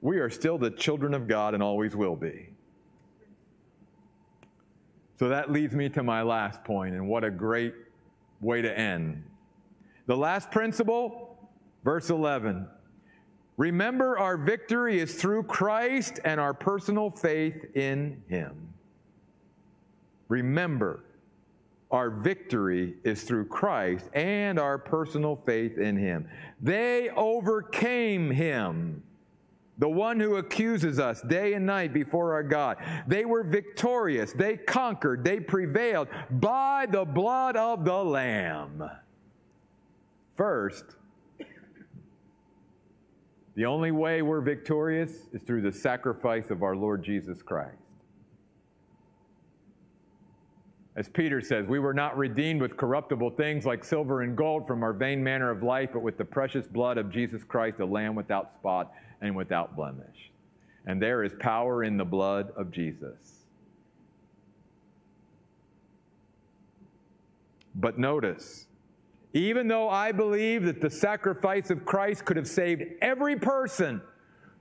we 0.00 0.16
are 0.16 0.30
still 0.30 0.56
the 0.56 0.70
children 0.70 1.12
of 1.12 1.28
God 1.28 1.52
and 1.52 1.62
always 1.62 1.94
will 1.94 2.16
be. 2.16 2.48
So 5.18 5.28
that 5.28 5.52
leads 5.52 5.74
me 5.74 5.90
to 5.90 6.02
my 6.02 6.22
last 6.22 6.64
point, 6.64 6.94
and 6.94 7.06
what 7.06 7.24
a 7.24 7.30
great 7.30 7.74
way 8.40 8.62
to 8.62 8.78
end. 8.78 9.22
The 10.06 10.16
last 10.16 10.50
principle, 10.50 11.50
verse 11.84 12.10
11. 12.10 12.68
Remember, 13.56 14.18
our 14.18 14.36
victory 14.36 15.00
is 15.00 15.14
through 15.14 15.44
Christ 15.44 16.20
and 16.24 16.38
our 16.38 16.54
personal 16.54 17.10
faith 17.10 17.64
in 17.74 18.22
Him. 18.28 18.74
Remember, 20.28 21.04
our 21.90 22.10
victory 22.10 22.94
is 23.04 23.22
through 23.22 23.46
Christ 23.46 24.08
and 24.12 24.58
our 24.58 24.78
personal 24.78 25.36
faith 25.36 25.78
in 25.78 25.96
Him. 25.96 26.28
They 26.60 27.10
overcame 27.10 28.30
Him, 28.30 29.02
the 29.78 29.88
one 29.88 30.20
who 30.20 30.36
accuses 30.36 30.98
us 31.00 31.22
day 31.22 31.54
and 31.54 31.64
night 31.66 31.92
before 31.92 32.34
our 32.34 32.42
God. 32.42 32.76
They 33.06 33.24
were 33.24 33.42
victorious, 33.42 34.32
they 34.32 34.56
conquered, 34.56 35.24
they 35.24 35.40
prevailed 35.40 36.08
by 36.30 36.86
the 36.90 37.04
blood 37.04 37.56
of 37.56 37.84
the 37.84 38.04
Lamb. 38.04 38.82
First, 40.36 40.84
the 43.54 43.64
only 43.64 43.90
way 43.90 44.20
we're 44.20 44.42
victorious 44.42 45.28
is 45.32 45.40
through 45.42 45.62
the 45.62 45.72
sacrifice 45.72 46.50
of 46.50 46.62
our 46.62 46.76
Lord 46.76 47.02
Jesus 47.02 47.42
Christ. 47.42 47.78
As 50.94 51.08
Peter 51.08 51.40
says, 51.40 51.66
we 51.66 51.78
were 51.78 51.94
not 51.94 52.16
redeemed 52.16 52.60
with 52.60 52.76
corruptible 52.76 53.30
things 53.30 53.66
like 53.66 53.84
silver 53.84 54.22
and 54.22 54.36
gold 54.36 54.66
from 54.66 54.82
our 54.82 54.92
vain 54.92 55.22
manner 55.22 55.50
of 55.50 55.62
life, 55.62 55.90
but 55.92 56.00
with 56.00 56.16
the 56.18 56.24
precious 56.24 56.66
blood 56.66 56.96
of 56.96 57.10
Jesus 57.10 57.42
Christ, 57.44 57.80
a 57.80 57.86
lamb 57.86 58.14
without 58.14 58.54
spot 58.54 58.92
and 59.20 59.34
without 59.34 59.74
blemish. 59.74 60.30
And 60.86 61.00
there 61.00 61.22
is 61.22 61.32
power 61.38 61.84
in 61.84 61.96
the 61.96 62.04
blood 62.04 62.50
of 62.56 62.70
Jesus. 62.70 63.44
But 67.74 67.98
notice, 67.98 68.65
even 69.36 69.68
though 69.68 69.90
I 69.90 70.12
believe 70.12 70.64
that 70.64 70.80
the 70.80 70.88
sacrifice 70.88 71.68
of 71.68 71.84
Christ 71.84 72.24
could 72.24 72.38
have 72.38 72.48
saved 72.48 72.84
every 73.02 73.36
person 73.36 74.00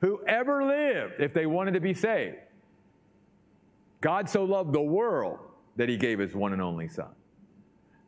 who 0.02 0.20
ever 0.28 0.66
lived 0.66 1.14
if 1.20 1.34
they 1.34 1.46
wanted 1.46 1.76
to 1.76 1.80
be 1.80 1.94
saved, 1.94 2.36
God 4.02 4.30
so 4.30 4.44
loved 4.44 4.74
the 4.74 4.82
world 4.82 5.40
that 5.78 5.88
he 5.88 5.96
gave 5.96 6.20
his 6.20 6.36
one 6.36 6.52
and 6.52 6.62
only 6.62 6.90
Son. 6.90 7.08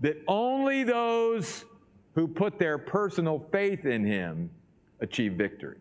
That 0.02 0.22
only 0.28 0.84
those 0.84 1.64
who 2.16 2.28
put 2.28 2.60
their 2.60 2.78
personal 2.78 3.48
faith 3.50 3.86
in 3.86 4.06
him 4.06 4.50
achieve 5.00 5.34
victory. 5.34 5.78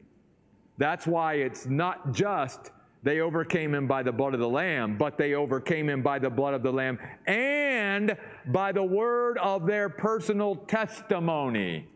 That's 0.79 1.05
why 1.05 1.35
it's 1.35 1.67
not 1.67 2.13
just 2.13 2.71
they 3.07 3.21
overcame 3.21 3.73
him 3.73 3.87
by 3.87 4.03
the 4.03 4.11
blood 4.11 4.35
of 4.35 4.41
the 4.41 4.49
Lamb, 4.49 4.99
but 4.99 5.17
they 5.17 5.35
overcame 5.35 5.89
him 5.89 6.03
by 6.03 6.19
the 6.19 6.29
blood 6.29 6.55
of 6.55 6.65
the 6.65 6.73
Lamb 6.73 6.99
and 7.29 8.17
by 8.47 8.73
the 8.73 8.83
word 8.83 9.39
of 9.39 9.65
their 9.65 9.89
personal 9.89 10.57
testimony. 10.57 11.87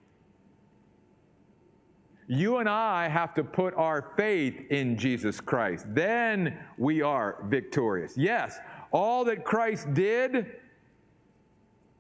You 2.29 2.59
and 2.59 2.69
I 2.69 3.09
have 3.09 3.35
to 3.35 3.43
put 3.43 3.75
our 3.75 4.13
faith 4.17 4.71
in 4.71 4.97
Jesus 4.97 5.41
Christ. 5.41 5.85
Then 5.89 6.57
we 6.79 7.03
are 7.03 7.45
victorious. 7.49 8.17
Yes, 8.17 8.61
all 8.93 9.25
that 9.25 9.45
Christ 9.45 9.93
did, 9.93 10.47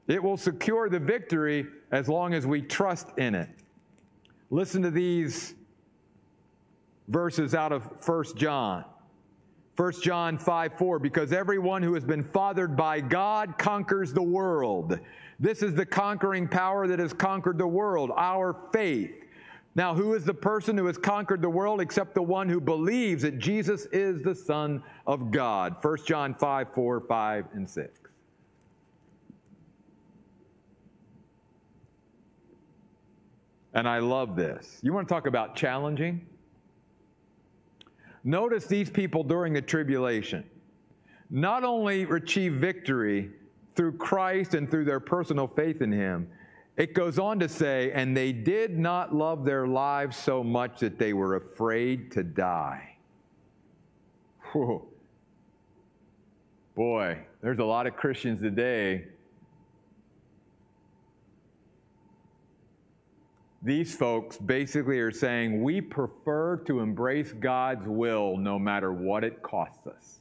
it 0.06 0.22
will 0.22 0.36
secure 0.36 0.88
the 0.88 1.00
victory 1.00 1.66
as 1.90 2.08
long 2.08 2.32
as 2.32 2.46
we 2.46 2.62
trust 2.62 3.08
in 3.18 3.34
it. 3.34 3.48
Listen 4.50 4.82
to 4.82 4.90
these 4.92 5.56
verses 7.08 7.56
out 7.56 7.72
of 7.72 7.82
1 8.06 8.36
John. 8.36 8.84
1 9.80 10.02
John 10.02 10.36
5 10.36 10.74
4, 10.74 10.98
because 10.98 11.32
everyone 11.32 11.82
who 11.82 11.94
has 11.94 12.04
been 12.04 12.22
fathered 12.22 12.76
by 12.76 13.00
God 13.00 13.56
conquers 13.56 14.12
the 14.12 14.22
world. 14.22 15.00
This 15.38 15.62
is 15.62 15.74
the 15.74 15.86
conquering 15.86 16.46
power 16.46 16.86
that 16.86 16.98
has 16.98 17.14
conquered 17.14 17.56
the 17.56 17.66
world, 17.66 18.10
our 18.14 18.54
faith. 18.74 19.24
Now, 19.74 19.94
who 19.94 20.12
is 20.12 20.26
the 20.26 20.34
person 20.34 20.76
who 20.76 20.84
has 20.84 20.98
conquered 20.98 21.40
the 21.40 21.48
world 21.48 21.80
except 21.80 22.14
the 22.14 22.20
one 22.20 22.46
who 22.46 22.60
believes 22.60 23.22
that 23.22 23.38
Jesus 23.38 23.86
is 23.86 24.20
the 24.20 24.34
Son 24.34 24.82
of 25.06 25.30
God? 25.30 25.76
1 25.80 25.96
John 26.04 26.34
5 26.34 26.74
4, 26.74 27.00
5, 27.00 27.46
and 27.54 27.70
6. 27.70 28.00
And 33.72 33.88
I 33.88 34.00
love 34.00 34.36
this. 34.36 34.78
You 34.82 34.92
want 34.92 35.08
to 35.08 35.14
talk 35.14 35.26
about 35.26 35.56
challenging? 35.56 36.26
Notice 38.24 38.66
these 38.66 38.90
people 38.90 39.22
during 39.24 39.52
the 39.52 39.62
tribulation 39.62 40.44
not 41.30 41.62
only 41.62 42.02
achieve 42.02 42.54
victory 42.54 43.30
through 43.76 43.92
Christ 43.92 44.54
and 44.54 44.70
through 44.70 44.84
their 44.84 45.00
personal 45.00 45.46
faith 45.46 45.80
in 45.80 45.92
Him, 45.92 46.28
it 46.76 46.94
goes 46.94 47.18
on 47.18 47.38
to 47.40 47.48
say, 47.48 47.92
and 47.92 48.16
they 48.16 48.32
did 48.32 48.78
not 48.78 49.14
love 49.14 49.44
their 49.44 49.66
lives 49.66 50.16
so 50.16 50.42
much 50.42 50.80
that 50.80 50.98
they 50.98 51.12
were 51.12 51.36
afraid 51.36 52.10
to 52.12 52.24
die. 52.24 52.96
Whew. 54.52 54.86
Boy, 56.74 57.18
there's 57.42 57.58
a 57.58 57.64
lot 57.64 57.86
of 57.86 57.96
Christians 57.96 58.40
today. 58.40 59.04
These 63.62 63.94
folks 63.94 64.38
basically 64.38 64.98
are 65.00 65.12
saying 65.12 65.62
we 65.62 65.80
prefer 65.80 66.56
to 66.66 66.80
embrace 66.80 67.32
God's 67.32 67.86
will 67.86 68.36
no 68.36 68.58
matter 68.58 68.92
what 68.92 69.22
it 69.22 69.42
costs 69.42 69.86
us 69.86 70.20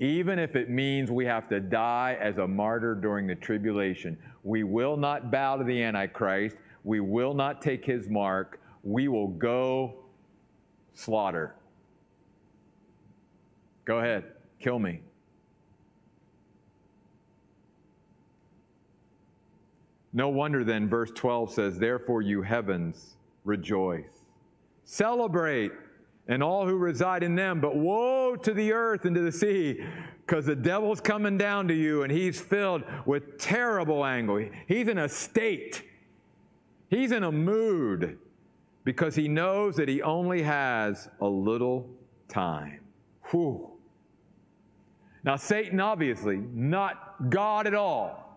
even 0.00 0.38
if 0.38 0.56
it 0.56 0.70
means 0.70 1.10
we 1.10 1.26
have 1.26 1.46
to 1.46 1.60
die 1.60 2.16
as 2.18 2.38
a 2.38 2.48
martyr 2.48 2.94
during 2.94 3.26
the 3.26 3.34
tribulation. 3.34 4.18
We 4.42 4.64
will 4.64 4.96
not 4.96 5.30
bow 5.30 5.56
to 5.56 5.64
the 5.64 5.82
Antichrist. 5.82 6.56
We 6.84 7.00
will 7.00 7.34
not 7.34 7.60
take 7.60 7.84
his 7.84 8.08
mark. 8.08 8.60
We 8.82 9.08
will 9.08 9.28
go 9.28 9.96
slaughter. 10.94 11.54
Go 13.84 13.98
ahead, 13.98 14.24
kill 14.58 14.78
me. 14.78 15.02
No 20.12 20.28
wonder 20.28 20.64
then, 20.64 20.88
verse 20.88 21.10
12 21.14 21.52
says, 21.52 21.78
Therefore, 21.78 22.22
you 22.22 22.42
heavens, 22.42 23.16
rejoice. 23.44 24.24
Celebrate 24.84 25.72
and 26.30 26.42
all 26.42 26.66
who 26.66 26.76
reside 26.76 27.22
in 27.22 27.34
them. 27.34 27.60
But 27.60 27.76
woe 27.76 28.36
to 28.36 28.52
the 28.54 28.72
earth 28.72 29.04
and 29.04 29.14
to 29.14 29.20
the 29.20 29.32
sea, 29.32 29.84
because 30.24 30.46
the 30.46 30.56
devil's 30.56 31.00
coming 31.00 31.36
down 31.36 31.68
to 31.68 31.74
you 31.74 32.02
and 32.02 32.12
he's 32.12 32.40
filled 32.40 32.82
with 33.04 33.38
terrible 33.38 34.04
anger. 34.04 34.50
He's 34.66 34.88
in 34.88 34.98
a 34.98 35.08
state, 35.08 35.82
he's 36.88 37.12
in 37.12 37.24
a 37.24 37.32
mood 37.32 38.18
because 38.84 39.14
he 39.14 39.28
knows 39.28 39.76
that 39.76 39.88
he 39.88 40.02
only 40.02 40.42
has 40.42 41.08
a 41.20 41.26
little 41.26 41.88
time. 42.28 42.80
Whew. 43.30 43.70
Now, 45.22 45.36
Satan, 45.36 45.80
obviously, 45.80 46.38
not 46.38 47.28
God 47.28 47.66
at 47.66 47.74
all, 47.74 48.29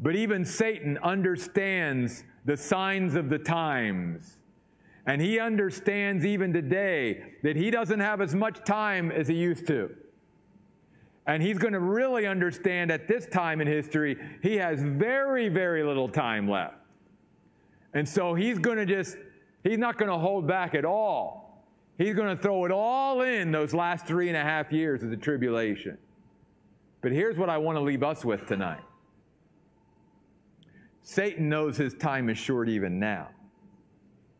but 0.00 0.16
even 0.16 0.44
Satan 0.44 0.98
understands 0.98 2.24
the 2.44 2.56
signs 2.56 3.14
of 3.14 3.30
the 3.30 3.38
times 3.38 4.38
and 5.06 5.20
he 5.20 5.38
understands 5.38 6.24
even 6.24 6.52
today 6.52 7.22
that 7.42 7.56
he 7.56 7.70
doesn't 7.70 8.00
have 8.00 8.20
as 8.20 8.34
much 8.34 8.64
time 8.64 9.10
as 9.10 9.28
he 9.28 9.34
used 9.34 9.66
to. 9.66 9.94
And 11.26 11.42
he's 11.42 11.58
going 11.58 11.72
to 11.72 11.80
really 11.80 12.26
understand 12.26 12.90
at 12.90 13.08
this 13.08 13.26
time 13.26 13.60
in 13.60 13.66
history, 13.66 14.16
he 14.42 14.56
has 14.56 14.82
very, 14.82 15.48
very 15.48 15.82
little 15.82 16.08
time 16.08 16.48
left. 16.48 16.76
And 17.94 18.08
so 18.08 18.34
he's 18.34 18.58
going 18.58 18.78
to 18.78 18.86
just, 18.86 19.16
he's 19.62 19.78
not 19.78 19.98
going 19.98 20.10
to 20.10 20.18
hold 20.18 20.46
back 20.46 20.74
at 20.74 20.84
all. 20.84 21.64
He's 21.96 22.14
going 22.14 22.34
to 22.34 22.42
throw 22.42 22.64
it 22.64 22.72
all 22.72 23.22
in 23.22 23.52
those 23.52 23.72
last 23.72 24.06
three 24.06 24.28
and 24.28 24.36
a 24.36 24.42
half 24.42 24.72
years 24.72 25.02
of 25.02 25.10
the 25.10 25.16
tribulation. 25.16 25.96
But 27.02 27.12
here's 27.12 27.36
what 27.36 27.48
I 27.48 27.58
want 27.58 27.76
to 27.76 27.82
leave 27.82 28.02
us 28.02 28.24
with 28.24 28.46
tonight 28.46 28.82
Satan 31.04 31.50
knows 31.50 31.76
his 31.76 31.92
time 31.94 32.30
is 32.30 32.38
short 32.38 32.68
even 32.68 32.98
now. 32.98 33.28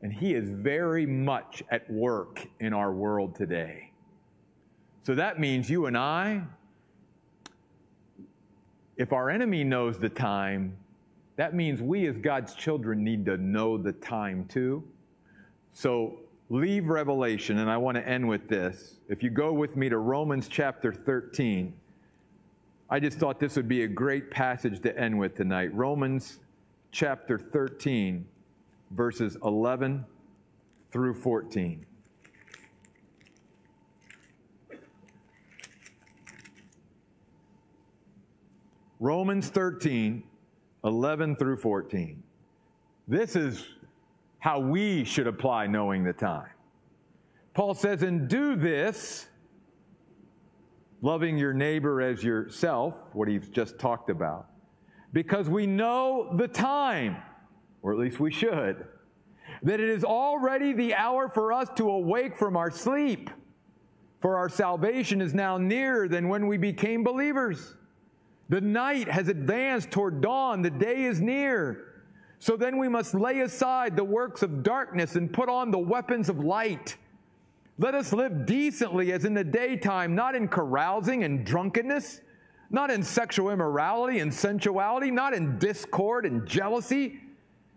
And 0.01 0.11
he 0.13 0.35
is 0.35 0.49
very 0.49 1.05
much 1.07 1.63
at 1.71 1.89
work 1.91 2.47
in 2.59 2.73
our 2.73 2.93
world 2.93 3.37
today. 3.37 3.93
So 5.03 5.15
that 5.15 5.39
means 5.39 5.69
you 5.69 5.87
and 5.87 5.97
I, 5.97 6.43
if 8.97 9.13
our 9.13 9.29
enemy 9.29 9.63
knows 9.63 9.99
the 9.99 10.09
time, 10.09 10.77
that 11.37 11.55
means 11.55 11.83
we 11.83 12.07
as 12.07 12.17
God's 12.17 12.55
children 12.55 13.05
need 13.05 13.27
to 13.27 13.37
know 13.37 13.77
the 13.77 13.93
time 13.93 14.47
too. 14.47 14.83
So 15.75 16.21
leave 16.49 16.89
Revelation, 16.89 17.59
and 17.59 17.71
I 17.71 17.77
want 17.77 17.97
to 17.97 18.09
end 18.09 18.27
with 18.27 18.49
this. 18.49 19.01
If 19.09 19.23
you 19.23 19.29
go 19.29 19.53
with 19.53 19.77
me 19.77 19.91
to 19.91 19.99
Romans 19.99 20.49
chapter 20.49 20.95
13, 20.95 21.75
I 22.89 23.01
just 23.01 23.19
thought 23.19 23.39
this 23.39 23.57
would 23.57 23.69
be 23.69 23.83
a 23.83 23.89
great 23.89 24.31
passage 24.31 24.81
to 24.81 24.99
end 24.99 25.19
with 25.19 25.37
tonight. 25.37 25.75
Romans 25.75 26.39
chapter 26.95 27.37
13 27.37 28.25
verses 28.93 29.37
11 29.43 30.05
through 30.93 31.13
14. 31.13 31.85
Romans 39.01 39.49
13, 39.49 40.23
11 40.85 41.37
through 41.37 41.57
14. 41.57 42.23
This 43.09 43.35
is 43.35 43.67
how 44.39 44.61
we 44.61 45.05
should 45.05 45.27
apply 45.27 45.67
knowing 45.67 46.05
the 46.05 46.13
time. 46.13 46.49
Paul 47.55 47.75
says, 47.75 48.05
and 48.05 48.29
do 48.29 48.55
this, 48.55 49.27
loving 51.03 51.37
your 51.37 51.53
neighbor 51.53 52.01
as 52.01 52.23
yourself, 52.23 52.95
what 53.13 53.27
he's 53.27 53.49
just 53.49 53.81
talked 53.81 54.11
about, 54.11 54.54
because 55.15 55.49
we 55.49 55.67
know 55.67 56.35
the 56.37 56.49
time 56.49 57.17
or 57.85 57.93
at 57.93 57.99
least 57.99 58.19
we 58.19 58.33
should, 58.33 58.87
that 59.63 59.79
it 59.79 59.91
is 59.91 60.05
already 60.05 60.73
the 60.73 60.95
hour 60.95 61.29
for 61.29 61.53
us 61.53 61.69
to 61.77 61.89
awake 61.91 62.35
from 62.35 62.57
our 62.57 62.71
sleep. 62.71 63.29
For 64.23 64.39
our 64.39 64.49
salvation 64.49 65.21
is 65.21 65.35
now 65.35 65.59
nearer 65.59 66.09
than 66.09 66.31
when 66.31 66.47
we 66.47 66.57
became 66.57 67.05
believers. 67.05 67.75
The 68.49 68.63
night 68.63 69.07
has 69.07 69.29
advanced 69.29 69.91
toward 69.91 70.23
dawn, 70.23 70.63
the 70.63 70.71
day 70.71 71.05
is 71.05 71.21
near. 71.21 72.05
So 72.39 72.57
then 72.57 72.79
we 72.79 72.89
must 72.89 73.13
lay 73.13 73.41
aside 73.41 73.97
the 73.97 74.05
works 74.05 74.43
of 74.43 74.63
darkness 74.63 75.15
and 75.15 75.31
put 75.31 75.51
on 75.51 75.71
the 75.71 75.79
weapons 75.79 76.31
of 76.31 76.41
light. 76.41 76.97
Let 77.79 77.95
us 77.95 78.15
live 78.15 78.47
decently 78.47 79.13
as 79.13 79.27
in 79.27 79.35
the 79.35 79.45
daytime, 79.45 80.15
not 80.15 80.35
in 80.35 80.49
carousing 80.49 81.23
and 81.23 81.45
drunkenness, 81.45 82.23
not 82.75 82.91
in 82.91 83.03
sexual 83.03 83.51
immorality 83.51 84.19
and 84.19 84.33
sensuality, 84.33 85.11
not 85.11 85.33
in 85.33 85.59
discord 85.59 86.27
and 86.27 86.47
jealousy 86.47 87.21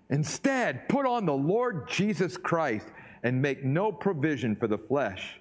Instead, 0.10 0.88
put 0.88 1.06
on 1.06 1.26
the 1.26 1.34
Lord 1.34 1.88
Jesus 1.88 2.38
Christ 2.38 2.88
and 3.24 3.42
make 3.42 3.64
no 3.64 3.92
provision 3.92 4.56
for 4.56 4.68
the 4.68 4.78
flesh 4.78 5.40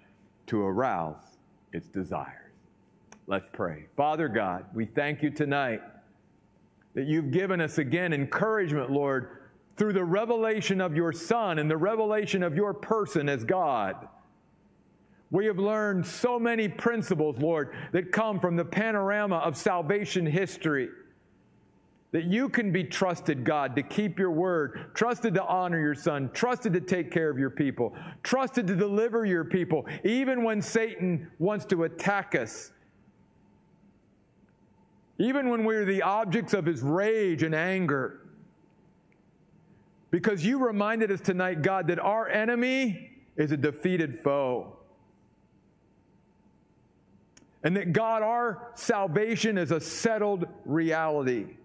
to 0.48 0.60
arouse 0.60 1.38
its 1.72 1.88
desires. 1.88 2.32
Let's 3.26 3.48
pray. 3.52 3.86
Father 3.96 4.28
God, 4.28 4.66
we 4.74 4.86
thank 4.86 5.22
you 5.22 5.30
tonight 5.30 5.82
that 6.94 7.06
you've 7.06 7.30
given 7.30 7.60
us 7.60 7.78
again 7.78 8.12
encouragement, 8.12 8.90
Lord, 8.90 9.42
through 9.76 9.92
the 9.92 10.04
revelation 10.04 10.80
of 10.80 10.96
your 10.96 11.12
Son 11.12 11.58
and 11.58 11.70
the 11.70 11.76
revelation 11.76 12.42
of 12.42 12.56
your 12.56 12.72
person 12.72 13.28
as 13.28 13.44
God. 13.44 14.08
We 15.36 15.44
have 15.44 15.58
learned 15.58 16.06
so 16.06 16.38
many 16.38 16.66
principles, 16.66 17.36
Lord, 17.36 17.74
that 17.92 18.10
come 18.10 18.40
from 18.40 18.56
the 18.56 18.64
panorama 18.64 19.36
of 19.36 19.54
salvation 19.54 20.24
history. 20.24 20.88
That 22.12 22.24
you 22.24 22.48
can 22.48 22.72
be 22.72 22.84
trusted, 22.84 23.44
God, 23.44 23.76
to 23.76 23.82
keep 23.82 24.18
your 24.18 24.30
word, 24.30 24.94
trusted 24.94 25.34
to 25.34 25.44
honor 25.44 25.78
your 25.78 25.94
son, 25.94 26.30
trusted 26.32 26.72
to 26.72 26.80
take 26.80 27.10
care 27.10 27.28
of 27.28 27.38
your 27.38 27.50
people, 27.50 27.94
trusted 28.22 28.66
to 28.68 28.74
deliver 28.74 29.26
your 29.26 29.44
people, 29.44 29.84
even 30.04 30.42
when 30.42 30.62
Satan 30.62 31.30
wants 31.38 31.66
to 31.66 31.84
attack 31.84 32.34
us. 32.34 32.72
Even 35.18 35.50
when 35.50 35.64
we're 35.64 35.84
the 35.84 36.00
objects 36.00 36.54
of 36.54 36.64
his 36.64 36.80
rage 36.80 37.42
and 37.42 37.54
anger. 37.54 38.20
Because 40.10 40.46
you 40.46 40.66
reminded 40.66 41.12
us 41.12 41.20
tonight, 41.20 41.60
God, 41.60 41.88
that 41.88 41.98
our 41.98 42.26
enemy 42.26 43.10
is 43.36 43.52
a 43.52 43.56
defeated 43.58 44.18
foe. 44.24 44.72
And 47.66 47.76
that 47.76 47.92
God, 47.92 48.22
our 48.22 48.70
salvation 48.76 49.58
is 49.58 49.72
a 49.72 49.80
settled 49.80 50.46
reality. 50.64 51.56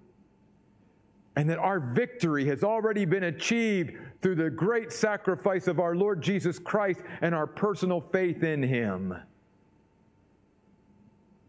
And 1.36 1.48
that 1.48 1.60
our 1.60 1.80
victory 1.80 2.44
has 2.48 2.64
already 2.64 3.06
been 3.06 3.26
achieved 3.26 3.94
through 4.20 4.34
the 4.34 4.50
great 4.50 4.92
sacrifice 4.92 5.68
of 5.68 5.80
our 5.80 5.94
Lord 5.96 6.20
Jesus 6.20 6.58
Christ 6.58 7.02
and 7.22 7.36
our 7.36 7.46
personal 7.46 8.02
faith 8.02 8.42
in 8.42 8.64
Him. 8.64 9.14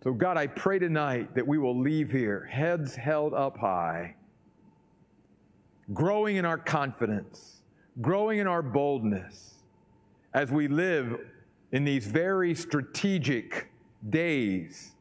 So, 0.04 0.12
God, 0.12 0.36
I 0.36 0.48
pray 0.48 0.78
tonight 0.78 1.34
that 1.34 1.48
we 1.48 1.56
will 1.56 1.80
leave 1.80 2.12
here 2.12 2.44
heads 2.44 2.94
held 2.94 3.32
up 3.32 3.56
high, 3.56 4.16
growing 5.94 6.36
in 6.36 6.44
our 6.44 6.58
confidence, 6.58 7.62
growing 8.02 8.38
in 8.38 8.46
our 8.46 8.60
boldness 8.60 9.54
as 10.34 10.50
we 10.50 10.68
live 10.68 11.20
in 11.72 11.84
these 11.84 12.06
very 12.06 12.54
strategic 12.54 13.71
days 14.08 14.92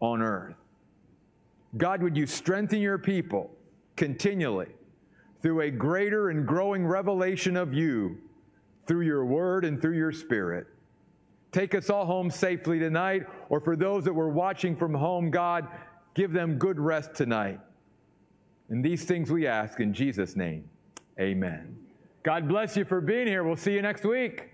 on 0.00 0.22
earth. 0.22 0.56
God, 1.76 2.02
would 2.02 2.16
you 2.16 2.26
strengthen 2.26 2.80
your 2.80 2.98
people 2.98 3.50
continually 3.96 4.68
through 5.42 5.60
a 5.60 5.70
greater 5.70 6.30
and 6.30 6.46
growing 6.46 6.86
revelation 6.86 7.56
of 7.56 7.72
you 7.72 8.18
through 8.86 9.02
your 9.02 9.24
word 9.24 9.64
and 9.64 9.80
through 9.80 9.96
your 9.96 10.12
spirit? 10.12 10.66
Take 11.52 11.74
us 11.74 11.90
all 11.90 12.06
home 12.06 12.30
safely 12.30 12.78
tonight, 12.78 13.26
or 13.48 13.60
for 13.60 13.76
those 13.76 14.04
that 14.04 14.12
were 14.12 14.28
watching 14.28 14.76
from 14.76 14.94
home, 14.94 15.30
God, 15.30 15.66
give 16.14 16.32
them 16.32 16.58
good 16.58 16.78
rest 16.78 17.14
tonight. 17.14 17.60
And 18.68 18.84
these 18.84 19.04
things 19.04 19.30
we 19.30 19.46
ask 19.46 19.80
in 19.80 19.92
Jesus' 19.92 20.36
name. 20.36 20.68
Amen. 21.18 21.76
God 22.22 22.48
bless 22.48 22.76
you 22.76 22.84
for 22.84 23.00
being 23.00 23.26
here. 23.26 23.42
We'll 23.42 23.56
see 23.56 23.72
you 23.72 23.82
next 23.82 24.04
week. 24.04 24.49